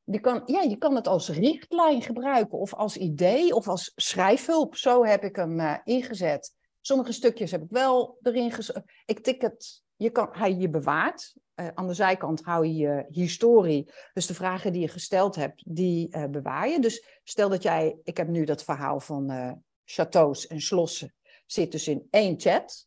je, 0.04 0.20
kan, 0.20 0.42
ja, 0.46 0.60
je 0.60 0.76
kan 0.76 0.94
het 0.94 1.08
als 1.08 1.28
richtlijn 1.28 2.02
gebruiken, 2.02 2.58
of 2.58 2.74
als 2.74 2.96
idee, 2.96 3.54
of 3.54 3.68
als 3.68 3.92
schrijfhulp. 3.96 4.76
Zo 4.76 5.04
heb 5.04 5.24
ik 5.24 5.36
hem 5.36 5.60
uh, 5.60 5.76
ingezet. 5.84 6.60
Sommige 6.84 7.12
stukjes 7.12 7.50
heb 7.50 7.62
ik 7.62 7.70
wel 7.70 8.18
erin 8.22 8.50
gezet. 8.50 8.82
Ik 9.06 9.18
tik 9.18 9.42
het, 9.42 9.82
je 9.96 10.10
kan, 10.10 10.28
hij 10.32 10.54
je 10.54 10.68
bewaart. 10.68 11.34
Uh, 11.56 11.68
aan 11.74 11.86
de 11.86 11.94
zijkant 11.94 12.42
hou 12.42 12.66
je 12.66 12.76
je 12.76 13.06
historie. 13.08 13.90
Dus 14.12 14.26
de 14.26 14.34
vragen 14.34 14.72
die 14.72 14.80
je 14.80 14.88
gesteld 14.88 15.34
hebt, 15.34 15.74
die 15.74 16.16
uh, 16.16 16.24
bewaar 16.24 16.68
je. 16.68 16.80
Dus 16.80 17.20
stel 17.24 17.48
dat 17.48 17.62
jij, 17.62 17.98
ik 18.04 18.16
heb 18.16 18.28
nu 18.28 18.44
dat 18.44 18.64
verhaal 18.64 19.00
van 19.00 19.30
uh, 19.30 19.52
chateaus 19.84 20.46
en 20.46 20.60
slossen, 20.60 21.14
zit 21.46 21.72
dus 21.72 21.88
in 21.88 22.06
één 22.10 22.40
chat. 22.40 22.86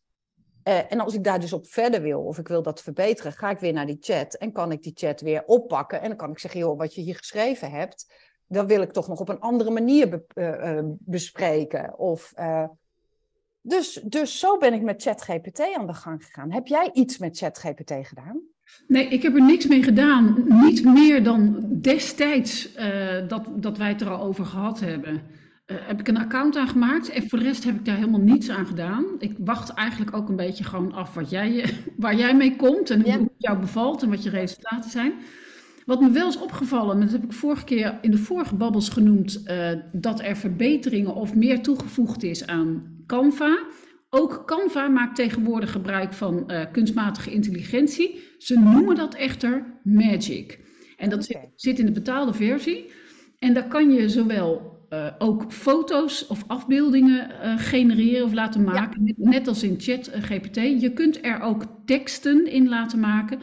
en 0.62 1.00
als 1.00 1.14
ik 1.14 1.24
daar 1.24 1.40
dus 1.40 1.52
op 1.52 1.66
verder 1.66 2.02
wil, 2.02 2.22
of 2.24 2.38
ik 2.38 2.48
wil 2.48 2.62
dat 2.62 2.82
verbeteren, 2.82 3.32
ga 3.32 3.50
ik 3.50 3.58
weer 3.58 3.72
naar 3.72 3.86
die 3.86 3.98
chat 4.00 4.34
en 4.34 4.52
kan 4.52 4.72
ik 4.72 4.82
die 4.82 4.92
chat 4.94 5.20
weer 5.20 5.44
oppakken. 5.44 6.00
En 6.00 6.08
dan 6.08 6.16
kan 6.16 6.30
ik 6.30 6.38
zeggen, 6.38 6.60
joh, 6.60 6.78
wat 6.78 6.94
je 6.94 7.00
hier 7.00 7.16
geschreven 7.16 7.70
hebt, 7.70 8.12
dat 8.46 8.66
wil 8.66 8.82
ik 8.82 8.92
toch 8.92 9.08
nog 9.08 9.20
op 9.20 9.28
een 9.28 9.40
andere 9.40 9.70
manier 9.70 10.08
be 10.08 10.96
bespreken. 10.98 11.98
Of 11.98 12.32
dus, 13.68 14.00
dus 14.04 14.38
zo 14.38 14.58
ben 14.58 14.72
ik 14.72 14.82
met 14.82 15.02
ChatGPT 15.02 15.74
aan 15.76 15.86
de 15.86 15.94
gang 15.94 16.24
gegaan. 16.24 16.52
Heb 16.52 16.66
jij 16.66 16.90
iets 16.92 17.18
met 17.18 17.38
ChatGPT 17.38 17.92
gedaan? 18.02 18.40
Nee, 18.86 19.08
ik 19.08 19.22
heb 19.22 19.34
er 19.34 19.42
niks 19.42 19.66
mee 19.66 19.82
gedaan. 19.82 20.44
Niet 20.48 20.84
meer 20.84 21.22
dan 21.22 21.68
destijds 21.80 22.76
uh, 22.76 23.28
dat, 23.28 23.48
dat 23.54 23.78
wij 23.78 23.88
het 23.88 24.00
er 24.00 24.10
al 24.10 24.22
over 24.22 24.46
gehad 24.46 24.80
hebben. 24.80 25.12
Uh, 25.66 25.76
heb 25.80 26.00
ik 26.00 26.08
een 26.08 26.16
account 26.16 26.56
aangemaakt 26.56 27.08
en 27.08 27.28
voor 27.28 27.38
de 27.38 27.44
rest 27.44 27.64
heb 27.64 27.74
ik 27.74 27.84
daar 27.84 27.96
helemaal 27.96 28.20
niets 28.20 28.50
aan 28.50 28.66
gedaan. 28.66 29.04
Ik 29.18 29.34
wacht 29.38 29.74
eigenlijk 29.74 30.16
ook 30.16 30.28
een 30.28 30.36
beetje 30.36 30.64
gewoon 30.64 30.92
af 30.92 31.14
wat 31.14 31.30
jij, 31.30 31.74
waar 31.96 32.16
jij 32.16 32.36
mee 32.36 32.56
komt 32.56 32.90
en 32.90 33.02
ja. 33.04 33.16
hoe 33.16 33.24
het 33.24 33.32
jou 33.38 33.58
bevalt 33.58 34.02
en 34.02 34.10
wat 34.10 34.22
je 34.22 34.30
resultaten 34.30 34.90
zijn. 34.90 35.12
Wat 35.84 36.00
me 36.00 36.10
wel 36.10 36.28
is 36.28 36.38
opgevallen, 36.38 37.00
dat 37.00 37.12
heb 37.12 37.24
ik 37.24 37.32
vorige 37.32 37.64
keer 37.64 37.98
in 38.00 38.10
de 38.10 38.18
vorige 38.18 38.54
babbels 38.54 38.88
genoemd, 38.88 39.42
uh, 39.46 39.68
dat 39.92 40.20
er 40.20 40.36
verbeteringen 40.36 41.14
of 41.14 41.34
meer 41.34 41.62
toegevoegd 41.62 42.22
is 42.22 42.46
aan 42.46 42.95
Canva. 43.06 43.66
Ook 44.10 44.42
Canva 44.46 44.88
maakt 44.88 45.16
tegenwoordig 45.16 45.70
gebruik 45.70 46.12
van 46.12 46.44
uh, 46.46 46.64
kunstmatige 46.72 47.30
intelligentie. 47.30 48.22
Ze 48.38 48.58
noemen 48.58 48.96
dat 48.96 49.14
echter 49.14 49.80
Magic. 49.82 50.58
En 50.96 51.10
dat 51.10 51.28
okay. 51.28 51.42
zit, 51.42 51.50
zit, 51.60 51.78
in 51.78 51.86
de 51.86 51.92
betaalde 51.92 52.32
versie. 52.32 52.92
En 53.38 53.54
daar 53.54 53.68
kan 53.68 53.90
je 53.90 54.08
zowel 54.08 54.76
uh, 54.90 55.06
ook 55.18 55.52
foto's 55.52 56.26
of 56.26 56.44
afbeeldingen 56.46 57.30
uh, 57.30 57.58
genereren 57.58 58.24
of 58.24 58.32
laten 58.32 58.64
maken, 58.64 59.04
ja. 59.04 59.12
net 59.16 59.48
als 59.48 59.62
in 59.62 59.80
Chat 59.80 60.10
GPT. 60.12 60.56
Je 60.56 60.92
kunt 60.94 61.24
er 61.24 61.40
ook 61.40 61.64
teksten 61.84 62.46
in 62.50 62.68
laten 62.68 63.00
maken. 63.00 63.40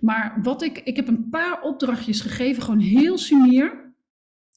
Maar 0.00 0.38
wat 0.42 0.62
ik, 0.62 0.78
ik 0.78 0.96
heb 0.96 1.08
een 1.08 1.28
paar 1.30 1.62
opdrachtjes 1.62 2.20
gegeven, 2.20 2.62
gewoon 2.62 2.80
heel 2.80 3.18
sumier. 3.18 3.94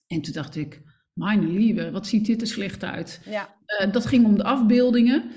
En 0.07 0.21
toen 0.21 0.33
dacht 0.33 0.55
ik, 0.55 0.81
mijn 1.13 1.51
lieve, 1.51 1.91
wat 1.91 2.07
ziet 2.07 2.25
dit 2.25 2.41
er 2.41 2.47
slecht 2.47 2.83
uit. 2.83 3.21
Ja. 3.25 3.55
Uh, 3.81 3.93
dat 3.93 4.05
ging 4.05 4.25
om 4.25 4.37
de 4.37 4.43
afbeeldingen. 4.43 5.31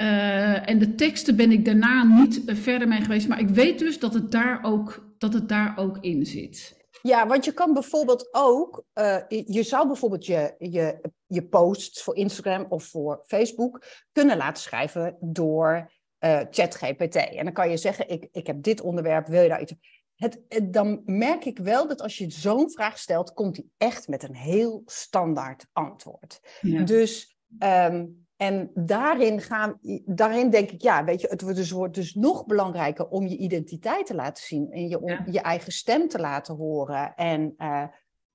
Uh, 0.00 0.68
en 0.68 0.78
de 0.78 0.94
teksten 0.94 1.36
ben 1.36 1.52
ik 1.52 1.64
daarna 1.64 2.04
niet 2.04 2.42
verder 2.46 2.88
mee 2.88 3.00
geweest. 3.00 3.28
Maar 3.28 3.40
ik 3.40 3.48
weet 3.48 3.78
dus 3.78 3.98
dat 3.98 4.14
het 4.14 4.30
daar 4.30 4.58
ook, 4.62 5.14
dat 5.18 5.32
het 5.32 5.48
daar 5.48 5.78
ook 5.78 5.98
in 6.00 6.26
zit. 6.26 6.78
Ja, 7.02 7.26
want 7.26 7.44
je 7.44 7.52
kan 7.52 7.72
bijvoorbeeld 7.72 8.28
ook, 8.34 8.84
je 9.28 9.62
zou 9.62 9.86
bijvoorbeeld 9.86 10.26
je, 10.26 10.54
je, 10.58 11.00
je 11.26 11.42
posts 11.42 12.02
voor 12.02 12.16
Instagram 12.16 12.66
of 12.68 12.84
voor 12.84 13.22
Facebook 13.26 13.84
kunnen 14.12 14.36
laten 14.36 14.62
schrijven 14.62 15.16
door 15.20 15.90
ChatGPT. 16.50 17.16
En 17.16 17.44
dan 17.44 17.52
kan 17.52 17.70
je 17.70 17.76
zeggen, 17.76 18.08
ik, 18.08 18.28
ik 18.32 18.46
heb 18.46 18.62
dit 18.62 18.80
onderwerp, 18.80 19.26
wil 19.26 19.42
je 19.42 19.48
daar 19.48 19.62
iets 19.62 19.74
het, 20.20 20.40
dan 20.72 21.02
merk 21.04 21.44
ik 21.44 21.58
wel 21.58 21.88
dat 21.88 22.00
als 22.02 22.18
je 22.18 22.30
zo'n 22.30 22.70
vraag 22.70 22.98
stelt, 22.98 23.32
komt 23.32 23.56
hij 23.56 23.66
echt 23.76 24.08
met 24.08 24.22
een 24.22 24.34
heel 24.34 24.82
standaard 24.86 25.66
antwoord. 25.72 26.40
Ja. 26.60 26.82
Dus, 26.82 27.38
um, 27.58 28.26
en 28.36 28.70
daarin, 28.74 29.40
gaan, 29.40 29.78
daarin 30.04 30.50
denk 30.50 30.70
ik, 30.70 30.82
ja, 30.82 31.04
weet 31.04 31.20
je, 31.20 31.28
het 31.28 31.42
wordt 31.42 31.56
dus, 31.56 31.70
wordt 31.70 31.94
dus 31.94 32.14
nog 32.14 32.46
belangrijker 32.46 33.08
om 33.08 33.26
je 33.26 33.36
identiteit 33.36 34.06
te 34.06 34.14
laten 34.14 34.44
zien 34.44 34.72
en 34.72 34.88
je, 34.88 35.00
ja. 35.04 35.24
je 35.30 35.40
eigen 35.40 35.72
stem 35.72 36.08
te 36.08 36.18
laten 36.18 36.54
horen. 36.54 37.14
En, 37.14 37.54
uh, 37.58 37.86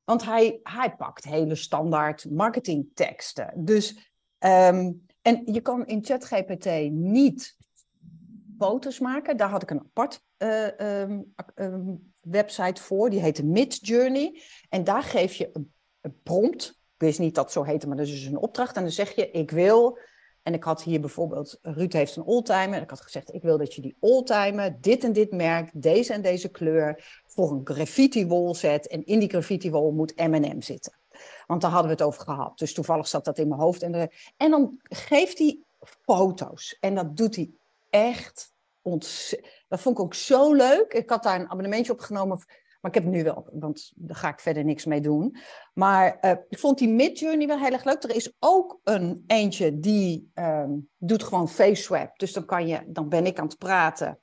want 0.04 0.26
hij, 0.26 0.60
hij 0.64 0.96
pakt 0.96 1.24
hele 1.24 1.56
standaard 1.56 2.30
marketingteksten. 2.30 3.54
Dus, 3.56 4.14
um, 4.40 5.06
en 5.22 5.42
je 5.46 5.62
kan 5.62 5.86
in 5.86 6.06
ChatGPT 6.06 6.92
niet 6.92 7.58
foto's 8.58 9.00
maken. 9.00 9.38
Daar 9.38 9.50
had 9.50 9.62
ik 9.62 9.70
een 9.70 9.80
apart 9.80 10.24
uh, 10.38 11.02
um, 11.02 11.34
um, 11.56 12.14
website 12.22 12.82
voor. 12.82 13.10
Die 13.10 13.20
heette 13.20 13.46
Midjourney. 13.46 14.42
En 14.70 14.84
daar 14.84 15.04
geef 15.04 15.34
je 15.34 15.50
een, 15.54 15.74
prompt. 16.24 16.70
Ik 16.70 17.02
wist 17.02 17.20
niet 17.20 17.36
dat 17.36 17.44
het 17.44 17.54
zo 17.54 17.64
heette, 17.64 17.88
maar 17.88 17.98
dat 17.98 18.06
is 18.06 18.12
dus 18.12 18.26
een 18.26 18.38
opdracht. 18.38 18.76
En 18.76 18.82
dan 18.82 18.92
zeg 18.92 19.16
je, 19.16 19.32
ik 19.32 19.52
wil... 19.52 19.98
En 20.44 20.54
ik 20.54 20.64
had 20.64 20.84
hier 20.84 21.00
bijvoorbeeld, 21.00 21.60
Ruud 21.62 21.94
heeft 21.94 22.16
een 22.16 22.24
oldtimer. 22.24 22.82
Ik 22.82 22.90
had 22.90 23.02
gezegd, 23.02 23.34
ik 23.34 23.42
wil 23.42 23.58
dat 23.58 23.74
je 23.74 23.82
die 23.82 23.98
oldtimer, 24.00 24.82
dit 24.82 25.04
en 25.04 25.14
dit 25.14 25.32
merk, 25.32 25.70
deze 25.74 26.14
en 26.14 26.22
deze 26.22 26.50
kleur, 26.50 27.22
voor 27.26 27.52
een 27.52 27.62
graffiti 27.64 28.28
wall 28.28 28.54
zet. 28.54 28.88
En 28.88 29.06
in 29.06 29.20
die 29.20 29.30
graffiti 29.30 29.72
wall 29.72 29.92
moet 29.92 30.16
M&M 30.16 30.62
zitten. 30.62 30.94
Want 31.48 31.62
daar 31.62 31.72
hadden 31.72 31.90
we 31.90 31.98
het 31.98 32.06
over 32.06 32.22
gehad. 32.22 32.58
Dus 32.58 32.74
toevallig 32.74 33.08
zat 33.08 33.26
dat 33.26 33.38
in 33.38 33.48
mijn 33.48 33.62
hoofd. 33.62 33.82
En, 33.82 33.92
de, 33.92 34.10
en 34.38 34.52
dan 34.52 34.80
geeft 34.84 35.38
hij 35.38 35.60
foto's. 35.80 36.78
En 36.80 36.96
dat 36.96 37.18
doet 37.18 37.36
hij 37.36 37.52
echt 37.90 38.54
dat 39.68 39.80
vond 39.82 39.98
ik 39.98 40.04
ook 40.04 40.14
zo 40.14 40.54
leuk. 40.54 40.94
Ik 40.94 41.10
had 41.10 41.24
daar 41.24 41.40
een 41.40 41.50
abonnementje 41.50 41.92
op 41.92 42.00
genomen. 42.00 42.38
Maar 42.82 42.94
ik 42.96 43.04
heb 43.04 43.04
het 43.04 43.14
nu 43.14 43.24
wel, 43.24 43.50
want 43.52 43.92
daar 43.96 44.16
ga 44.16 44.30
ik 44.30 44.40
verder 44.40 44.64
niks 44.64 44.86
mee 44.86 45.02
doen. 45.02 45.38
Maar 45.74 46.18
uh, 46.22 46.32
ik 46.50 46.60
vond 46.60 46.78
die 46.78 46.90
Midjourney 46.90 47.48
wel 47.48 47.60
heel 47.60 47.72
erg 47.72 47.84
leuk. 47.84 48.04
Er 48.04 48.16
is 48.16 48.36
ook 48.40 48.80
een 48.84 49.24
eentje 49.28 49.80
die 49.80 50.32
um, 50.34 50.90
doet 50.98 51.24
gewoon 51.24 51.50
face 51.50 51.82
swap. 51.82 52.20
Dus 52.20 52.34
dan, 52.34 52.46
kan 52.46 52.68
je, 52.68 52.84
dan 52.88 53.10
ben 53.10 53.26
ik 53.26 53.40
aan 53.40 53.48
het 53.48 53.58
praten. 53.58 54.20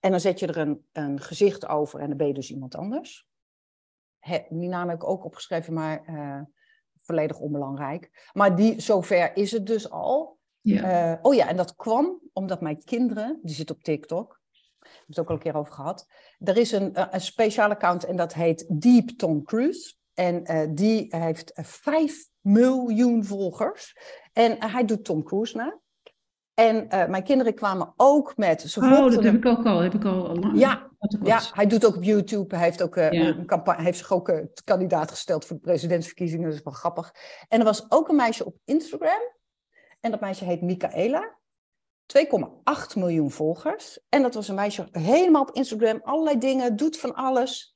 En 0.00 0.10
dan 0.10 0.20
zet 0.20 0.38
je 0.38 0.46
er 0.46 0.56
een, 0.56 0.86
een 0.92 1.20
gezicht 1.20 1.68
over 1.68 2.00
en 2.00 2.08
dan 2.08 2.16
ben 2.16 2.26
je 2.26 2.34
dus 2.34 2.50
iemand 2.50 2.74
anders. 2.74 3.26
He, 4.18 4.38
die 4.48 4.68
naam 4.68 4.88
heb 4.88 5.02
ik 5.02 5.08
ook 5.08 5.24
opgeschreven, 5.24 5.72
maar 5.72 6.04
uh, 6.08 6.40
volledig 6.96 7.38
onbelangrijk. 7.38 8.30
Maar 8.32 8.56
die, 8.56 8.80
zover 8.80 9.36
is 9.36 9.52
het 9.52 9.66
dus 9.66 9.90
al. 9.90 10.35
Ja. 10.74 11.12
Uh, 11.12 11.18
oh 11.22 11.34
ja, 11.34 11.48
en 11.48 11.56
dat 11.56 11.76
kwam 11.76 12.20
omdat 12.32 12.60
mijn 12.60 12.84
kinderen, 12.84 13.38
die 13.42 13.54
zitten 13.54 13.76
op 13.76 13.82
TikTok, 13.82 14.40
we 14.78 14.88
hebben 14.88 15.06
het 15.06 15.18
ook 15.18 15.28
al 15.28 15.34
een 15.34 15.40
keer 15.40 15.56
over 15.56 15.72
gehad. 15.72 16.06
Er 16.38 16.56
is 16.56 16.72
een, 16.72 17.14
een 17.14 17.20
speciaal 17.20 17.70
account 17.70 18.04
en 18.04 18.16
dat 18.16 18.34
heet 18.34 18.66
Deep 18.80 19.08
Tom 19.08 19.44
Cruise. 19.44 19.94
En 20.14 20.52
uh, 20.52 20.66
die 20.70 21.06
heeft 21.08 21.52
5 21.54 22.28
miljoen 22.40 23.24
volgers. 23.24 23.96
En 24.32 24.56
hij 24.58 24.84
doet 24.84 25.04
Tom 25.04 25.22
Cruise 25.22 25.56
na. 25.56 25.78
En 26.54 26.76
uh, 26.76 27.06
mijn 27.06 27.22
kinderen 27.22 27.54
kwamen 27.54 27.92
ook 27.96 28.36
met. 28.36 28.60
Ze 28.60 28.80
oh, 28.80 29.10
dat 29.10 29.22
heb 29.22 29.34
ik 29.34 29.46
ook 29.46 29.66
al. 29.66 29.78
Heb 29.78 29.94
ik 29.94 30.04
al 30.04 30.36
lang. 30.36 30.58
Ja, 30.58 30.90
ja, 31.22 31.40
hij 31.52 31.66
doet 31.66 31.86
ook 31.86 31.96
op 31.96 32.02
YouTube. 32.02 32.54
Hij 32.56 32.64
heeft, 32.64 32.82
ook, 32.82 32.96
uh, 32.96 33.10
ja. 33.10 33.26
een 33.26 33.46
campagne, 33.46 33.82
heeft 33.82 33.98
zich 33.98 34.12
ook 34.12 34.28
uh, 34.28 34.44
kandidaat 34.64 35.10
gesteld 35.10 35.44
voor 35.44 35.56
de 35.56 35.62
presidentsverkiezingen. 35.62 36.44
Dat 36.44 36.54
is 36.54 36.62
wel 36.64 36.72
grappig. 36.72 37.14
En 37.48 37.58
er 37.58 37.64
was 37.64 37.90
ook 37.90 38.08
een 38.08 38.16
meisje 38.16 38.44
op 38.44 38.56
Instagram. 38.64 39.34
En 40.06 40.12
dat 40.12 40.20
meisje 40.20 40.44
heet 40.44 40.62
Michaela. 40.62 41.36
2,8 42.06 42.94
miljoen 42.94 43.30
volgers. 43.30 43.98
En 44.08 44.22
dat 44.22 44.34
was 44.34 44.48
een 44.48 44.54
meisje 44.54 44.88
helemaal 44.90 45.42
op 45.42 45.54
Instagram. 45.54 46.00
Allerlei 46.02 46.38
dingen, 46.38 46.76
doet 46.76 46.98
van 46.98 47.14
alles. 47.14 47.74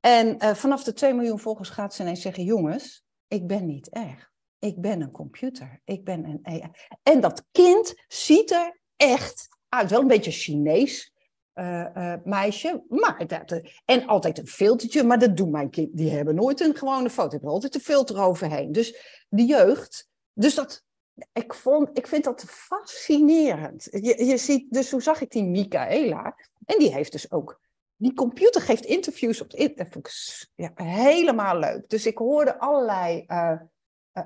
En 0.00 0.44
uh, 0.44 0.54
vanaf 0.54 0.84
de 0.84 0.92
2 0.92 1.14
miljoen 1.14 1.38
volgers 1.38 1.68
gaat 1.68 1.94
ze 1.94 2.02
ineens 2.02 2.20
zeggen: 2.20 2.44
Jongens, 2.44 3.04
ik 3.28 3.46
ben 3.46 3.66
niet 3.66 3.88
erg. 3.88 4.32
Ik 4.58 4.80
ben 4.80 5.00
een 5.00 5.10
computer. 5.10 5.80
Ik 5.84 6.04
ben 6.04 6.24
een 6.24 6.38
AI. 6.42 6.70
En 7.02 7.20
dat 7.20 7.46
kind 7.50 7.94
ziet 8.08 8.50
er 8.50 8.80
echt 8.96 9.48
uit. 9.68 9.90
Wel 9.90 10.00
een 10.00 10.06
beetje 10.06 10.30
Chinees 10.30 11.12
uh, 11.54 11.86
uh, 11.96 12.14
meisje. 12.24 12.84
Maar 12.88 13.26
dat, 13.26 13.60
en 13.84 14.06
altijd 14.06 14.38
een 14.38 14.46
filtertje. 14.46 15.02
Maar 15.02 15.18
dat 15.18 15.36
doen 15.36 15.50
mijn 15.50 15.70
kind. 15.70 15.96
Die 15.96 16.10
hebben 16.10 16.34
nooit 16.34 16.60
een 16.60 16.76
gewone 16.76 17.10
foto. 17.10 17.30
Hebben 17.30 17.50
altijd 17.50 17.74
een 17.74 17.80
filter 17.80 18.22
overheen. 18.22 18.72
Dus 18.72 19.24
de 19.28 19.44
jeugd. 19.44 20.10
Dus 20.32 20.54
dat. 20.54 20.83
Ik, 21.32 21.54
vond, 21.54 21.98
ik 21.98 22.06
vind 22.06 22.24
dat 22.24 22.44
fascinerend. 22.44 23.88
Je, 23.90 24.24
je 24.24 24.36
ziet, 24.36 24.72
dus 24.72 24.90
hoe 24.90 25.02
zag 25.02 25.20
ik 25.20 25.30
die 25.30 25.44
Michaela? 25.44 26.36
En 26.64 26.78
die 26.78 26.92
heeft 26.92 27.12
dus 27.12 27.30
ook 27.30 27.62
die 27.96 28.14
computer 28.14 28.60
geeft 28.60 28.84
interviews 28.84 29.40
op 29.40 29.50
het 29.50 30.48
ja, 30.54 30.70
helemaal 30.74 31.58
leuk. 31.58 31.88
Dus 31.88 32.06
ik 32.06 32.18
hoorde 32.18 32.58
allerlei, 32.58 33.24
uh, 33.28 33.58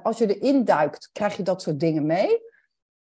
als 0.02 0.18
je 0.18 0.38
erin 0.38 0.64
duikt, 0.64 1.10
krijg 1.12 1.36
je 1.36 1.42
dat 1.42 1.62
soort 1.62 1.80
dingen 1.80 2.06
mee. 2.06 2.40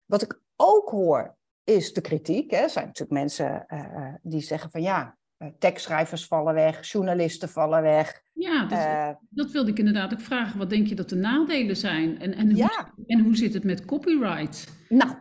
Wat 0.06 0.22
ik 0.22 0.40
ook 0.56 0.90
hoor, 0.90 1.36
is 1.64 1.94
de 1.94 2.02
kritiek. 2.02 2.52
Hè. 2.52 2.58
Er 2.58 2.70
zijn 2.70 2.86
natuurlijk 2.86 3.20
mensen 3.20 3.66
uh, 3.68 4.14
die 4.22 4.42
zeggen 4.42 4.72
van 4.72 4.82
ja, 4.82 5.17
tekstschrijvers 5.60 6.26
vallen 6.26 6.54
weg, 6.54 6.88
journalisten 6.88 7.50
vallen 7.50 7.82
weg. 7.82 8.22
Ja, 8.34 8.66
dat, 8.66 9.20
dat, 9.30 9.52
wilde 9.52 9.72
ik 9.72 9.80
inderdaad 9.80 10.14
ook 10.14 10.22
vragen. 10.22 10.58
Wat 10.58 10.70
denk 10.70 10.88
je 10.88 10.96
dat 10.96 11.10
de 11.10 11.16
nadelen 11.16 11.78
zijn? 11.78 12.20
En, 12.20 12.34
en, 12.34 12.48
hoe, 12.48 12.58
ja. 12.58 12.94
en 13.06 13.24
hoe 13.24 13.36
zit 13.36 13.54
het 13.54 13.64
met 13.64 13.86
copyright? 13.86 14.74
Nou, 14.90 15.16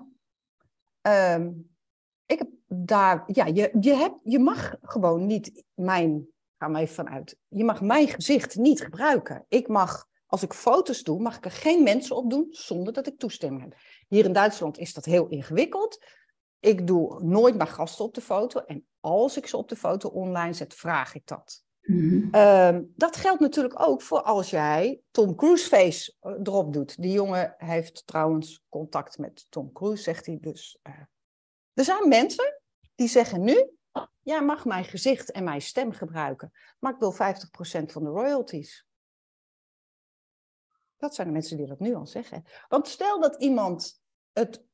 um, 1.03 1.69
ik 2.27 2.39
heb 2.39 2.49
daar, 2.67 3.25
ja, 3.27 3.47
je, 3.47 3.77
je, 3.81 3.95
hebt, 3.95 4.21
je 4.23 4.39
mag 4.39 4.75
gewoon 4.83 5.27
niet 5.27 5.65
mijn, 5.75 6.27
ga 6.59 6.69
maar 6.69 6.81
even 6.81 6.95
vanuit, 6.95 7.37
je 7.49 7.65
mag 7.65 7.81
mijn 7.81 8.09
gezicht 8.09 8.57
niet 8.57 8.81
gebruiken. 8.81 9.45
Ik 9.49 9.69
mag, 9.69 10.07
als 10.27 10.43
ik 10.43 10.53
foto's 10.53 11.03
doe, 11.03 11.21
mag 11.23 11.37
ik 11.37 11.45
er 11.45 11.51
geen 11.51 11.83
mensen 11.83 12.17
op 12.17 12.31
doen 12.31 12.47
zonder 12.51 12.93
dat 12.93 13.07
ik 13.07 13.19
toestemming 13.19 13.63
heb. 13.63 13.75
Hier 14.09 14.25
in 14.25 14.33
Duitsland 14.33 14.79
is 14.79 14.95
dat 14.95 15.05
heel 15.05 15.29
ingewikkeld. 15.29 16.05
Ik 16.61 16.87
doe 16.87 17.25
nooit 17.25 17.57
mijn 17.57 17.69
gasten 17.69 18.05
op 18.05 18.15
de 18.15 18.21
foto. 18.21 18.61
En 18.61 18.87
als 19.07 19.37
ik 19.37 19.47
ze 19.47 19.57
op 19.57 19.69
de 19.69 19.77
foto 19.77 20.09
online 20.09 20.53
zet, 20.53 20.75
vraag 20.75 21.15
ik 21.15 21.27
dat. 21.27 21.65
Mm 21.81 22.29
-hmm. 22.33 22.93
dat 22.97 23.17
geldt 23.17 23.41
natuurlijk 23.41 23.81
ook 23.81 24.03
voor 24.03 24.23
als 24.23 24.51
jij 24.51 25.01
Tom 25.11 25.35
Cruise 25.35 25.69
face 25.69 26.15
eh, 26.21 26.33
erop 26.43 26.73
doet. 26.73 27.03
Die 27.03 27.13
jongen 27.13 27.55
heeft 27.59 28.07
trouwens 28.07 28.65
contact 28.69 29.19
met 29.19 29.47
Tom 29.49 29.73
Cruise, 29.73 30.03
zegt 30.03 30.27
hij 30.27 30.39
dus. 30.41 30.79
Uh, 30.83 30.95
er 31.73 31.85
zijn 31.85 32.09
mensen 32.09 32.61
die 32.95 33.09
zeggen 33.09 33.43
nu, 33.43 33.71
ja, 34.23 34.41
mag 34.41 34.65
mijn 34.65 34.85
gezicht 34.85 35.31
en 35.31 35.45
mijn 35.45 35.63
stem 35.63 35.93
gebruiken, 35.93 36.53
maar 36.79 36.93
ik 36.93 36.99
wil 36.99 37.13
50% 37.13 37.17
van 37.87 38.05
de 38.05 38.11
royalties. 38.11 38.87
Dat 40.97 41.15
zijn 41.15 41.27
de 41.27 41.33
mensen 41.33 41.57
die 41.57 41.67
dat 41.67 41.81
nu 41.81 41.95
al 41.95 42.07
zeggen. 42.07 42.45
Want 42.69 42.89
stel 42.89 43.21
dat 43.21 43.37
iemand 43.43 44.01
het, 44.33 44.66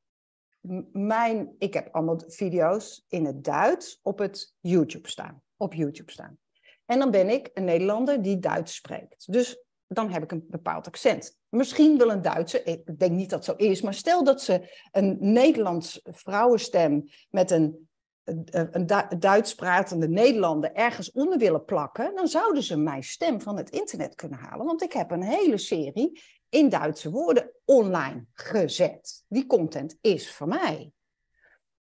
mijn, 0.91 1.55
ik 1.57 1.73
heb 1.73 1.89
allemaal 1.91 2.21
video's 2.27 3.05
in 3.07 3.25
het 3.25 3.43
Duits 3.43 3.99
op 4.01 4.19
het 4.19 4.55
YouTube 4.59 5.09
staan, 5.09 5.41
op 5.57 5.73
YouTube 5.73 6.11
staan. 6.11 6.37
En 6.85 6.99
dan 6.99 7.11
ben 7.11 7.29
ik 7.29 7.49
een 7.53 7.63
Nederlander 7.63 8.21
die 8.21 8.39
Duits 8.39 8.75
spreekt. 8.75 9.31
Dus 9.31 9.63
dan 9.87 10.11
heb 10.11 10.23
ik 10.23 10.31
een 10.31 10.45
bepaald 10.49 10.87
accent. 10.87 11.39
Misschien 11.49 11.97
wil 11.97 12.09
een 12.09 12.21
Duitse, 12.21 12.63
ik 12.63 12.99
denk 12.99 13.11
niet 13.11 13.29
dat 13.29 13.45
zo 13.45 13.53
is, 13.53 13.81
maar 13.81 13.93
stel 13.93 14.23
dat 14.23 14.41
ze 14.41 14.77
een 14.91 15.17
Nederlands 15.19 15.99
vrouwenstem 16.03 17.09
met 17.29 17.51
een, 17.51 17.89
een 18.23 18.85
Duits 19.19 19.55
pratende 19.55 20.07
Nederlander 20.07 20.73
ergens 20.73 21.11
onder 21.11 21.37
willen 21.37 21.65
plakken, 21.65 22.15
dan 22.15 22.27
zouden 22.27 22.63
ze 22.63 22.77
mijn 22.77 23.03
stem 23.03 23.41
van 23.41 23.57
het 23.57 23.69
internet 23.69 24.15
kunnen 24.15 24.39
halen. 24.39 24.65
Want 24.65 24.81
ik 24.81 24.93
heb 24.93 25.11
een 25.11 25.23
hele 25.23 25.57
serie 25.57 26.21
in 26.53 26.69
Duitse 26.69 27.09
woorden 27.09 27.51
online 27.65 28.25
gezet. 28.33 29.25
Die 29.27 29.45
content 29.45 29.97
is 30.01 30.33
van 30.35 30.47
mij. 30.47 30.91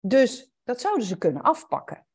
Dus 0.00 0.52
dat 0.64 0.80
zouden 0.80 1.06
ze 1.06 1.18
kunnen 1.18 1.42
afpakken. 1.42 2.06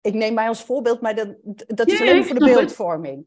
Ik 0.00 0.14
neem 0.14 0.34
mij 0.34 0.48
als 0.48 0.64
voorbeeld, 0.64 1.00
maar 1.00 1.14
dat, 1.14 1.36
dat 1.66 1.88
is 1.88 2.00
alleen 2.00 2.24
voor 2.24 2.38
de 2.38 2.44
beeldvorming. 2.44 3.26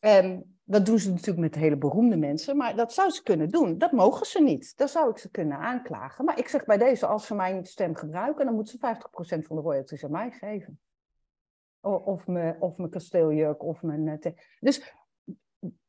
Um, 0.00 0.58
dat 0.64 0.86
doen 0.86 0.98
ze 0.98 1.10
natuurlijk 1.10 1.38
met 1.38 1.54
hele 1.54 1.76
beroemde 1.76 2.16
mensen, 2.16 2.56
maar 2.56 2.76
dat 2.76 2.92
zou 2.92 3.10
ze 3.10 3.22
kunnen 3.22 3.48
doen. 3.48 3.78
Dat 3.78 3.92
mogen 3.92 4.26
ze 4.26 4.42
niet. 4.42 4.76
Dan 4.76 4.88
zou 4.88 5.10
ik 5.10 5.18
ze 5.18 5.30
kunnen 5.30 5.58
aanklagen. 5.58 6.24
Maar 6.24 6.38
ik 6.38 6.48
zeg 6.48 6.64
bij 6.64 6.78
deze, 6.78 7.06
als 7.06 7.26
ze 7.26 7.34
mijn 7.34 7.66
stem 7.66 7.94
gebruiken, 7.94 8.44
dan 8.44 8.54
moeten 8.54 8.78
ze 8.78 8.96
50% 9.38 9.46
van 9.46 9.56
de 9.56 9.62
royalties 9.62 10.04
aan 10.04 10.10
mij 10.10 10.30
geven. 10.30 10.80
Of, 11.80 12.26
mijn, 12.26 12.60
of 12.60 12.76
mijn 12.76 12.90
kasteeljurk, 12.90 13.62
of 13.62 13.82
mijn... 13.82 14.08
Eh, 14.08 14.32
dus 14.60 14.94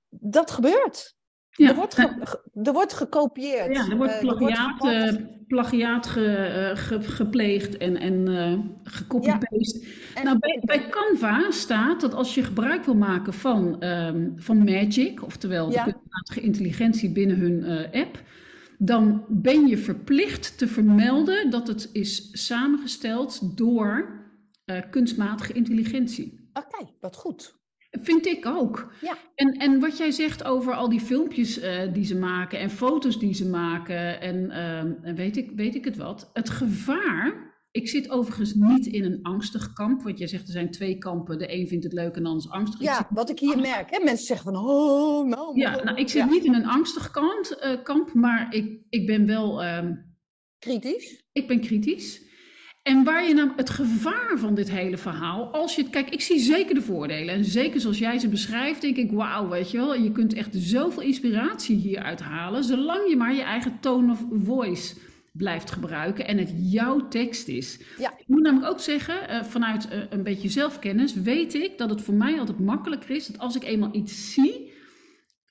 dat 0.09 0.51
gebeurt. 0.51 1.17
Ja. 1.55 1.69
Er, 1.69 1.75
wordt 1.75 1.97
er 2.63 2.73
wordt 2.73 2.93
gekopieerd. 2.93 3.75
Ja, 3.75 3.89
er 3.89 3.97
wordt 3.97 4.19
plagiaat, 4.19 4.85
uh, 4.85 5.13
plagiaat 5.47 6.07
ge, 6.07 6.75
uh, 6.91 6.99
gepleegd 7.09 7.77
en, 7.77 7.97
en 7.97 8.29
uh, 8.29 8.59
gecopy-paste. 8.83 9.87
Ja. 10.15 10.23
Nou, 10.23 10.39
bij, 10.39 10.61
bij, 10.65 10.89
Canva 10.89 11.51
staat 11.51 12.01
dat 12.01 12.13
als 12.13 12.35
je 12.35 12.43
gebruik 12.43 12.83
wil 12.83 12.95
maken 12.95 13.33
van, 13.33 13.83
um, 13.83 14.33
van 14.35 14.63
Magic, 14.63 15.23
oftewel 15.23 15.71
ja. 15.71 15.83
de 15.83 15.91
kunstmatige 15.91 16.41
intelligentie 16.41 17.11
binnen 17.11 17.37
hun 17.37 17.87
app, 17.91 18.21
dan 18.77 19.25
ben 19.27 19.67
je 19.67 19.77
verplicht 19.77 20.57
te 20.57 20.67
vermelden 20.67 21.49
dat 21.49 21.67
het 21.67 21.89
is 21.91 22.29
samengesteld 22.31 23.57
door 23.57 24.21
kunstmatige 24.89 25.53
intelligentie. 25.53 26.49
Oké, 26.53 26.89
wat 26.99 27.15
goed. 27.15 27.61
Vind 28.01 28.25
ik 28.25 28.45
ook. 28.45 28.93
Ja. 29.01 29.17
En, 29.35 29.51
en 29.51 29.79
wat 29.79 29.97
jij 29.97 30.11
zegt 30.11 30.43
over 30.43 30.73
al 30.73 30.89
die 30.89 30.99
filmpjes 30.99 31.63
uh, 31.63 31.93
die 31.93 32.05
ze 32.05 32.17
maken 32.17 32.59
en 32.59 32.69
foto's 32.69 33.19
die 33.19 33.33
ze 33.33 33.47
maken 33.49 34.21
en, 34.21 34.35
uh, 34.35 34.77
en 34.77 35.15
weet, 35.15 35.37
ik, 35.37 35.51
weet 35.55 35.75
ik 35.75 35.85
het 35.85 35.97
wat. 35.97 36.29
Het 36.33 36.49
gevaar. 36.49 37.51
Ik 37.71 37.89
zit 37.89 38.09
overigens 38.09 38.53
niet 38.53 38.85
in 38.85 39.03
een 39.03 39.19
angstig 39.21 39.73
kamp, 39.73 40.03
want 40.03 40.17
jij 40.17 40.27
zegt 40.27 40.45
er 40.45 40.53
zijn 40.53 40.71
twee 40.71 40.97
kampen. 40.97 41.37
De 41.37 41.53
een 41.53 41.67
vindt 41.67 41.83
het 41.83 41.93
leuk 41.93 42.15
en 42.15 42.23
de 42.23 42.29
ander 42.29 42.45
is 42.45 42.51
angstig. 42.51 42.81
Ja, 42.81 42.99
ik 42.99 43.05
wat 43.09 43.29
ik 43.29 43.39
hier 43.39 43.57
merk. 43.57 43.89
Hè? 43.89 44.03
Mensen 44.03 44.25
zeggen 44.25 44.53
van, 44.53 44.65
oh, 44.65 45.27
nou. 45.27 45.59
Ja, 45.59 45.83
nou, 45.83 45.97
ik 45.97 46.09
zit 46.09 46.29
niet 46.29 46.43
in 46.43 46.53
een 46.53 46.67
angstig 46.67 47.11
kant, 47.11 47.57
uh, 47.63 47.83
kamp, 47.83 48.13
maar 48.13 48.53
ik, 48.53 48.81
ik 48.89 49.07
ben 49.07 49.25
wel. 49.25 49.65
Um, 49.65 50.15
kritisch? 50.59 51.23
Ik 51.31 51.47
ben 51.47 51.61
kritisch. 51.61 52.21
En 52.83 53.03
waar 53.03 53.27
je 53.27 53.33
nou 53.33 53.51
het 53.55 53.69
gevaar 53.69 54.37
van 54.37 54.55
dit 54.55 54.69
hele 54.69 54.97
verhaal, 54.97 55.53
als 55.53 55.75
je 55.75 55.81
het, 55.81 55.91
kijk, 55.91 56.09
ik 56.09 56.21
zie 56.21 56.39
zeker 56.39 56.75
de 56.75 56.81
voordelen. 56.81 57.35
En 57.35 57.45
zeker 57.45 57.79
zoals 57.79 57.97
jij 57.97 58.19
ze 58.19 58.27
beschrijft, 58.27 58.81
denk 58.81 58.97
ik, 58.97 59.11
wauw, 59.11 59.49
weet 59.49 59.71
je 59.71 59.77
wel, 59.77 59.95
je 59.95 60.11
kunt 60.11 60.33
echt 60.33 60.55
zoveel 60.55 61.01
inspiratie 61.01 61.75
hieruit 61.75 62.21
halen, 62.21 62.63
zolang 62.63 63.09
je 63.09 63.15
maar 63.15 63.33
je 63.33 63.41
eigen 63.41 63.79
tone 63.79 64.11
of 64.11 64.25
voice 64.43 64.95
blijft 65.31 65.71
gebruiken 65.71 66.27
en 66.27 66.37
het 66.37 66.53
jouw 66.55 67.07
tekst 67.07 67.47
is. 67.47 67.79
Ja. 67.97 68.13
Ik 68.17 68.27
moet 68.27 68.41
namelijk 68.41 68.71
ook 68.71 68.79
zeggen, 68.79 69.15
uh, 69.29 69.43
vanuit 69.43 69.87
uh, 69.91 69.99
een 70.09 70.23
beetje 70.23 70.49
zelfkennis, 70.49 71.13
weet 71.13 71.53
ik 71.53 71.77
dat 71.77 71.89
het 71.89 72.01
voor 72.01 72.13
mij 72.13 72.39
altijd 72.39 72.59
makkelijker 72.59 73.09
is 73.09 73.27
dat 73.27 73.39
als 73.39 73.55
ik 73.55 73.63
eenmaal 73.63 73.95
iets 73.95 74.33
zie, 74.33 74.71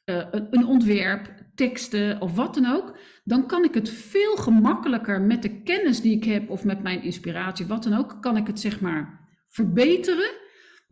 uh, 0.04 0.26
een 0.30 0.66
ontwerp, 0.66 1.34
teksten 1.54 2.20
of 2.20 2.34
wat 2.34 2.54
dan 2.54 2.66
ook, 2.66 2.98
dan 3.24 3.46
kan 3.46 3.64
ik 3.64 3.74
het 3.74 3.90
veel 3.90 4.36
gemakkelijker 4.36 5.20
met 5.20 5.42
de 5.42 5.62
kennis 5.62 6.00
die 6.00 6.16
ik 6.16 6.24
heb 6.24 6.50
of 6.50 6.64
met 6.64 6.82
mijn 6.82 7.02
inspiratie, 7.02 7.66
wat 7.66 7.82
dan 7.82 7.94
ook, 7.94 8.16
kan 8.20 8.36
ik 8.36 8.46
het 8.46 8.60
zeg 8.60 8.80
maar 8.80 9.20
verbeteren. 9.48 10.40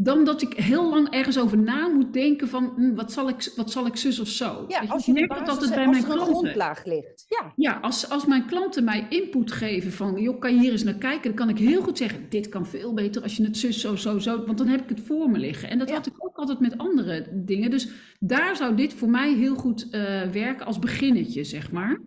Dan 0.03 0.25
dat 0.25 0.43
ik 0.43 0.53
heel 0.53 0.91
lang 0.91 1.11
ergens 1.11 1.39
over 1.39 1.59
na 1.59 1.89
moet 1.89 2.13
denken 2.13 2.49
van 2.49 2.73
hm, 2.77 2.95
wat, 2.95 3.13
zal 3.13 3.29
ik, 3.29 3.53
wat 3.57 3.71
zal 3.71 3.87
ik 3.87 3.97
zus 3.97 4.21
of 4.21 4.29
zo. 4.29 4.65
Ja, 4.69 4.85
als 4.89 5.07
je, 5.07 5.13
merkt 5.13 5.47
dat 5.47 5.61
het 5.61 5.75
bij 5.75 5.89
mijn 5.89 6.05
klanten. 6.05 6.27
grondlaag 6.27 6.85
ligt. 6.85 7.27
Ja, 7.29 7.53
ja 7.57 7.79
als, 7.81 8.11
als 8.11 8.27
mijn 8.27 8.47
klanten 8.47 8.85
mij 8.85 9.07
input 9.09 9.53
geven 9.53 9.93
van 9.93 10.21
joh, 10.21 10.41
kan 10.41 10.55
je 10.55 10.61
hier 10.61 10.73
eens 10.73 10.85
naar 10.85 10.95
kijken, 10.95 11.23
dan 11.23 11.35
kan 11.35 11.49
ik 11.49 11.59
heel 11.59 11.83
goed 11.83 11.99
zeggen, 11.99 12.27
dit 12.29 12.49
kan 12.49 12.67
veel 12.67 12.95
beter 12.95 13.23
als 13.23 13.37
je 13.37 13.45
het 13.45 13.57
zus 13.57 13.81
zo, 13.81 13.97
zo, 13.97 14.19
zo, 14.19 14.45
want 14.45 14.59
dan 14.59 14.69
heb 14.69 14.83
ik 14.83 14.89
het 14.89 15.01
voor 15.01 15.31
me 15.31 15.39
liggen. 15.39 15.71
En 15.71 15.79
dat 15.79 15.89
ja. 15.89 15.95
had 15.95 16.07
ik 16.07 16.15
ook 16.19 16.37
altijd 16.37 16.61
met 16.61 16.79
andere 16.79 17.27
dingen. 17.33 17.71
Dus 17.71 17.89
daar 18.19 18.57
zou 18.57 18.75
dit 18.77 18.95
voor 18.95 19.11
mij 19.11 19.35
heel 19.35 19.55
goed 19.55 19.85
uh, 19.91 20.23
werken 20.23 20.67
als 20.67 20.79
beginnetje, 20.79 21.45
zeg 21.45 21.73
maar. 21.73 22.01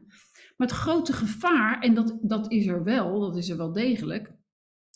Maar 0.55 0.67
het 0.67 0.77
grote 0.77 1.13
gevaar, 1.13 1.81
en 1.81 1.93
dat, 1.93 2.17
dat 2.21 2.51
is 2.51 2.65
er 2.65 2.83
wel, 2.83 3.19
dat 3.19 3.35
is 3.35 3.49
er 3.49 3.57
wel 3.57 3.71
degelijk. 3.71 4.31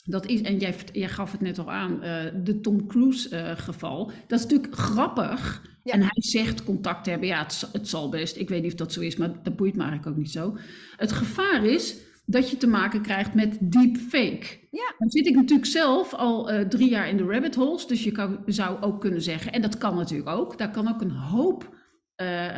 Dat 0.08 0.26
is, 0.26 0.42
en 0.42 0.58
jij, 0.58 0.76
jij 0.92 1.10
gaf 1.10 1.32
het 1.32 1.42
net 1.42 1.60
al 1.60 1.72
aan, 1.72 2.04
uh, 2.04 2.24
de 2.44 2.60
Tom 2.60 2.88
Cruise 2.88 3.36
uh, 3.36 3.58
geval. 3.58 4.12
Dat 4.28 4.40
is 4.40 4.46
natuurlijk 4.46 4.76
grappig. 4.76 5.62
Ja. 5.84 5.94
En 5.94 6.00
hij 6.00 6.10
zegt 6.16 6.64
contact 6.64 7.06
hebben. 7.06 7.28
Ja, 7.28 7.44
het, 7.44 7.70
het, 7.72 7.88
zal 7.88 8.10
best. 8.10 8.38
Ik 8.38 8.50
weet 8.50 8.62
niet 8.62 8.72
of 8.72 8.78
dat 8.78 8.94
zo 8.94 9.02
is, 9.02 9.16
maar 9.16 9.44
dat 9.44 9.56
boeit 9.56 9.76
me 9.76 9.82
eigenlijk 9.82 10.12
ook 10.12 10.18
niet 10.18 10.32
zo. 10.32 10.58
Het 10.96 11.12
gevaar 11.12 11.66
is 11.66 11.98
dat 12.26 12.50
je 12.50 12.58
te 12.58 12.68
maken 12.68 13.02
krijgt 13.02 13.34
met 13.34 13.58
deepfake. 13.62 14.68
Ja. 14.72 14.96
Dan 14.98 15.10
zit 15.10 15.28
ik 15.28 15.36
natuurlijk 15.36 15.68
zelf 15.68 16.14
al 16.14 16.52
uh, 16.52 16.62
drie 16.62 16.90
jaar 16.90 17.10
in 17.10 17.18
de 17.18 17.24
rabbit 17.24 17.56
holes, 17.56 17.88
dus 17.88 18.04
je 18.04 18.12
kan, 18.12 18.44
zou 18.46 18.82
ook 18.82 19.02
kunnen 19.02 19.22
zeggen, 19.22 19.52
en 19.52 19.62
dat 19.62 19.78
kan 19.78 19.96
natuurlijk 19.96 20.30
ook, 20.30 20.58
daar 20.58 20.72
kan 20.72 20.88
ook 20.88 21.02
een 21.02 21.12
hoop 21.12 21.76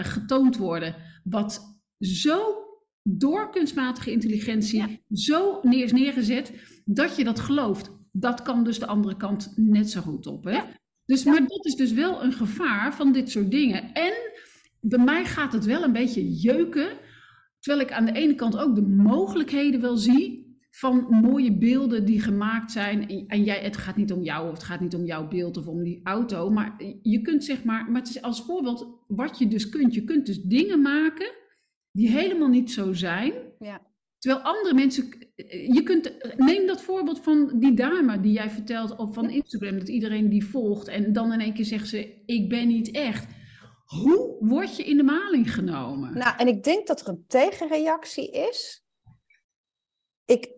getoond 0.02 0.58
worden, 0.58 0.96
wat 1.24 1.82
zo 2.00 2.59
door 3.18 3.50
kunstmatige 3.52 4.12
intelligentie 4.12 4.80
ja. 4.80 4.88
zo 5.12 5.60
neer 5.62 5.84
is 5.84 5.92
neergezet, 5.92 6.54
dat 6.86 7.16
je 7.16 7.24
dat 7.24 7.40
gelooft. 7.40 7.98
Dat 8.12 8.42
kan 8.42 8.64
dus 8.64 8.80
de 8.80 8.88
andere 8.88 9.18
kant 9.18 9.54
net 9.56 9.90
zo 9.90 10.02
goed 10.02 10.28
op. 10.28 10.44
Hè? 10.44 10.52
Ja. 10.52 10.68
Dus, 11.06 11.24
Maar 11.24 11.48
dat 11.48 11.66
is 11.66 11.76
dus 11.76 11.92
wel 11.92 12.24
een 12.24 12.34
gevaar 12.34 12.96
van 12.96 13.12
dit 13.12 13.30
soort 13.30 13.52
dingen. 13.52 13.94
En 13.94 14.14
bij 14.82 15.04
mij 15.04 15.26
gaat 15.26 15.54
het 15.54 15.66
wel 15.66 15.84
een 15.84 15.94
beetje 15.94 16.34
jeuken 16.34 16.90
Terwijl 17.60 17.86
ik 17.86 17.92
aan 17.92 18.06
de 18.06 18.12
ene 18.12 18.36
kant 18.36 18.58
ook 18.58 18.76
de 18.76 18.82
mogelijkheden 18.82 19.82
wel 19.82 19.98
zie 19.98 20.58
van 20.72 21.08
mooie 21.10 21.58
beelden 21.58 22.06
die 22.06 22.22
gemaakt 22.22 22.72
zijn. 22.72 23.28
En 23.28 23.44
jij, 23.44 23.60
het 23.60 23.78
gaat 23.78 23.96
niet 23.96 24.12
om 24.12 24.24
jou 24.24 24.48
of 24.48 24.54
het 24.54 24.64
gaat 24.64 24.80
niet 24.80 24.96
om 24.96 25.06
jouw 25.06 25.28
beeld 25.28 25.58
of 25.58 25.68
om 25.68 25.84
die 25.84 26.00
auto. 26.04 26.50
Maar 26.50 26.82
je 27.02 27.22
kunt 27.22 27.44
zeg 27.44 27.64
maar, 27.64 27.92
maar 27.92 28.02
het 28.02 28.10
is 28.10 28.22
als 28.22 28.42
voorbeeld 28.42 29.04
wat 29.08 29.40
je 29.40 29.48
dus 29.48 29.70
kunt. 29.70 29.94
Je 29.94 30.04
kunt 30.04 30.26
dus 30.26 30.42
dingen 30.42 30.82
maken 30.82 31.32
die 31.92 32.10
helemaal 32.10 32.48
niet 32.48 32.72
zo 32.72 32.94
zijn. 32.94 33.34
Ja. 33.60 33.88
Terwijl 34.18 34.44
andere 34.44 34.74
mensen, 34.74 35.10
je 35.74 35.82
kunt, 35.84 36.36
neem 36.38 36.68
dat 36.68 36.82
voorbeeld 36.82 37.20
van 37.20 37.60
die 37.60 37.74
dame 37.74 38.20
die 38.20 38.32
jij 38.32 38.50
vertelt 38.50 38.96
op 38.96 39.14
van 39.14 39.30
Instagram, 39.30 39.80
dat 39.80 39.88
iedereen 39.88 40.30
die 40.30 40.46
volgt 40.46 40.88
en 40.88 41.14
dan 41.14 41.34
in 41.34 41.40
één 41.40 41.54
keer 41.54 41.66
zegt 41.66 41.88
ze, 41.88 42.24
ik 42.26 42.50
ben 42.50 42.68
niet 42.68 42.92
echt. 42.92 43.28
Hoe 43.86 44.38
word 44.40 44.76
je 44.76 44.84
in 44.84 44.98
de 44.98 45.04
maling 45.04 45.54
genomen? 45.54 46.18
Nou, 46.18 46.38
en 46.38 46.48
ik 46.48 46.64
denk 46.64 46.88
dat 46.88 47.02
er 47.02 47.08
een 47.08 47.24
tegenreactie 47.28 48.32
is. 48.32 48.84
Ik, 50.26 50.58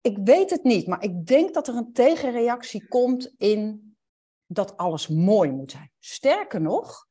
ik 0.00 0.18
weet 0.24 0.50
het 0.50 0.64
niet, 0.64 0.86
maar 0.86 1.02
ik 1.02 1.26
denk 1.26 1.54
dat 1.54 1.68
er 1.68 1.74
een 1.74 1.92
tegenreactie 1.92 2.88
komt 2.88 3.34
in 3.36 3.96
dat 4.46 4.76
alles 4.76 5.08
mooi 5.08 5.50
moet 5.50 5.70
zijn. 5.70 5.90
Sterker 5.98 6.60
nog, 6.60 7.06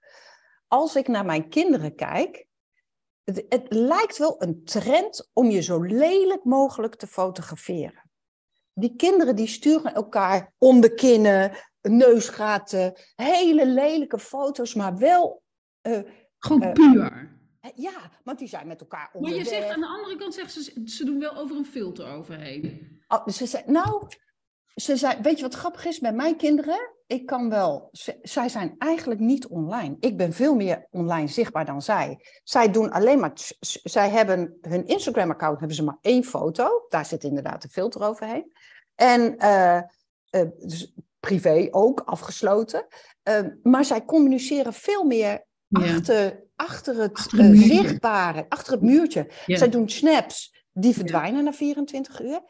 als 0.68 0.96
ik 0.96 1.08
naar 1.08 1.26
mijn 1.26 1.50
kinderen 1.50 1.96
kijk, 1.96 2.47
het, 3.34 3.46
het 3.50 3.66
lijkt 3.74 4.18
wel 4.18 4.36
een 4.42 4.64
trend 4.64 5.30
om 5.34 5.50
je 5.50 5.62
zo 5.62 5.82
lelijk 5.82 6.44
mogelijk 6.44 6.96
te 6.96 7.08
fotograferen. 7.08 8.10
Die 8.74 8.96
kinderen 8.96 9.36
die 9.36 9.48
sturen 9.48 9.94
elkaar 9.94 10.54
onderkinnen, 10.58 11.52
neusgaten, 11.82 12.94
hele 13.16 13.68
lelijke 13.68 14.20
foto's, 14.20 14.74
maar 14.74 14.98
wel 14.98 15.44
uh, 15.82 16.00
Gewoon 16.38 16.64
uh, 16.64 16.72
puur. 16.72 17.36
Ja, 17.76 18.12
want 18.24 18.40
die 18.40 18.48
zijn 18.48 18.68
met 18.68 18.82
elkaar 18.82 19.10
onderweg. 19.14 19.44
Maar 19.44 19.54
je 19.54 19.60
zegt 19.60 19.74
aan 19.74 19.82
de 19.82 19.88
andere 19.88 20.16
kant, 20.16 20.34
zegt 20.34 20.52
ze, 20.52 20.82
ze 20.86 21.06
doen 21.06 21.20
wel 21.20 21.36
over 21.36 21.56
een 21.56 21.66
filter 21.66 22.08
overheen. 22.08 22.96
Oh, 23.08 23.28
ze 23.28 23.46
zei, 23.46 23.64
nou, 23.66 24.08
ze 24.82 24.98
zei, 24.98 25.18
weet 25.22 25.38
je 25.38 25.44
wat 25.44 25.54
grappig 25.54 25.86
is 25.86 26.00
met 26.00 26.16
mijn 26.16 26.38
kinderen? 26.38 26.96
Ik 27.08 27.26
kan 27.26 27.50
wel, 27.50 27.90
ze, 27.92 28.18
zij 28.22 28.50
zijn 28.50 28.76
eigenlijk 28.78 29.20
niet 29.20 29.48
online. 29.48 29.96
Ik 30.00 30.18
ben 30.18 30.34
veel 30.34 30.56
meer 30.56 30.88
online 30.92 31.28
zichtbaar 31.28 31.66
dan 31.66 31.82
zij. 31.82 32.20
Zij 32.44 32.72
doen 32.72 32.92
alleen 32.92 33.20
maar, 33.20 33.32
zij 33.84 34.10
hebben 34.10 34.58
hun 34.62 34.86
Instagram-account, 34.86 35.60
hebben 35.60 35.78
ze 35.78 35.84
maar 35.84 35.98
één 36.02 36.24
foto. 36.24 36.86
Daar 36.90 37.06
zit 37.06 37.24
inderdaad 37.24 37.64
een 37.64 37.70
filter 37.70 38.04
overheen. 38.04 38.52
En 38.96 39.36
uh, 39.40 39.82
dus 40.60 40.94
privé 41.20 41.68
ook, 41.72 42.00
afgesloten. 42.00 42.88
maar 43.64 43.86
zij 43.86 44.06
communiceren 44.06 44.74
veel 44.74 45.04
meer 45.04 45.46
achter, 45.72 46.44
achter 46.56 46.96
het, 47.02 47.14
achter 47.14 47.56
zichtbare, 47.56 48.46
achter 48.50 48.74
het 48.74 48.82
muurtje. 48.82 49.32
Ja. 49.46 49.58
Zij 49.58 49.70
doen 49.70 49.90
snaps, 49.90 50.66
die 50.72 50.94
verdwijnen 50.94 51.44
na 51.44 51.54
24 51.54 52.22
uur. 52.22 52.42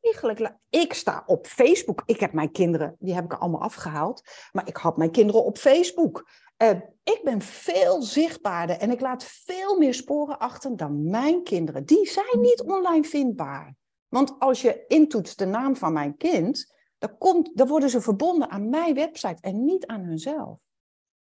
Eigenlijk, 0.00 0.56
ik 0.70 0.92
sta 0.92 1.22
op 1.26 1.46
Facebook. 1.46 2.02
Ik 2.06 2.20
heb 2.20 2.32
mijn 2.32 2.52
kinderen, 2.52 2.96
die 2.98 3.14
heb 3.14 3.24
ik 3.24 3.32
er 3.32 3.38
allemaal 3.38 3.60
afgehaald. 3.60 4.22
Maar 4.52 4.68
ik 4.68 4.76
had 4.76 4.96
mijn 4.96 5.10
kinderen 5.10 5.44
op 5.44 5.58
Facebook. 5.58 6.28
Uh, 6.62 6.70
ik 7.02 7.20
ben 7.24 7.40
veel 7.40 8.02
zichtbaarder 8.02 8.76
en 8.76 8.90
ik 8.90 9.00
laat 9.00 9.24
veel 9.24 9.78
meer 9.78 9.94
sporen 9.94 10.38
achter 10.38 10.76
dan 10.76 11.10
mijn 11.10 11.42
kinderen. 11.42 11.84
Die 11.84 12.06
zijn 12.06 12.40
niet 12.40 12.62
online 12.62 13.04
vindbaar. 13.04 13.74
Want 14.08 14.34
als 14.38 14.62
je 14.62 14.84
intoetst 14.86 15.38
de 15.38 15.46
naam 15.46 15.76
van 15.76 15.92
mijn 15.92 16.16
kind, 16.16 16.74
dan, 16.98 17.18
komt, 17.18 17.50
dan 17.54 17.68
worden 17.68 17.90
ze 17.90 18.00
verbonden 18.00 18.50
aan 18.50 18.68
mijn 18.68 18.94
website 18.94 19.42
en 19.42 19.64
niet 19.64 19.86
aan 19.86 20.04
hunzelf. 20.04 20.58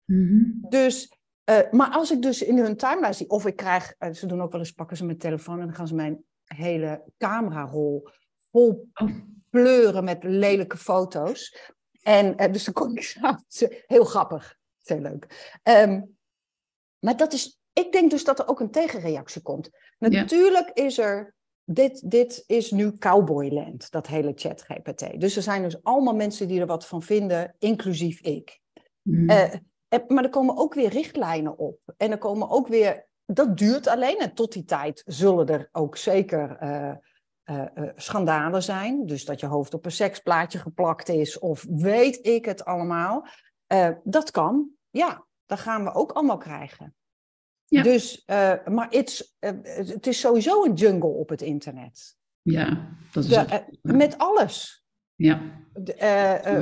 Mm 0.05 0.29
-hmm. 0.29 0.67
Dus 0.69 1.17
uh, 1.51 1.71
maar 1.71 1.91
als 1.91 2.11
ik 2.11 2.23
dus 2.23 2.43
in 2.43 2.59
hun 2.59 2.77
timeline 2.77 3.13
zie, 3.13 3.31
of 3.31 3.47
ik 3.47 3.57
krijg, 3.57 3.95
uh, 3.99 4.13
ze 4.13 4.27
doen 4.27 4.43
ook 4.43 4.51
wel 4.51 4.61
eens, 4.61 4.73
pakken 4.73 4.97
ze 4.97 5.05
mijn 5.05 5.19
telefoon 5.19 5.61
en 5.61 5.67
dan 5.67 5.75
gaan 5.75 5.89
ze 5.89 5.95
mijn 5.95 6.25
hele 6.45 7.05
camerarol 7.19 8.09
vol 8.57 8.91
pleuren 9.51 10.05
met 10.05 10.25
lelijke 10.25 10.77
foto's. 10.77 11.73
En 12.03 12.43
uh, 12.43 12.53
dus 12.53 12.65
dan 12.65 12.75
kom 12.75 12.97
ik 12.97 13.03
s'avonds, 13.03 13.65
heel 13.87 14.05
grappig, 14.05 14.57
heel 14.83 15.01
leuk. 15.01 15.59
Um, 15.63 16.17
maar 16.99 17.17
dat 17.17 17.33
is, 17.33 17.61
ik 17.73 17.93
denk 17.93 18.11
dus 18.11 18.25
dat 18.25 18.39
er 18.39 18.49
ook 18.49 18.61
een 18.61 18.71
tegenreactie 18.71 19.43
komt. 19.43 19.71
Natuurlijk 19.99 20.71
is 20.75 20.99
er, 20.99 21.35
dit, 21.65 22.11
dit 22.11 22.45
is 22.47 22.71
nu 22.71 22.99
cowboyland, 22.99 23.91
dat 23.91 24.07
hele 24.07 24.33
chat 24.35 24.63
GPT. 24.69 25.21
Dus 25.21 25.37
er 25.37 25.43
zijn 25.43 25.63
dus 25.63 25.83
allemaal 25.83 26.15
mensen 26.15 26.49
die 26.49 26.61
er 26.61 26.67
wat 26.67 26.87
van 26.87 27.03
vinden, 27.03 27.55
inclusief 27.59 28.21
ik. 28.21 28.61
Mm. 29.03 29.27
Maar 30.07 30.25
er 30.25 30.29
komen 30.29 30.57
ook 30.57 30.75
weer 30.75 30.89
richtlijnen 30.89 31.59
op. 31.59 31.81
En 31.97 32.11
er 32.11 32.19
komen 32.19 32.51
ook 32.51 32.69
weer. 32.69 33.07
Dat 33.27 33.59
duurt 33.59 33.87
alleen. 33.87 34.19
En 34.19 34.35
tot 34.35 34.53
die 34.53 34.65
tijd 34.65 35.03
zullen 35.07 35.47
er 35.47 35.69
ook 35.73 35.97
zeker 35.97 36.63
uh, 36.63 36.95
uh, 37.51 37.65
uh, 37.75 37.91
schandalen 37.97 38.63
zijn. 38.63 39.07
Dus 39.07 39.25
dat 39.25 39.41
je 39.41 39.47
hoofd 39.47 39.75
op 39.75 39.85
een 39.85 39.91
seksplaatje 39.91 40.59
geplakt 40.59 41.09
is. 41.09 41.39
Of 41.39 41.67
weet 41.69 42.27
ik 42.27 42.45
het 42.45 42.65
allemaal. 42.65 43.27
dat 44.05 44.31
kan. 44.31 44.69
Ja, 44.91 45.25
dat 45.47 45.59
gaan 45.59 45.85
we 45.85 45.95
ook 45.95 46.13
allemaal 46.13 46.37
krijgen. 46.37 46.95
Ja. 47.65 47.83
Dus, 47.83 48.23
maar 48.65 48.87
het 48.91 50.07
is 50.07 50.21
sowieso 50.21 50.65
een 50.65 50.75
jungle 50.75 51.09
op 51.09 51.29
het 51.29 51.43
internet. 51.43 52.17
Ja, 52.43 52.89
dat 53.13 53.25
is 53.25 53.31
De. 53.31 53.65
Met 53.83 54.19
alles. 54.19 54.85
Ja. 55.15 55.41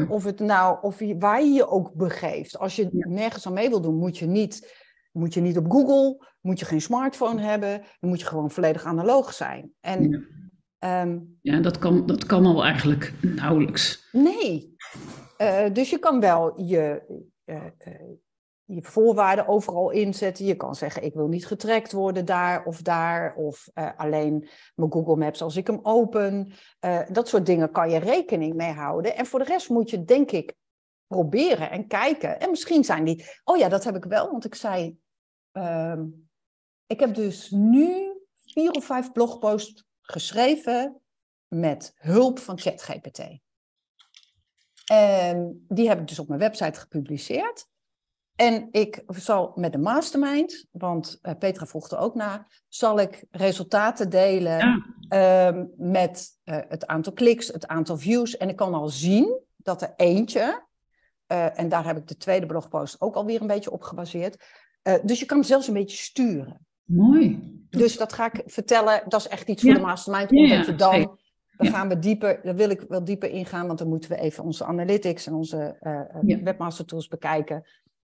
Of, 0.08 0.24
het 0.24 0.38
nou, 0.38 0.78
of 0.82 1.00
je, 1.00 1.18
waar 1.18 1.42
je 1.42 1.52
je 1.52 1.66
ook 1.68 1.92
begeeft. 1.92 2.58
Als 2.58 2.76
je 2.76 2.88
ja. 2.92 3.08
nergens 3.08 3.46
aan 3.46 3.52
mee 3.52 3.68
wil 3.68 3.80
doen, 3.80 3.96
moet 3.96 4.18
je, 4.18 4.26
niet, 4.26 4.74
moet 5.12 5.34
je 5.34 5.40
niet 5.40 5.56
op 5.56 5.70
Google, 5.70 6.26
moet 6.40 6.58
je 6.58 6.64
geen 6.64 6.80
smartphone 6.80 7.42
hebben, 7.42 7.82
dan 8.00 8.10
moet 8.10 8.20
je 8.20 8.26
gewoon 8.26 8.50
volledig 8.50 8.84
analoog 8.84 9.32
zijn. 9.32 9.72
En, 9.80 10.28
um, 10.84 11.38
ja 11.42 11.60
dat, 11.60 11.78
kan, 11.78 12.06
dat 12.06 12.26
kan 12.26 12.46
al 12.46 12.64
eigenlijk 12.64 13.12
nauwelijks. 13.20 14.08
Nee. 14.12 14.76
Uh, 15.38 15.72
dus 15.72 15.90
je 15.90 15.98
kan 15.98 16.20
wel 16.20 16.60
je, 16.60 17.02
je 18.64 18.82
voorwaarden 18.82 19.48
overal 19.48 19.90
inzetten. 19.90 20.44
Je 20.44 20.56
kan 20.56 20.74
zeggen, 20.74 21.02
ik 21.02 21.14
wil 21.14 21.28
niet 21.28 21.46
getrackt 21.46 21.92
worden 21.92 22.24
daar 22.24 22.64
of 22.64 22.82
daar. 22.82 23.34
Of 23.34 23.68
alleen 23.96 24.48
mijn 24.74 24.92
Google 24.92 25.16
Maps 25.16 25.42
als 25.42 25.56
ik 25.56 25.66
hem 25.66 25.78
open. 25.82 26.52
Dat 27.08 27.28
soort 27.28 27.46
dingen 27.46 27.70
kan 27.70 27.90
je 27.90 27.98
rekening 27.98 28.54
mee 28.54 28.72
houden. 28.72 29.16
En 29.16 29.26
voor 29.26 29.38
de 29.38 29.44
rest 29.44 29.68
moet 29.68 29.90
je, 29.90 30.04
denk 30.04 30.30
ik, 30.30 30.54
proberen 31.06 31.70
en 31.70 31.86
kijken. 31.86 32.40
En 32.40 32.50
misschien 32.50 32.84
zijn 32.84 33.04
die... 33.04 33.24
Oh 33.44 33.56
ja, 33.56 33.68
dat 33.68 33.84
heb 33.84 33.96
ik 33.96 34.04
wel, 34.04 34.30
want 34.30 34.44
ik 34.44 34.54
zei... 34.54 34.98
Uh, 35.52 36.00
ik 36.86 37.00
heb 37.00 37.14
dus 37.14 37.50
nu 37.50 38.12
vier 38.46 38.70
of 38.70 38.84
vijf 38.84 39.12
blogposts 39.12 39.84
geschreven 40.04 41.00
met 41.48 41.94
hulp 41.96 42.38
van 42.38 42.58
ChatGPT. 42.58 43.22
En 44.84 45.64
die 45.68 45.88
heb 45.88 46.00
ik 46.00 46.08
dus 46.08 46.18
op 46.18 46.28
mijn 46.28 46.40
website 46.40 46.80
gepubliceerd. 46.80 47.66
En 48.36 48.68
ik 48.70 49.04
zal 49.06 49.52
met 49.54 49.72
de 49.72 49.78
mastermind, 49.78 50.66
want 50.70 51.18
uh, 51.22 51.32
Petra 51.38 51.66
vroeg 51.66 51.90
er 51.90 51.98
ook 51.98 52.14
naar, 52.14 52.62
zal 52.68 53.00
ik 53.00 53.24
resultaten 53.30 54.10
delen 54.10 54.58
ja. 55.08 55.46
um, 55.46 55.72
met 55.76 56.38
uh, 56.44 56.58
het 56.68 56.86
aantal 56.86 57.12
kliks, 57.12 57.48
het 57.48 57.66
aantal 57.66 57.98
views. 57.98 58.36
En 58.36 58.48
ik 58.48 58.56
kan 58.56 58.74
al 58.74 58.88
zien 58.88 59.40
dat 59.56 59.82
er 59.82 59.92
eentje, 59.96 60.66
uh, 61.32 61.58
en 61.58 61.68
daar 61.68 61.84
heb 61.84 61.96
ik 61.96 62.06
de 62.06 62.16
tweede 62.16 62.46
blogpost 62.46 63.00
ook 63.00 63.14
alweer 63.14 63.40
een 63.40 63.46
beetje 63.46 63.70
op 63.70 63.82
gebaseerd. 63.82 64.44
dus 65.02 65.20
je 65.20 65.26
kan 65.26 65.44
zelfs 65.44 65.68
een 65.68 65.74
beetje 65.74 65.96
sturen. 65.96 66.66
Mooi. 66.84 67.63
Dus 67.76 67.96
dat 67.96 68.12
ga 68.12 68.32
ik 68.32 68.42
vertellen, 68.46 69.02
dat 69.08 69.20
is 69.20 69.28
echt 69.28 69.48
iets 69.48 69.62
voor 69.62 69.74
de 69.74 69.80
mastermind. 69.80 70.30
Omdat 70.30 70.78
dan, 70.78 71.18
dan 71.56 71.66
gaan 71.66 71.88
we 71.88 71.98
dieper, 71.98 72.40
daar 72.42 72.54
wil 72.54 72.70
ik 72.70 72.84
wel 72.88 73.04
dieper 73.04 73.30
ingaan, 73.30 73.66
want 73.66 73.78
dan 73.78 73.88
moeten 73.88 74.10
we 74.10 74.16
even 74.16 74.44
onze 74.44 74.64
analytics 74.64 75.26
en 75.26 75.34
onze 75.34 75.76
webmaster 76.42 76.84
tools 76.84 77.08
bekijken. 77.08 77.64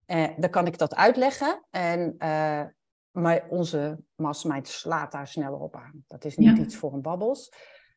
Uh, 0.08 0.28
dan 0.38 0.50
kan 0.50 0.68
ik 0.68 0.78
dat 0.78 0.96
uitleggen. 0.96 1.64
En, 1.70 2.16
uh, 2.18 2.62
maar 3.12 3.46
onze 3.50 4.00
mastermind 4.16 4.68
slaat 4.68 5.12
daar 5.12 5.28
sneller 5.28 5.60
op 5.60 5.76
aan. 5.76 6.04
Dat 6.08 6.26
is 6.26 6.38
niet 6.38 6.58
ja. 6.58 6.64
iets 6.64 6.76
voor 6.76 6.94
een 6.94 7.02
babbels. 7.02 7.54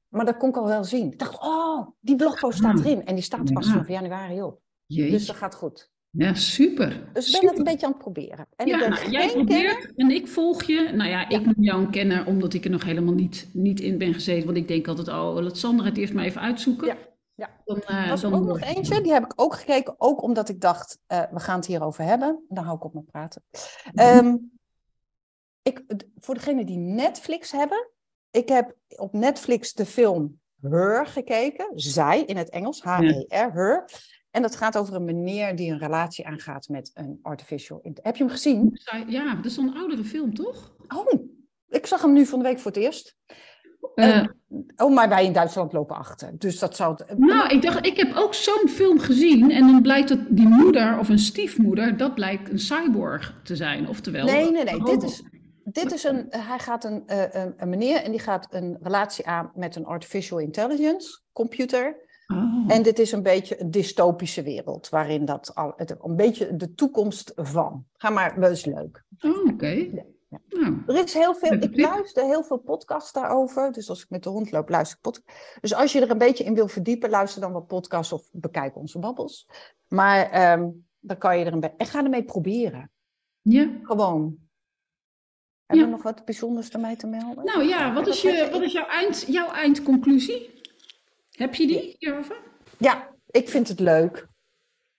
Maar 0.09 0.25
dat 0.25 0.37
kon 0.37 0.49
ik 0.49 0.57
al 0.57 0.67
wel 0.67 0.85
zien. 0.85 1.13
Ik 1.13 1.19
dacht, 1.19 1.43
oh, 1.43 1.89
die 2.01 2.17
blogpost 2.17 2.59
staat 2.59 2.79
erin. 2.79 3.05
En 3.05 3.15
die 3.15 3.25
staat 3.25 3.53
pas 3.53 3.71
vanaf 3.71 3.89
januari 3.89 4.43
op. 4.43 4.61
Jeetje. 4.87 5.11
Dus 5.11 5.27
dat 5.27 5.37
gaat 5.37 5.55
goed. 5.55 5.91
Ja, 6.17 6.35
super. 6.35 7.09
Dus 7.13 7.35
ik 7.35 7.41
ben 7.41 7.49
het 7.49 7.59
een 7.59 7.65
beetje 7.65 7.87
aan 7.87 7.93
het 7.93 8.03
proberen. 8.03 8.47
En 8.57 8.67
ja, 8.67 8.75
ik 8.75 8.81
ben 8.81 8.91
nou, 8.91 9.11
jij 9.11 9.29
probeert 9.29 9.77
kenner. 9.77 9.93
en 9.97 10.11
ik 10.11 10.29
volg 10.29 10.63
je. 10.63 10.91
Nou 10.95 11.11
ja, 11.11 11.29
ik 11.29 11.45
noem 11.45 11.55
jou 11.59 11.81
een 11.81 11.91
kenner 11.91 12.27
omdat 12.27 12.55
ik 12.55 12.65
er 12.65 12.71
nog 12.71 12.85
helemaal 12.85 13.15
niet, 13.15 13.49
niet 13.53 13.81
in 13.81 13.99
ben 13.99 14.15
gezeten. 14.15 14.45
Want 14.45 14.57
ik 14.57 14.69
denk 14.69 14.89
altijd, 14.89 15.09
oh, 15.09 15.37
laat 15.41 15.59
Sandra 15.59 15.87
het 15.87 15.97
eerst 15.97 16.13
maar 16.13 16.25
even 16.25 16.41
uitzoeken. 16.41 16.87
Ja, 16.87 16.97
ja. 17.35 17.51
Dan, 17.65 17.81
eh, 17.81 18.09
was 18.09 18.23
er 18.23 18.31
dan 18.31 18.41
ook 18.41 18.47
nog 18.47 18.61
eentje, 18.61 19.01
die 19.01 19.13
heb 19.13 19.25
ik 19.25 19.33
ook 19.37 19.55
gekeken. 19.55 19.95
Ook 19.99 20.23
omdat 20.23 20.49
ik 20.49 20.61
dacht, 20.61 20.99
eh, 21.07 21.23
we 21.31 21.41
gaan 21.41 21.57
het 21.57 21.67
hierover 21.67 22.05
hebben. 22.05 22.45
Dan 22.49 22.65
hou 22.65 22.77
ik 22.77 22.85
op 22.85 22.95
met 22.95 23.07
praten. 23.07 23.43
Ehm, 23.95 24.37
ik, 25.63 25.85
voor 26.19 26.35
degenen 26.35 26.67
die 26.67 26.79
Netflix 26.79 27.53
hebben. 27.53 27.91
Ik 28.31 28.49
heb 28.49 28.77
op 28.97 29.13
Netflix 29.13 29.73
de 29.73 29.87
film 29.87 30.41
Her 30.61 31.07
gekeken. 31.07 31.71
Zij 31.75 32.23
in 32.23 32.37
het 32.37 32.51
Engels, 32.51 32.83
H-E-R, 32.83 33.53
Her. 33.53 33.85
En 34.37 34.42
dat 34.42 34.57
gaat 34.57 34.79
over 34.79 34.94
een 34.94 35.05
meneer 35.05 35.57
die 35.57 35.70
een 35.70 35.79
relatie 35.79 36.27
aangaat 36.27 36.68
met 36.68 36.90
een 36.94 37.18
artificial 37.22 37.81
Heb 38.03 38.16
je 38.16 38.25
hem 38.25 38.33
gezien? 38.33 38.81
Ja, 39.07 39.35
dat 39.35 39.44
is 39.44 39.57
een 39.57 39.77
oudere 39.77 40.05
film, 40.05 40.35
toch? 40.35 40.77
Oh, 40.88 41.12
ik 41.68 41.87
zag 41.87 42.03
hem 42.03 42.12
nu 42.12 42.27
van 42.27 42.38
de 42.38 42.44
week 42.44 42.59
voor 42.59 42.70
het 42.70 42.81
eerst. 42.81 43.16
Eh, 43.94 44.25
Oh, 44.77 44.94
maar 44.94 45.09
wij 45.09 45.25
in 45.25 45.33
Duitsland 45.33 45.72
lopen 45.72 45.96
achter. 45.96 46.38
Dus 46.38 46.59
dat 46.59 46.77
zou... 46.77 46.99
nou, 47.16 47.49
ik 47.49 47.62
dacht, 47.62 47.87
ik 47.87 47.96
heb 47.96 48.14
ook 48.16 48.35
zo'n 48.35 48.68
film 48.68 48.99
gezien. 48.99 49.51
En 49.51 49.66
dan 49.66 49.83
blijkt 49.83 50.09
dat 50.09 50.18
die 50.29 50.49
moeder 50.49 50.99
of 50.99 51.09
een 51.09 51.18
stiefmoeder, 51.18 51.96
dat 51.96 52.14
blijkt 52.14 52.51
een 52.51 52.59
cyborg 52.59 53.40
te 53.44 53.57
zijn. 53.57 53.88
Oftewel. 53.88 54.25
Nee, 54.25 54.51
nee, 54.51 54.64
nee. 54.64 54.83
Dit 54.83 55.03
is, 55.03 55.22
dit 55.64 55.92
is 55.92 56.05
een, 56.05 56.27
hij 56.29 56.59
gaat 56.59 56.85
een, 56.85 57.03
eh, 57.07 57.42
een, 57.42 57.55
een 57.57 57.68
meneer 57.68 57.96
en 57.96 58.11
die 58.11 58.20
gaat 58.20 58.46
een 58.51 58.79
relatie 58.83 59.27
aan 59.27 59.53
met 59.55 59.77
een 59.77 59.87
artificial 59.87 60.38
intelligence 60.38 61.20
computer. 61.33 62.06
Oh. 62.27 62.65
En 62.69 62.83
dit 62.83 62.99
is 62.99 63.12
een 63.12 63.23
beetje 63.23 63.61
een 63.61 63.71
dystopische 63.71 64.43
wereld, 64.43 64.89
waarin 64.89 65.25
dat 65.25 65.55
al, 65.55 65.73
het, 65.77 65.97
een 66.03 66.17
beetje 66.17 66.57
de 66.57 66.75
toekomst 66.75 67.33
van. 67.37 67.87
Ga 67.97 68.11
maar, 68.11 68.41
dat 68.41 68.51
is 68.51 68.65
leuk. 68.65 69.03
Oh, 69.21 69.47
oké. 69.47 69.67
ja. 69.69 70.05
Nou, 70.49 70.83
Er 70.87 71.05
is 71.05 71.15
heel 71.15 71.35
veel, 71.35 71.53
ik 71.53 71.77
luister 71.81 72.25
heel 72.25 72.43
veel 72.45 72.57
podcasts 72.59 73.12
daarover. 73.12 73.73
Dus 73.73 73.89
als 73.89 74.03
ik 74.03 74.11
met 74.11 74.23
de 74.23 74.29
hond 74.29 74.51
loop, 74.51 74.69
luister 74.69 74.97
ik 74.97 75.03
podcasts. 75.03 75.59
Dus 75.61 75.75
als 75.75 75.93
je 75.93 76.01
er 76.01 76.11
een 76.11 76.19
beetje 76.19 76.45
in 76.45 76.55
wil 76.55 76.69
verdiepen, 76.69 77.11
luister 77.11 77.41
dan 77.41 77.53
wat 77.53 77.67
podcasts 77.67 78.12
of 78.12 78.29
bekijk 78.33 78.77
onze 78.77 78.99
babbels. 78.99 79.49
Maar 79.89 80.31
ehm, 80.31 80.69
dan 81.01 81.19
kan 81.19 81.39
je 81.39 81.45
er 81.45 81.53
een 81.53 81.61
beetje... 81.61 81.77
En 81.77 81.87
ga 81.87 82.05
ermee 82.05 82.25
proberen. 82.25 82.91
ja. 83.43 83.71
Gewoon. 83.83 84.37
Heb 85.67 85.77
je 85.77 85.83
Ja. 85.85 85.89
nog 85.91 86.03
wat 86.03 86.25
bijzonders 86.25 86.71
ermee 86.71 86.97
te 86.97 87.07
melden? 87.07 87.45
Nou 87.45 87.62
ja, 87.65 87.93
wat 87.95 88.07
is, 88.07 88.23
je- 88.23 88.49
wat 88.53 88.62
is 88.62 88.73
jouw, 88.73 88.87
eind, 88.87 89.25
jouw 89.29 89.51
eindconclusie? 89.51 90.56
Heb 91.37 91.55
je 91.55 91.66
die 91.66 91.96
hierover? 91.99 92.42
Ja, 92.79 93.14
ik 93.31 93.49
vind 93.49 93.68
het 93.68 93.81
leuk. 93.81 94.27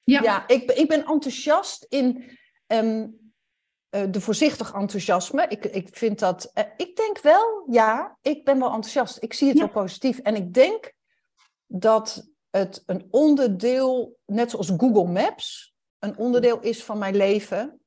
Ja. 0.04 0.22
Ja, 0.22 0.48
ik, 0.48 0.68
ben- 0.68 0.78
ik 0.78 0.88
ben 0.88 1.06
enthousiast 1.06 1.86
in 1.90 2.38
ehm, 2.68 3.08
eh, 3.90 4.04
de 4.12 4.22
voorzichtig 4.22 4.74
enthousiasme. 4.74 5.46
Ik, 5.48 5.66
ik 5.66 5.96
vind 5.98 6.20
dat, 6.20 6.52
eh, 6.54 6.64
ik 6.78 6.96
denk 6.96 7.20
wel, 7.22 7.66
ja, 7.72 8.18
ik 8.22 8.46
ben 8.46 8.60
wel 8.60 8.68
enthousiast. 8.68 9.24
Ik 9.24 9.34
zie 9.34 9.48
het 9.48 9.58
Ja. 9.58 9.64
wel 9.64 9.84
positief. 9.84 10.20
En 10.20 10.36
ik 10.36 10.54
denk 10.54 10.92
dat 11.66 12.28
het 12.50 12.84
een 12.86 13.08
onderdeel, 13.10 14.18
net 14.26 14.50
zoals 14.52 14.70
Google 14.78 15.06
Maps, 15.12 15.76
een 16.00 16.18
onderdeel 16.18 16.60
is 16.60 16.84
van 16.84 16.98
mijn 16.98 17.16
leven. 17.16 17.80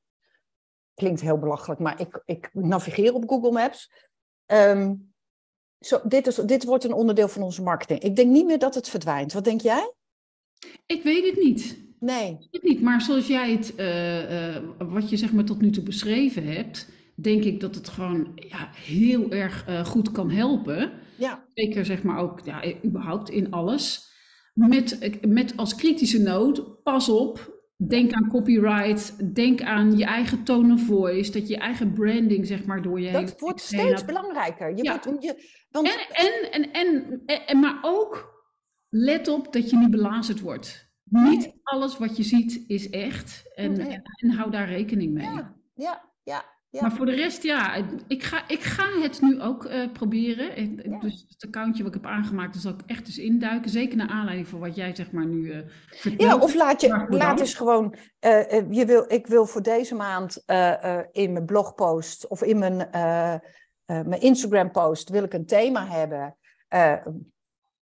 Klinkt 0.93 1.21
heel 1.21 1.37
belachelijk, 1.37 1.79
maar 1.79 1.99
ik, 1.99 2.21
ik 2.25 2.49
navigeer 2.53 3.13
op 3.13 3.29
Google 3.29 3.51
Maps. 3.51 3.91
Ehm, 4.45 4.95
zo, 5.81 5.99
dit, 6.03 6.27
is, 6.27 6.35
dit 6.35 6.65
wordt 6.65 6.83
een 6.83 6.93
onderdeel 6.93 7.27
van 7.27 7.41
onze 7.41 7.61
marketing. 7.61 7.99
Ik 7.99 8.15
denk 8.15 8.29
niet 8.29 8.45
meer 8.45 8.59
dat 8.59 8.75
het 8.75 8.89
verdwijnt. 8.89 9.33
Wat 9.33 9.43
denk 9.43 9.61
jij? 9.61 9.93
Ik 10.85 11.03
weet 11.03 11.25
het 11.25 11.43
niet. 11.43 11.77
Nee. 11.99 12.29
Ik 12.29 12.37
weet 12.39 12.49
het 12.51 12.63
niet, 12.63 12.81
maar 12.81 13.01
zoals 13.01 13.27
jij 13.27 13.51
het, 13.51 13.75
eh, 13.75 14.55
eh, 14.55 14.63
wat 14.77 15.09
je 15.09 15.17
zeg 15.17 15.33
maar 15.33 15.43
tot 15.43 15.61
nu 15.61 15.69
toe 15.69 15.83
beschreven 15.83 16.45
hebt, 16.45 16.89
denk 17.15 17.43
ik 17.43 17.59
dat 17.59 17.75
het 17.75 17.89
gewoon 17.89 18.31
ja, 18.35 18.69
heel 18.75 19.31
erg 19.31 19.65
eh, 19.67 19.85
goed 19.85 20.11
kan 20.11 20.31
helpen. 20.31 20.91
Ja. 21.17 21.45
Zeker 21.53 21.85
zeg 21.85 22.03
maar 22.03 22.19
ook, 22.19 22.39
ja, 22.43 22.63
überhaupt 22.85 23.29
in 23.29 23.51
alles. 23.51 24.09
Met, 24.53 25.17
met 25.27 25.57
als 25.57 25.75
kritische 25.75 26.19
noot, 26.19 26.83
pas 26.83 27.09
op, 27.09 27.60
denk 27.87 28.11
aan 28.11 28.27
copyright, 28.29 29.33
denk 29.35 29.61
aan 29.61 29.97
je 29.97 30.05
eigen 30.05 30.43
tone 30.43 30.73
of 30.73 30.85
voice, 30.85 31.31
dat 31.31 31.47
je 31.47 31.53
je 31.53 31.59
eigen 31.59 31.93
branding 31.93 32.47
zeg 32.47 32.65
maar 32.65 32.81
door 32.81 32.99
je 33.01 33.11
Dat 33.11 33.39
wordt 33.39 33.69
heen 33.69 33.81
steeds 33.81 34.05
belangrijker. 34.05 34.77
Je 34.77 34.83
Ja. 34.83 34.99
wordt, 35.03 35.23
je, 35.23 35.65
want, 35.69 35.87
En, 35.87 35.93
en, 36.25 36.51
en, 36.51 36.71
en, 36.71 37.21
en, 37.25 37.45
en- 37.45 37.59
maar 37.59 37.79
ook, 37.81 38.39
let 38.89 39.27
op 39.27 39.53
dat 39.53 39.69
je 39.69 39.77
niet 39.77 39.91
belazerd 39.91 40.39
wordt. 40.39 40.89
Niet 41.03 41.53
alles 41.63 41.97
wat 41.97 42.17
je 42.17 42.23
ziet 42.23 42.63
is 42.67 42.89
echt 42.89 43.51
en, 43.55 43.71
Nee. 43.71 43.87
en, 43.87 44.01
en 44.15 44.29
hou 44.29 44.51
daar 44.51 44.67
rekening 44.69 45.13
mee. 45.13 45.23
ja, 45.23 45.55
ja, 45.73 46.09
ja, 46.23 46.45
ja. 46.71 46.81
Maar 46.81 46.91
voor 46.91 47.05
de 47.05 47.15
rest, 47.15 47.43
ja, 47.43 47.75
ik 48.07 48.23
ga, 48.23 48.47
ik 48.47 48.59
ga 48.61 49.01
het 49.01 49.21
nu 49.21 49.41
ook 49.41 49.65
eh, 49.65 49.91
proberen. 49.91 50.57
Ik- 50.57 50.85
Ja. 50.85 50.99
Dus 50.99 51.25
het 51.29 51.45
accountje 51.45 51.83
wat 51.83 51.95
ik 51.95 52.01
heb 52.01 52.11
aangemaakt, 52.11 52.53
daar 52.53 52.61
zal 52.61 52.71
ik 52.71 52.81
echt 52.85 53.07
eens 53.07 53.17
induiken. 53.17 53.69
Zeker 53.69 53.97
naar 53.97 54.07
aanleiding 54.09 54.47
van 54.47 54.59
wat 54.59 54.75
jij 54.75 54.95
zeg 54.95 55.11
maar 55.11 55.25
nu 55.25 55.63
vertelt. 55.89 56.21
Ja, 56.21 56.37
of 56.37 56.53
laat 56.53 56.81
je, 56.81 57.05
laat 57.09 57.39
eens 57.39 57.53
gewoon, 57.53 57.95
eh, 58.19 58.69
je 58.69 58.85
wil, 58.85 59.05
ik 59.07 59.27
wil 59.27 59.45
voor 59.45 59.61
deze 59.61 59.95
maand 59.95 60.43
in 61.11 61.31
mijn 61.33 61.45
blogpost 61.45 62.27
of 62.27 62.43
in 62.43 62.57
mijn, 62.59 62.77
mijn 63.85 64.21
Instagram 64.21 64.71
post 64.71 65.09
wil 65.09 65.23
ik 65.23 65.33
een 65.33 65.45
thema 65.45 65.87
hebben. 65.87 66.35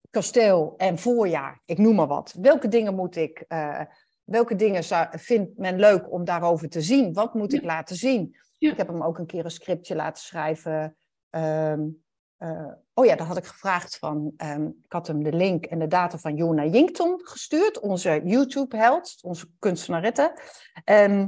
kasteel 0.10 0.74
en 0.78 0.98
voorjaar, 1.00 1.62
ik 1.66 1.78
noem 1.78 1.96
maar 1.96 2.08
wat. 2.08 2.36
Welke 2.42 2.68
dingen 2.68 2.96
moet 2.96 3.16
ik, 3.16 3.46
welke 4.24 4.56
dingen 4.56 4.84
zou, 4.84 5.08
vindt 5.12 5.58
men 5.58 5.80
leuk 5.80 6.12
om 6.12 6.24
daarover 6.26 6.70
te 6.70 6.82
zien? 6.82 7.14
Wat 7.14 7.34
moet 7.34 7.54
ik 7.54 7.64
laten 7.64 7.96
zien? 7.96 8.36
Ik 8.58 8.78
heb 8.78 8.88
hem 8.88 9.04
ook 9.04 9.18
een 9.18 9.26
keer 9.26 9.46
een 9.46 9.52
scriptje 9.52 9.96
laten 9.96 10.24
schrijven. 10.24 10.98
Ehm, 11.30 11.82
eh, 12.38 12.72
oh 12.94 13.06
ja, 13.06 13.16
daar 13.16 13.28
had 13.28 13.38
ik 13.38 13.46
gevraagd 13.46 13.98
van. 13.98 14.34
ehm, 14.38 14.66
ik 14.66 14.92
had 14.92 15.08
hem 15.08 15.24
de 15.24 15.34
link 15.34 15.66
en 15.66 15.80
de 15.80 15.88
data 15.88 16.18
van 16.18 16.36
Jona 16.36 16.66
Jinkton 16.66 17.20
gestuurd, 17.24 17.80
onze 17.80 18.22
YouTube-held, 18.24 19.18
onze 19.22 19.48
kunstenarette. 19.60 20.42
Ehm, 20.84 21.28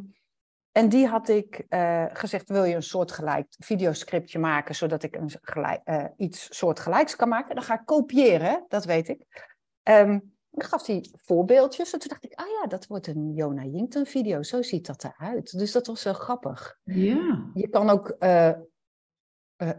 en 0.71 0.89
die 0.89 1.07
had 1.07 1.29
ik 1.29 1.65
eh, 1.69 2.05
gezegd: 2.13 2.49
wil 2.49 2.63
je 2.63 2.75
een 2.75 2.83
soortgelijk 2.83 3.47
videoscriptje 3.57 4.39
maken, 4.39 4.75
zodat 4.75 5.03
ik 5.03 5.15
een 5.15 5.31
gelijk, 5.41 5.81
eh, 5.83 6.05
iets 6.17 6.57
soortgelijks 6.57 7.15
kan 7.15 7.29
maken? 7.29 7.55
Dan 7.55 7.63
ga 7.63 7.79
ik 7.79 7.85
kopiëren, 7.85 8.65
dat 8.67 8.85
weet 8.85 9.07
ik. 9.07 9.25
Ehm, 9.83 10.19
dan 10.59 10.69
gaf 10.69 10.85
hij 10.85 11.05
voorbeeldjes. 11.11 11.93
En 11.93 11.99
toen 11.99 12.09
dacht 12.09 12.23
ik: 12.23 12.33
ah 12.33 12.47
ja, 12.47 12.67
dat 12.67 12.87
wordt 12.87 13.07
een 13.07 13.33
Jona 13.33 13.63
Jinkton 13.63 14.05
video. 14.05 14.43
Zo 14.43 14.61
ziet 14.61 14.85
dat 14.85 15.03
eruit. 15.03 15.57
Dus 15.57 15.71
dat 15.71 15.87
was 15.87 16.03
wel 16.03 16.13
grappig. 16.13 16.79
Ja, 16.83 17.49
Je 17.53 17.69
kan 17.69 17.89
ook 17.89 18.09
eh, 18.09 18.47
eh, 18.47 18.57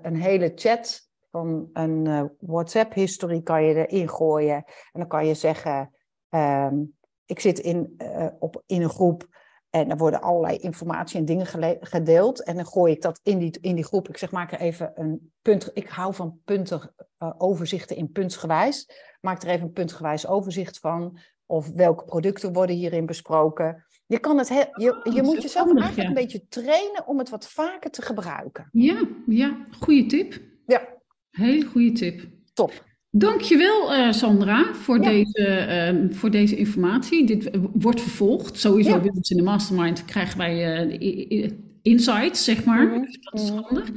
een 0.02 0.16
hele 0.16 0.52
chat 0.54 1.08
van 1.30 1.70
een 1.72 2.06
eh, 2.06 2.24
WhatsApp-history 2.38 3.42
kan 3.42 3.64
je 3.64 3.86
erin 3.86 4.08
gooien. 4.08 4.56
En 4.92 5.00
dan 5.00 5.08
kan 5.08 5.26
je 5.26 5.34
zeggen, 5.34 5.94
ehm, 6.28 6.84
ik 7.24 7.40
zit 7.40 7.58
in, 7.58 7.96
op, 8.38 8.62
in 8.66 8.82
een 8.82 8.90
groep 8.90 9.28
en 9.70 9.90
er 9.90 9.96
worden 9.96 10.20
allerlei 10.22 10.56
informatie 10.56 11.18
en 11.18 11.24
dingen 11.24 11.46
gedeeld. 11.80 12.44
En 12.44 12.56
dan 12.56 12.66
gooi 12.66 12.92
ik 12.92 13.02
dat 13.02 13.20
in 13.22 13.38
die, 13.38 13.58
in 13.60 13.74
die 13.74 13.84
groep. 13.84 14.08
Ik 14.08 14.16
zeg, 14.16 14.30
maak 14.30 14.52
er 14.52 14.60
even 14.60 14.92
een 14.94 15.32
punt. 15.42 15.70
Ik 15.74 15.88
hou 15.88 16.14
van 16.14 16.38
punten, 16.44 16.94
eh, 17.18 17.32
overzichten 17.38 17.96
in 17.96 18.12
puntsgewijs. 18.12 18.90
Maak 19.20 19.42
er 19.42 19.48
even 19.48 19.66
een 19.66 19.72
puntgewijs 19.72 20.26
overzicht 20.26 20.78
van. 20.78 21.18
Of 21.46 21.70
welke 21.70 22.04
producten 22.04 22.52
worden 22.52 22.76
hierin 22.76 23.06
besproken. 23.06 23.84
Je, 24.06 24.18
kan 24.18 24.38
het 24.38 24.48
he- 24.48 24.64
je, 24.74 25.02
Oh, 25.06 25.14
je 25.14 25.22
moet 25.22 25.42
jezelf 25.42 25.66
handig, 25.66 25.84
eigenlijk 25.84 25.96
ja. 25.96 26.06
een 26.22 26.26
beetje 26.26 26.46
trainen 26.48 27.06
om 27.06 27.18
het 27.18 27.28
wat 27.30 27.48
vaker 27.48 27.90
te 27.90 28.02
gebruiken. 28.02 28.68
ja, 28.72 29.08
ja, 29.26 29.66
goede 29.80 30.06
tip. 30.06 30.40
Ja, 30.66 30.88
Hele 31.30 31.64
goede 31.64 31.92
tip. 31.92 32.28
top. 32.52 32.84
Dankjewel 33.10 33.92
eh 33.94 34.12
Sandra 34.12 34.74
voor, 34.74 35.02
Ja. 35.02 35.08
deze, 35.10 35.46
ehm, 35.46 36.10
voor 36.10 36.30
deze 36.30 36.56
informatie. 36.56 37.26
Dit 37.26 37.50
eh, 37.50 37.60
wordt 37.72 38.00
vervolgd. 38.00 38.58
Sowieso 38.58 38.90
Ja. 38.90 39.00
bij 39.00 39.10
ons 39.14 39.30
in 39.30 39.36
de 39.36 39.42
mastermind 39.42 40.04
krijgen 40.04 40.38
wij 40.38 40.88
eh, 40.88 41.50
insights, 41.82 42.44
zeg 42.44 42.64
maar. 42.64 43.00
Dus 43.00 43.18
dat 43.20 43.40
is 43.40 43.50
mhm. 43.50 43.62
handig. 43.62 43.90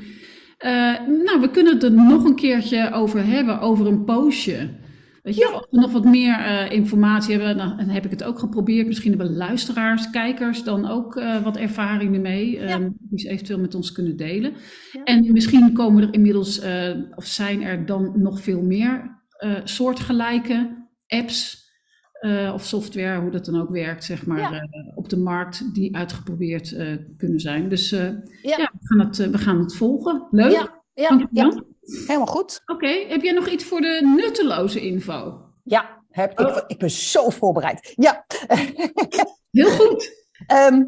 Nou, 1.26 1.42
we 1.42 1.50
kunnen 1.52 1.74
het 1.74 1.84
er 1.84 1.92
nog 1.92 2.24
een 2.24 2.36
keertje 2.36 2.92
over 2.92 3.26
hebben, 3.26 3.60
over 3.60 3.88
een 3.88 4.04
postje. 4.04 4.70
Weet 5.24 5.36
je, 5.36 5.48
als 5.48 5.68
we 5.70 5.80
nog 5.80 5.92
wat 5.92 6.06
meer 6.06 6.40
eh, 6.40 6.72
informatie 6.72 7.38
hebben, 7.38 7.58
dan, 7.58 7.78
dan 7.78 7.88
heb 7.88 8.06
ik 8.06 8.12
het 8.12 8.24
ook 8.24 8.40
geprobeerd. 8.40 8.88
Misschien 8.88 9.18
hebben 9.18 9.36
luisteraars, 9.36 10.10
kijkers 10.10 10.64
dan 10.64 10.90
ook 10.90 11.16
eh, 11.16 11.44
wat 11.44 11.58
ervaring 11.58 12.16
ermee, 12.16 12.60
ehm, 12.60 12.90
die 13.00 13.20
ze 13.20 13.30
eventueel 13.30 13.60
met 13.60 13.76
ons 13.76 13.92
kunnen 13.92 14.18
delen. 14.18 14.54
Ja. 14.92 15.04
En 15.04 15.32
misschien 15.32 15.74
komen 15.74 16.04
er 16.04 16.14
inmiddels, 16.14 16.60
eh, 16.60 16.92
of 17.16 17.26
zijn 17.26 17.62
er 17.62 17.86
dan 17.86 18.14
nog 18.22 18.42
veel 18.42 18.62
meer 18.62 19.22
soortgelijke 19.64 20.86
apps 21.08 21.62
of 22.54 22.64
software, 22.64 23.22
hoe 23.22 23.32
dat 23.32 23.46
dan 23.46 23.62
ook 23.62 23.70
werkt, 23.70 24.04
zeg 24.04 24.26
maar, 24.26 24.68
op 24.96 25.10
de 25.10 25.18
markt 25.18 25.74
die 25.74 25.96
uitgeprobeerd 25.96 26.76
kunnen 27.18 27.40
zijn. 27.40 27.70
Dus 27.70 27.90
Ja. 27.90 28.18
we, 28.42 28.70
gaan 28.80 29.00
het, 29.00 29.18
we 29.18 29.38
gaan 29.38 29.60
het 29.60 29.76
volgen. 29.76 30.28
Leuk. 30.32 30.52
Ja, 30.52 30.84
ja, 31.32 31.64
helemaal 31.86 32.26
goed. 32.26 32.62
Oké, 32.66 32.88
heb 32.88 33.22
jij 33.22 33.34
nog 33.34 33.48
iets 33.48 33.64
voor 33.64 33.82
de 33.82 34.14
nutteloze 34.16 34.82
info? 34.82 35.42
Ja, 35.64 36.04
heb, 36.10 36.40
Oh. 36.40 36.48
ik, 36.58 36.64
ik 36.68 36.78
ben 36.78 36.92
zo 36.92 37.30
voorbereid. 37.30 37.94
Ja, 37.96 38.26
Heel 39.52 39.70
goed. 39.70 40.26
Ehm, 40.48 40.84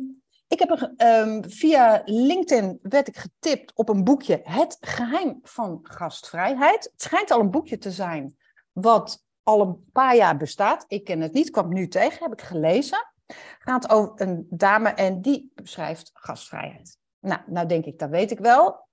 ik 0.47 0.59
heb 0.59 0.93
ehm, 0.97 1.43
via 1.47 2.01
LinkedIn 2.05 2.79
werd 2.81 3.07
ik 3.07 3.17
getipt 3.17 3.71
op 3.75 3.89
een 3.89 4.03
boekje 4.03 4.41
Het 4.43 4.77
geheim 4.79 5.39
van 5.43 5.79
gastvrijheid. 5.83 6.83
Het 6.83 7.01
schijnt 7.01 7.31
al 7.31 7.39
een 7.39 7.51
boekje 7.51 7.77
te 7.77 7.91
zijn 7.91 8.37
wat 8.71 9.23
al 9.43 9.61
een 9.61 9.85
paar 9.91 10.15
jaar 10.15 10.37
bestaat. 10.37 10.85
Ik 10.87 11.03
ken 11.03 11.21
het 11.21 11.33
niet, 11.33 11.49
kwam 11.49 11.73
nu 11.73 11.87
tegen, 11.87 12.23
heb 12.23 12.31
ik 12.31 12.41
gelezen. 12.41 13.13
Gaat 13.59 13.89
over 13.89 14.21
een 14.21 14.47
dame 14.49 14.89
en 14.89 15.21
die 15.21 15.51
beschrijft 15.55 16.09
gastvrijheid. 16.13 16.97
Nou, 17.19 17.41
nou 17.45 17.67
denk 17.67 17.85
ik, 17.85 17.99
dat 17.99 18.09
weet 18.09 18.31
ik 18.31 18.39
wel. 18.39 18.84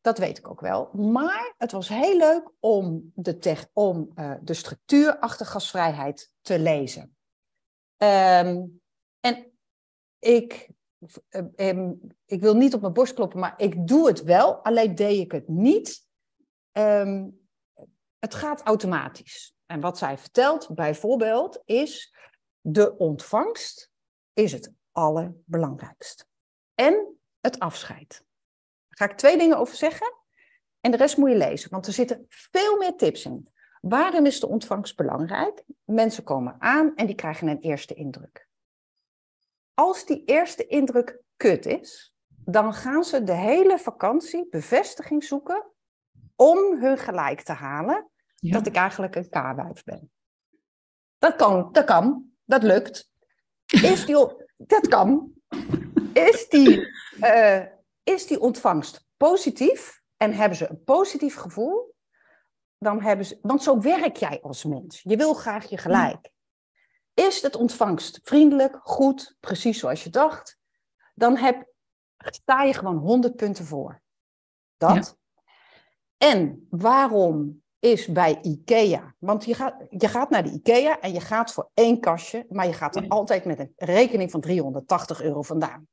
Dat 0.00 0.18
weet 0.18 0.38
ik 0.38 0.48
ook 0.48 0.60
wel. 0.60 0.90
Maar 0.92 1.54
het 1.58 1.72
was 1.72 1.88
heel 1.88 2.16
leuk 2.16 2.50
om 2.60 3.12
de, 3.14 3.38
tech, 3.38 3.68
om, 3.72 4.12
uh, 4.14 4.34
de 4.42 4.54
structuur 4.54 5.18
achter 5.18 5.46
gasvrijheid 5.46 6.32
te 6.40 6.58
lezen. 6.58 7.16
Um, 8.02 8.80
en 9.20 9.52
ik, 10.18 10.70
um, 11.56 12.00
ik 12.24 12.40
wil 12.40 12.56
niet 12.56 12.74
op 12.74 12.80
mijn 12.80 12.92
borst 12.92 13.14
kloppen, 13.14 13.40
maar 13.40 13.54
ik 13.56 13.86
doe 13.86 14.06
het 14.06 14.22
wel. 14.22 14.54
Alleen 14.54 14.94
deed 14.94 15.20
ik 15.20 15.32
het 15.32 15.48
niet. 15.48 16.06
Um, 16.72 17.48
het 18.18 18.34
gaat 18.34 18.62
automatisch. 18.62 19.54
En 19.66 19.80
wat 19.80 19.98
zij 19.98 20.18
vertelt 20.18 20.74
bijvoorbeeld 20.74 21.62
is, 21.64 22.14
de 22.60 22.96
ontvangst 22.96 23.90
is 24.32 24.52
het 24.52 24.72
allerbelangrijkst. 24.92 26.26
En 26.74 27.18
het 27.40 27.58
afscheid. 27.58 28.26
Ga 28.98 29.04
ik 29.04 29.16
twee 29.16 29.38
dingen 29.38 29.58
over 29.58 29.76
zeggen. 29.76 30.14
En 30.80 30.90
de 30.90 30.96
rest 30.96 31.16
moet 31.16 31.30
je 31.30 31.36
lezen, 31.36 31.70
want 31.70 31.86
er 31.86 31.92
zitten 31.92 32.26
veel 32.28 32.76
meer 32.76 32.96
tips 32.96 33.24
in. 33.24 33.48
Waarom 33.80 34.26
is 34.26 34.40
de 34.40 34.48
ontvangst 34.48 34.96
belangrijk? 34.96 35.62
Mensen 35.84 36.24
komen 36.24 36.56
aan 36.58 36.94
en 36.94 37.06
die 37.06 37.14
krijgen 37.14 37.48
een 37.48 37.60
eerste 37.60 37.94
indruk. 37.94 38.48
Als 39.74 40.06
die 40.06 40.24
eerste 40.24 40.66
indruk 40.66 41.20
kut 41.36 41.66
is, 41.66 42.14
dan 42.28 42.74
gaan 42.74 43.04
ze 43.04 43.24
de 43.24 43.34
hele 43.34 43.78
vakantie 43.78 44.48
bevestiging 44.50 45.24
zoeken 45.24 45.66
om 46.36 46.80
hun 46.80 46.98
gelijk 46.98 47.40
te 47.40 47.52
halen 47.52 48.10
dat 48.34 48.66
ik 48.66 48.74
eigenlijk 48.74 49.14
een 49.14 49.28
k 49.28 49.84
ben. 49.84 50.10
Dat 51.18 51.36
kan, 51.36 51.72
dat 51.72 51.84
kan, 51.84 52.30
dat 52.44 52.62
lukt. 52.62 53.10
Is 53.66 54.06
die, 54.06 54.16
dat 54.56 54.88
kan. 54.88 55.32
Is 56.12 56.48
die, 56.48 56.86
uh, 57.20 57.62
is 58.08 58.26
die 58.26 58.40
ontvangst 58.40 59.06
positief 59.16 60.02
en 60.16 60.32
hebben 60.32 60.58
ze 60.58 60.70
een 60.70 60.82
positief 60.84 61.36
gevoel, 61.36 61.94
dan 62.78 63.02
hebben 63.02 63.26
ze, 63.26 63.38
want 63.42 63.62
zo 63.62 63.80
werk 63.80 64.16
jij 64.16 64.40
als 64.42 64.64
mens. 64.64 65.00
Je 65.02 65.16
wil 65.16 65.34
graag 65.34 65.70
je 65.70 65.78
gelijk. 65.78 66.30
Is 67.14 67.42
het 67.42 67.56
ontvangst 67.56 68.20
vriendelijk, 68.22 68.78
goed, 68.82 69.36
precies 69.40 69.78
zoals 69.78 70.04
je 70.04 70.10
dacht, 70.10 70.58
dan 71.14 71.36
heb, 71.36 71.72
sta 72.18 72.62
je 72.62 72.74
gewoon 72.74 72.96
100 72.96 73.36
punten 73.36 73.64
voor. 73.64 74.02
Dat. 74.76 75.18
En 76.16 76.66
waarom 76.70 77.62
is 77.78 78.06
bij 78.06 78.38
IKEA? 78.42 79.14
Want 79.18 79.44
je 79.44 79.54
gaat, 79.54 79.86
je 79.88 80.08
gaat 80.08 80.30
naar 80.30 80.42
de 80.42 80.50
IKEA 80.50 81.00
en 81.00 81.12
je 81.12 81.20
gaat 81.20 81.52
voor 81.52 81.70
één 81.74 82.00
kastje, 82.00 82.46
maar 82.48 82.66
je 82.66 82.72
gaat 82.72 82.96
er 82.96 83.08
altijd 83.08 83.44
met 83.44 83.58
een 83.58 83.72
rekening 83.76 84.30
van 84.30 84.40
380 84.40 85.22
euro 85.22 85.42
vandaan. 85.42 85.88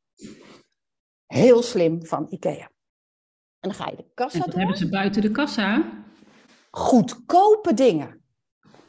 Heel 1.25 1.63
slim 1.63 2.05
van 2.05 2.27
IKEA. 2.29 2.69
En 3.59 3.71
dan 3.71 3.73
ga 3.73 3.89
je 3.89 3.95
de 3.95 4.05
kassa 4.13 4.45
en 4.45 4.57
hebben 4.57 4.77
ze 4.77 4.89
buiten 4.89 5.21
de 5.21 5.31
kassa? 5.31 6.03
Goedkope 6.71 7.73
dingen. 7.73 8.23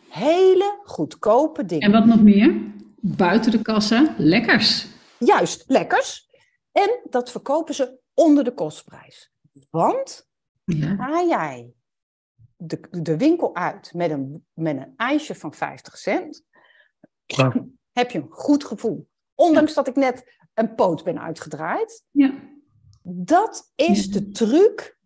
Hele 0.08 0.80
goedkope 0.84 1.64
dingen. 1.64 1.84
En 1.84 1.92
wat 1.92 2.06
nog 2.06 2.22
meer? 2.22 2.74
Buiten 3.00 3.50
de 3.50 3.62
kassa, 3.62 4.14
lekkers. 4.18 4.86
Juist, 5.18 5.64
lekkers. 5.66 6.28
En 6.72 7.00
dat 7.10 7.30
verkopen 7.30 7.74
ze 7.74 7.98
onder 8.14 8.44
de 8.44 8.54
kostprijs. 8.54 9.32
Want 9.70 10.28
ja. 10.64 10.96
ga 10.96 11.24
jij 11.24 11.74
de, 12.56 12.80
de 12.90 13.16
winkel 13.16 13.54
uit 13.54 13.92
met 13.94 14.10
een, 14.10 14.46
met 14.52 14.76
een 14.76 14.92
ijsje 14.96 15.34
van 15.34 15.54
50 15.54 15.98
cent, 15.98 16.44
ja. 17.26 17.52
heb 17.92 18.10
je 18.10 18.18
een 18.18 18.30
goed 18.30 18.64
gevoel. 18.64 19.08
Ondanks 19.34 19.74
dat 19.74 19.88
ik 19.88 19.96
net 19.96 20.45
een 20.56 20.74
poot 20.74 21.04
ben 21.04 21.20
uitgedraaid. 21.20 22.04
Ja. 22.10 22.34
Dat 23.02 23.72
is 23.74 24.10
de 24.10 24.30
truc. 24.30 24.98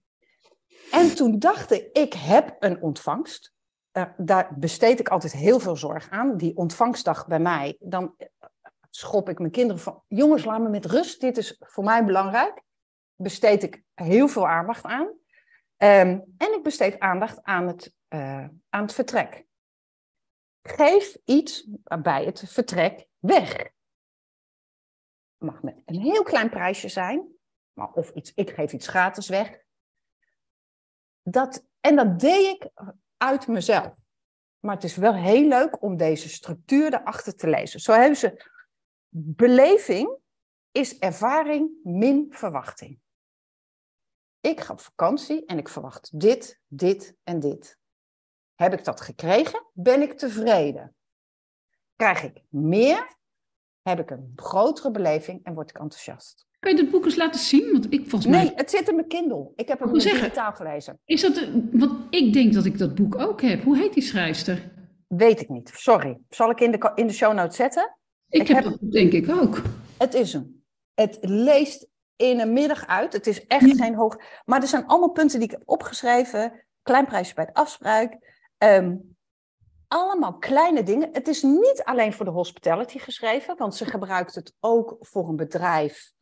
En 0.90 1.14
toen 1.14 1.38
dacht 1.38 1.70
ik, 1.70 1.88
ik 1.92 2.12
heb 2.12 2.56
een 2.58 2.82
ontvangst. 2.82 3.52
Uh, 3.92 4.04
daar 4.16 4.58
besteed 4.58 5.00
ik 5.00 5.08
altijd 5.08 5.32
heel 5.32 5.60
veel 5.60 5.76
zorg 5.76 6.10
aan. 6.10 6.36
Die 6.36 6.56
ontvangstdag 6.56 7.26
bij 7.26 7.40
mij, 7.40 7.76
dan 7.80 8.14
schop 8.90 9.28
ik 9.28 9.38
mijn 9.38 9.50
kinderen 9.50 9.82
van... 9.82 10.02
Jongens, 10.08 10.44
laat 10.44 10.60
me 10.60 10.68
met 10.68 10.86
rust. 10.86 11.20
Dit 11.20 11.36
is 11.36 11.56
voor 11.60 11.84
mij 11.84 12.04
belangrijk. 12.04 12.62
Besteed 13.14 13.62
ik 13.62 13.82
heel 13.94 14.28
veel 14.28 14.48
aandacht 14.48 14.84
aan. 14.84 15.06
Um, 15.06 16.24
en 16.36 16.54
ik 16.54 16.60
besteed 16.62 16.98
aandacht 16.98 17.42
aan 17.42 17.66
het, 17.66 17.94
uh, 18.08 18.46
aan 18.68 18.82
het 18.82 18.92
vertrek. 18.92 19.46
Geef 20.62 21.16
iets 21.24 21.68
bij 22.02 22.24
het 22.24 22.42
vertrek 22.46 23.06
weg 23.18 23.70
mag 25.40 25.62
met 25.62 25.82
een 25.84 26.00
heel 26.00 26.22
klein 26.22 26.50
prijsje 26.50 26.88
zijn, 26.88 27.28
maar 27.72 27.92
of 27.92 28.10
iets, 28.10 28.32
ik 28.34 28.50
geef 28.50 28.72
iets 28.72 28.88
gratis 28.88 29.28
weg. 29.28 29.58
Dat, 31.22 31.66
en 31.80 31.96
dat 31.96 32.20
deed 32.20 32.46
ik 32.46 32.70
uit 33.16 33.46
mezelf. 33.46 33.94
Maar 34.58 34.74
het 34.74 34.84
is 34.84 34.96
wel 34.96 35.14
heel 35.14 35.48
leuk 35.48 35.82
om 35.82 35.96
deze 35.96 36.28
structuur 36.28 36.94
erachter 36.94 37.36
te 37.36 37.48
lezen. 37.48 37.80
Zo 37.80 37.92
hebben 37.92 38.16
ze 38.16 38.48
beleving 39.12 40.18
is 40.72 40.98
ervaring 40.98 41.70
min 41.82 42.26
verwachting. 42.30 43.00
Ik 44.40 44.60
ga 44.60 44.72
op 44.72 44.80
vakantie 44.80 45.46
en 45.46 45.58
ik 45.58 45.68
verwacht 45.68 46.20
dit, 46.20 46.60
dit 46.66 47.16
en 47.22 47.40
dit. 47.40 47.78
Heb 48.54 48.72
ik 48.72 48.84
dat 48.84 49.00
gekregen? 49.00 49.66
Ben 49.72 50.02
ik 50.02 50.18
tevreden? 50.18 50.96
Krijg 51.96 52.22
ik 52.22 52.42
meer? 52.48 53.18
Heb 53.82 53.98
ik 53.98 54.10
een 54.10 54.32
grotere 54.36 54.90
beleving 54.90 55.40
en 55.42 55.54
word 55.54 55.70
ik 55.70 55.78
enthousiast. 55.78 56.46
Kan 56.58 56.70
je 56.70 56.82
dit 56.82 56.90
boek 56.90 57.04
eens 57.04 57.16
laten 57.16 57.40
zien? 57.40 57.72
Want 57.72 57.92
ik 57.92 58.00
volgens 58.00 58.26
mij... 58.26 58.44
Nee, 58.44 58.52
het 58.54 58.70
zit 58.70 58.88
in 58.88 58.94
mijn 58.94 59.08
Kindle. 59.08 59.52
Ik 59.56 59.68
heb 59.68 59.78
hem 59.78 59.92
digitaal 59.92 60.52
gelezen. 60.52 61.00
Is 61.04 61.20
dat, 61.20 61.48
want 61.72 61.92
ik 62.10 62.32
denk 62.32 62.52
dat 62.52 62.64
ik 62.64 62.78
dat 62.78 62.94
boek 62.94 63.18
ook 63.18 63.42
heb. 63.42 63.62
Hoe 63.62 63.76
heet 63.76 63.94
die 63.94 64.02
schrijfster? 64.02 64.72
Weet 65.06 65.40
ik 65.40 65.48
niet. 65.48 65.70
Sorry. 65.74 66.18
Zal 66.28 66.50
ik 66.50 66.60
in 66.60 66.70
de, 66.70 66.92
in 66.94 67.06
de 67.06 67.12
show 67.12 67.34
notes 67.34 67.56
zetten? 67.56 67.96
Ik, 68.28 68.48
heb, 68.48 68.64
dat 68.64 68.78
denk 68.90 69.12
ik 69.12 69.30
ook. 69.30 69.62
Het 69.98 70.14
is 70.14 70.32
hem. 70.32 70.62
Het 70.94 71.18
leest 71.20 71.86
in 72.16 72.40
een 72.40 72.52
middag 72.52 72.86
uit. 72.86 73.12
Het 73.12 73.26
is 73.26 73.46
echt 73.46 73.76
geen 73.76 73.94
hoog... 73.94 74.16
Maar 74.44 74.62
er 74.62 74.68
zijn 74.68 74.86
allemaal 74.86 75.10
punten 75.10 75.38
die 75.38 75.48
ik 75.48 75.54
heb 75.54 75.62
opgeschreven. 75.64 76.64
Kleinprijsje 76.82 77.34
bij 77.34 77.44
het 77.44 77.54
afspraak. 77.54 78.18
Um, 78.58 79.16
allemaal 79.92 80.38
kleine 80.38 80.82
dingen. 80.82 81.08
Het 81.12 81.28
is 81.28 81.42
niet 81.42 81.82
alleen 81.84 82.12
voor 82.12 82.24
de 82.24 82.30
hospitality 82.30 82.98
geschreven, 82.98 83.56
want 83.56 83.74
ze 83.74 83.84
gebruikt 83.84 84.34
het 84.34 84.54
ook 84.60 84.96
voor 85.00 85.28
een 85.28 85.36
bedrijf 85.36 86.12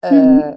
uh, 0.00 0.52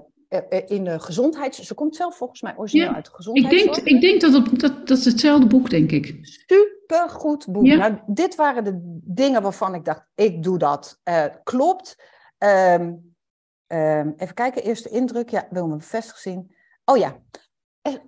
in 0.66 0.84
de 0.84 1.00
gezondheids... 1.00 1.60
Ze 1.60 1.74
komt 1.74 1.96
zelf 1.96 2.18
volgens 2.18 2.42
mij 2.42 2.58
origineel 2.58 2.94
uit 2.94 3.06
de 3.06 3.12
gezondheidszorg. 3.12 3.78
Ik 3.78 3.84
denk, 3.84 3.96
ik 3.96 4.02
denk 4.02 4.22
dat, 4.22 4.34
het, 4.34 4.60
dat 4.60 4.88
dat 4.88 4.98
is 4.98 5.06
hetzelfde 5.06 5.48
boek, 5.48 5.70
denk 5.70 5.92
ik. 5.92 6.18
Supergoed 6.22 7.52
boek. 7.52 7.64
Nou, 7.64 8.00
dit 8.06 8.36
waren 8.36 8.64
de 8.64 9.00
dingen 9.04 9.42
waarvan 9.42 9.74
ik 9.74 9.86
dacht, 9.86 10.06
ik 10.16 10.44
doe 10.44 10.58
dat. 10.58 11.00
Uh, 11.04 11.26
klopt. 11.44 11.96
Um, 12.38 13.16
um, 13.68 14.14
even 14.18 14.34
kijken, 14.34 14.64
eerste 14.64 14.90
indruk. 14.90 15.30
Ja, 15.30 15.48
wil 15.50 15.68
me 15.68 15.76
bevestigd 15.76 16.20
zien. 16.20 16.56
Oh 16.86 16.98
ja, 16.98 17.20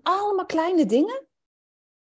allemaal 0.03 0.45
kleine 0.45 0.85
dingen 0.85 1.27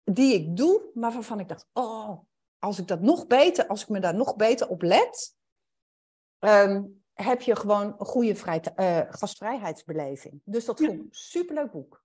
die 0.04 0.34
ik 0.34 0.58
doe, 0.58 0.82
maar 0.94 1.12
waarvan 1.12 1.40
ik 1.40 1.48
dacht, 1.48 1.68
oh, 1.74 2.20
als 2.66 2.80
ik 2.80 2.88
dat 2.88 3.02
nog 3.02 3.28
beter, 3.28 3.68
als 3.68 3.82
ik 3.82 3.90
me 3.90 4.00
daar 4.00 4.16
nog 4.16 4.36
beter 4.36 4.68
op 4.68 4.82
let, 4.82 5.36
um, 6.40 7.04
heb 7.14 7.42
je 7.42 7.56
gewoon 7.56 7.96
een 7.98 8.06
goede 8.06 8.36
vrij, 8.36 8.62
uh, 8.78 9.00
gastvrijheidsbeleving. 9.10 10.42
Dus 10.46 10.66
dat 10.66 10.78
vond 10.78 10.92
ik 10.92 11.00
een 11.00 11.08
superleuk 11.12 11.72
boek. 11.72 12.04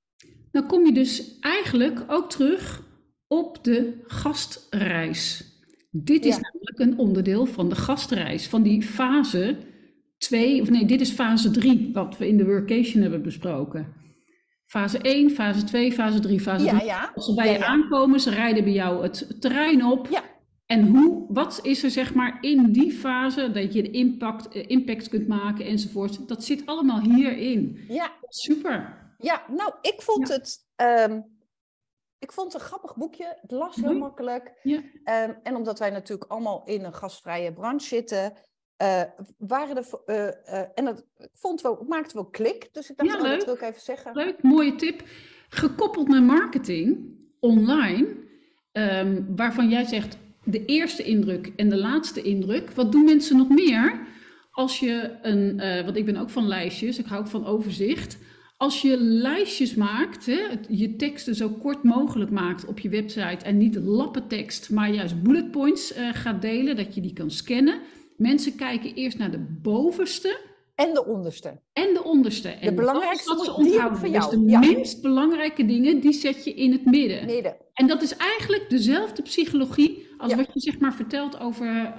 Dan 0.50 0.66
kom 0.66 0.86
je 0.86 0.92
dus 0.92 1.38
eigenlijk 1.38 2.04
ook 2.06 2.30
terug 2.30 2.82
op 3.26 3.64
de 3.64 4.04
gastreis. 4.06 5.44
Dit 5.90 6.24
is 6.24 6.38
namelijk 6.38 6.78
een 6.78 6.98
onderdeel 6.98 7.46
van 7.46 7.68
de 7.68 7.74
gastreis, 7.74 8.48
van 8.48 8.62
die 8.62 8.82
fase 8.82 9.58
2, 10.18 10.62
of 10.62 10.70
nee, 10.70 10.84
dit 10.84 11.00
is 11.00 11.10
fase 11.10 11.50
3, 11.50 11.90
wat 11.92 12.16
we 12.16 12.28
in 12.28 12.36
de 12.36 12.44
workation 12.44 13.02
hebben 13.02 13.22
besproken. 13.22 13.94
Fase 14.66 14.98
1, 14.98 15.30
fase 15.30 15.64
2, 15.64 15.92
fase 15.92 16.20
3, 16.20 16.40
fase 16.40 16.66
3. 16.66 16.78
Ja, 16.78 16.84
ja. 16.84 17.12
Als 17.14 17.24
ze 17.26 17.34
bij 17.34 17.52
je 17.52 17.64
aankomen, 17.64 18.20
ze 18.20 18.30
rijden 18.30 18.64
bij 18.64 18.72
jou 18.72 19.02
het 19.02 19.40
terrein 19.40 19.84
op. 19.84 20.08
En 20.70 20.86
hoe, 20.86 21.24
wat 21.28 21.60
is 21.62 21.82
er 21.82 21.90
zeg 21.90 22.14
maar 22.14 22.38
in 22.40 22.72
die 22.72 22.92
fase 22.92 23.50
dat 23.50 23.72
je 23.72 23.82
de 23.82 23.90
impact, 23.90 24.48
eh, 24.48 24.68
impact 24.68 25.08
kunt 25.08 25.28
maken 25.28 25.64
enzovoort? 25.64 26.28
Dat 26.28 26.44
zit 26.44 26.66
allemaal 26.66 27.00
hierin. 27.00 27.84
Ja. 27.88 28.12
Super. 28.28 28.98
Ja, 29.18 29.42
nou, 29.48 29.72
ik 29.80 30.02
vond 30.02 30.28
het. 30.28 30.58
Um, 31.08 31.38
ik 32.18 32.32
vond 32.32 32.52
het 32.52 32.62
een 32.62 32.68
grappig 32.68 32.96
boekje. 32.96 33.36
Het 33.40 33.50
las 33.50 33.76
heel 33.76 33.98
makkelijk. 33.98 34.52
Ja. 34.62 34.76
Um, 35.26 35.36
en 35.42 35.56
omdat 35.56 35.78
wij 35.78 35.90
natuurlijk 35.90 36.30
allemaal 36.30 36.62
in 36.64 36.84
een 36.84 36.94
gastvrije 36.94 37.52
branche 37.52 37.86
zitten, 37.86 38.32
eh, 38.76 39.02
waren 39.38 39.76
er, 39.76 39.86
eh, 40.44 40.62
en 40.74 40.84
dat 40.84 41.06
vond 41.32 41.60
wel, 41.60 41.84
maakte 41.88 42.14
wel 42.14 42.26
klik. 42.26 42.68
Dus 42.72 42.90
ik 42.90 42.96
dacht, 42.96 43.10
Ja, 43.10 43.16
oh, 43.16 43.22
dat 43.22 43.44
wil 43.44 43.54
ik 43.54 43.60
even 43.60 43.80
zeggen. 43.80 44.14
Leuk, 44.14 44.42
mooie 44.42 44.74
tip. 44.74 45.02
Gekoppeld 45.48 46.08
met 46.08 46.22
marketing 46.22 47.18
online, 47.40 48.16
ehm, 48.72 49.22
waarvan 49.36 49.68
jij 49.68 49.84
zegt 49.84 50.18
de 50.50 50.64
eerste 50.64 51.02
indruk 51.02 51.52
en 51.56 51.68
de 51.68 51.76
laatste 51.76 52.22
indruk. 52.22 52.70
Wat 52.70 52.92
doen 52.92 53.04
mensen 53.04 53.36
nog 53.36 53.48
meer 53.48 54.00
als 54.50 54.78
je 54.78 55.10
een, 55.22 55.60
eh, 55.60 55.84
want 55.84 55.96
ik 55.96 56.04
ben 56.04 56.16
ook 56.16 56.30
van 56.30 56.48
lijstjes, 56.48 56.98
ik 56.98 57.06
hou 57.06 57.20
ook 57.20 57.28
van 57.28 57.46
overzicht. 57.46 58.18
Als 58.56 58.82
je 58.82 58.96
lijstjes 59.00 59.74
maakt, 59.74 60.26
hè, 60.26 60.38
je 60.68 60.96
teksten 60.96 61.34
zo 61.34 61.48
kort 61.48 61.82
mogelijk 61.82 62.30
maakt 62.30 62.64
op 62.64 62.78
je 62.78 62.88
website 62.88 63.44
en 63.44 63.56
niet 63.56 63.74
lappentekst, 63.74 64.70
maar 64.70 64.90
juist 64.90 65.22
bullet 65.22 65.50
points 65.50 65.92
eh, 65.92 66.08
gaat 66.12 66.42
delen, 66.42 66.76
dat 66.76 66.94
je 66.94 67.00
die 67.00 67.12
kan 67.12 67.30
scannen. 67.30 67.80
Mensen 68.16 68.56
kijken 68.56 68.94
eerst 68.94 69.18
naar 69.18 69.30
de 69.30 69.58
bovenste 69.62 70.38
En 70.74 70.94
de 70.94 71.06
onderste. 71.06 71.60
en 71.72 71.94
de 71.94 72.04
onderste. 72.04 72.48
En 72.48 72.60
dat 72.60 72.70
is 72.70 72.74
belangrijkste 72.74 73.34
wat 73.34 73.44
ze 73.44 73.54
onthouden. 73.54 74.12
Dus 74.12 74.28
de 74.28 74.42
ja. 74.46 74.58
minst 74.58 75.02
belangrijke 75.02 75.66
dingen, 75.66 76.00
die 76.00 76.12
zet 76.12 76.44
je 76.44 76.54
in 76.54 76.72
het 76.72 76.84
midden. 76.84 77.26
Midden. 77.26 77.56
En 77.80 77.86
dat 77.86 78.02
is 78.02 78.16
eigenlijk 78.16 78.70
dezelfde 78.70 79.22
psychologie 79.22 80.08
als 80.18 80.30
Ja. 80.30 80.36
wat 80.36 80.46
je 80.52 80.60
zeg 80.60 80.78
maar 80.78 80.94
vertelt 80.94 81.40
over, 81.40 81.92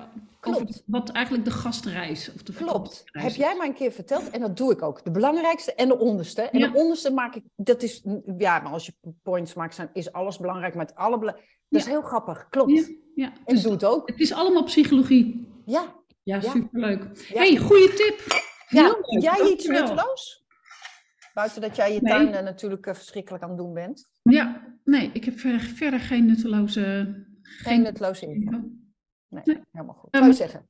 wat 0.86 1.10
eigenlijk 1.10 1.46
de 1.46 1.52
gastreis 1.52 2.34
of 2.36 2.44
de 2.44 2.54
Klopt. 2.54 3.04
Heb 3.06 3.32
jij 3.32 3.56
maar 3.56 3.68
een 3.68 3.74
keer 3.74 3.92
verteld, 3.92 4.30
en 4.30 4.40
dat 4.42 4.58
doe 4.58 4.72
ik 4.72 4.82
ook. 4.82 5.04
De 5.04 5.12
belangrijkste 5.12 5.74
en 5.74 5.88
de 5.88 5.98
onderste. 6.00 6.42
En 6.42 6.60
Ja. 6.60 6.68
de 6.68 6.78
onderste 6.80 7.12
maak 7.12 7.36
ik, 7.36 7.44
dat 7.56 7.84
is, 7.84 8.02
ja, 8.38 8.60
maar 8.60 8.72
als 8.72 8.86
je 8.86 8.94
points 9.24 9.54
maakt, 9.54 9.76
zijn, 9.76 9.90
is 9.94 10.12
alles 10.12 10.38
belangrijk. 10.38 10.76
Maar 10.76 10.86
het 10.86 10.96
allerbela- 10.96 11.38
dat 11.70 11.82
is 11.82 11.88
heel 11.88 12.02
grappig. 12.02 12.48
Klopt. 12.50 12.92
Ja. 13.16 13.32
En 13.46 13.54
Dus 13.56 13.64
doe 13.64 13.72
het 13.72 13.86
ook. 13.86 14.08
het 14.08 14.20
is 14.20 14.34
allemaal 14.34 14.64
psychologie. 14.64 15.48
Ja. 15.66 15.96
Ja, 16.24 16.42
superleuk. 16.42 17.04
Hey, 17.34 17.58
goede 17.58 17.94
tip. 17.94 18.42
Heel 18.68 18.82
ja. 18.84 18.88
leuk, 18.88 19.22
Jij 19.24 19.52
iets 19.52 19.68
nutteloos? 19.68 20.41
Buiten 21.34 21.62
dat 21.62 21.76
jij 21.76 21.94
je 21.94 22.02
Nee. 22.02 22.14
tuin 22.14 22.34
eh, 22.34 22.44
natuurlijk 22.44 22.86
eh, 22.86 22.94
verschrikkelijk 22.94 23.44
aan 23.44 23.50
het 23.50 23.58
doen 23.58 23.74
bent. 23.74 24.10
Ja, 24.22 24.62
nee, 24.84 25.10
ik 25.14 25.26
heb 25.26 25.40
verder, 25.40 25.60
verder 25.60 26.00
geen 26.00 26.26
nutteloze... 26.26 27.16
Geen 27.42 27.82
nutteloze 27.82 28.26
info. 28.26 28.52
Nee, 29.28 29.42
Nee. 29.44 29.60
helemaal 29.72 29.96
goed. 29.96 30.12
Ehm, 30.14 30.24
Zou 30.24 30.36
je 30.36 30.38
zeggen? 30.38 30.70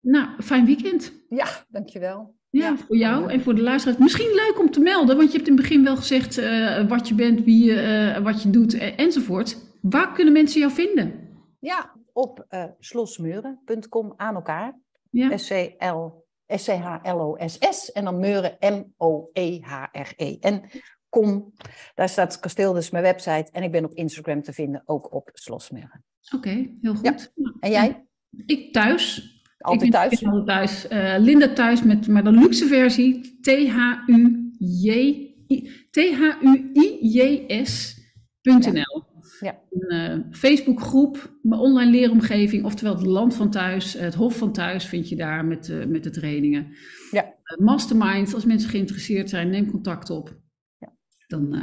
Nou, 0.00 0.42
fijn 0.42 0.64
weekend. 0.66 1.12
Ja, 1.28 1.46
dankjewel. 1.68 2.34
Ja, 2.50 2.68
Ja. 2.68 2.76
voor 2.76 2.96
jou 2.96 3.30
en 3.32 3.40
voor 3.40 3.54
de 3.54 3.62
luisteraars. 3.62 3.98
Misschien 4.00 4.34
leuk 4.34 4.58
om 4.60 4.70
te 4.70 4.80
melden, 4.80 5.16
want 5.16 5.30
je 5.30 5.36
hebt 5.36 5.48
in 5.48 5.54
het 5.54 5.62
begin 5.62 5.84
wel 5.84 5.96
gezegd 5.96 6.38
eh, 6.38 6.88
wat 6.88 7.08
je 7.08 7.14
bent, 7.14 7.44
wie 7.44 7.64
je, 7.64 8.20
wat 8.22 8.42
je 8.42 8.50
doet 8.50 8.74
enzovoort. 8.96 9.56
Waar 9.80 10.12
kunnen 10.12 10.32
mensen 10.32 10.60
jou 10.60 10.72
vinden? 10.72 11.28
Ja, 11.60 11.94
op 12.12 12.46
slosmeuren.com 12.78 14.12
aan 14.16 14.34
elkaar. 14.34 14.78
Ja, 15.10 15.36
S-C-L, 15.36 16.25
S-C-H-L-O-S-S 16.46 17.92
en 17.92 18.04
dan 18.04 18.18
Meuren 18.18 18.56
M-O-E-H-R-E. 18.60 20.36
En 20.40 20.62
kom, 21.08 21.52
daar 21.94 22.08
staat 22.08 22.32
het 22.32 22.40
kasteel, 22.40 22.72
dus 22.72 22.90
mijn 22.90 23.04
website. 23.04 23.48
En 23.52 23.62
ik 23.62 23.70
ben 23.72 23.84
op 23.84 23.94
Instagram 23.94 24.42
te 24.42 24.52
vinden, 24.52 24.82
ook 24.84 25.14
op 25.14 25.30
Slosmeuren. 25.32 26.04
oké, 26.34 26.76
heel 26.80 26.94
goed. 26.94 27.32
En 27.60 27.70
jij? 27.70 28.06
Ik 28.46 28.72
thuis. 28.72 29.34
Altijd 29.58 29.92
thuis? 29.92 30.24
Altijd. 30.24 30.86
Eh, 30.88 31.14
Linda 31.18 31.52
thuis, 31.52 31.82
met, 31.82 32.08
maar 32.08 32.24
de 32.24 32.30
luxe 32.30 32.66
versie. 32.66 33.38
T-H-U-J... 33.40 35.24
T-H-U-I-J-S.nl. 35.90 36.76
Ja. 39.40 39.58
Een 39.70 40.10
eh, 40.10 40.38
Facebookgroep, 40.38 41.38
mijn 41.42 41.60
online 41.60 41.90
leeromgeving, 41.90 42.64
oftewel 42.64 42.96
het 42.96 43.06
land 43.06 43.34
van 43.34 43.50
thuis, 43.50 43.92
het 43.92 44.14
hof 44.14 44.36
van 44.36 44.52
thuis 44.52 44.84
vind 44.84 45.08
je 45.08 45.16
daar 45.16 45.44
met, 45.44 45.68
eh, 45.68 45.84
met 45.86 46.04
de 46.04 46.10
trainingen. 46.10 46.76
Ja. 47.10 47.34
Eh, 47.42 47.58
mastermind, 47.58 48.34
als 48.34 48.44
mensen 48.44 48.70
geïnteresseerd 48.70 49.30
zijn, 49.30 49.50
neem 49.50 49.70
contact 49.70 50.10
op. 50.10 50.36
Ja. 50.78 50.92
Dan, 51.26 51.54
eh, 51.54 51.60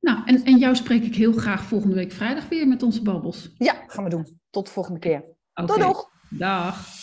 nou, 0.00 0.18
en, 0.24 0.44
en 0.44 0.58
jou 0.58 0.74
spreek 0.76 1.02
ik 1.02 1.14
heel 1.14 1.32
graag 1.32 1.62
volgende 1.62 1.94
week 1.94 2.12
vrijdag 2.12 2.48
weer 2.48 2.68
met 2.68 2.82
onze 2.82 3.02
babbels. 3.02 3.54
Ja, 3.58 3.84
gaan 3.86 4.04
we 4.04 4.10
doen. 4.10 4.40
Tot 4.50 4.66
de 4.66 4.72
volgende 4.72 5.00
keer. 5.00 5.24
Oké. 5.54 5.66
Doei 5.66 5.80
doeg! 5.80 6.10
Dag. 6.28 6.94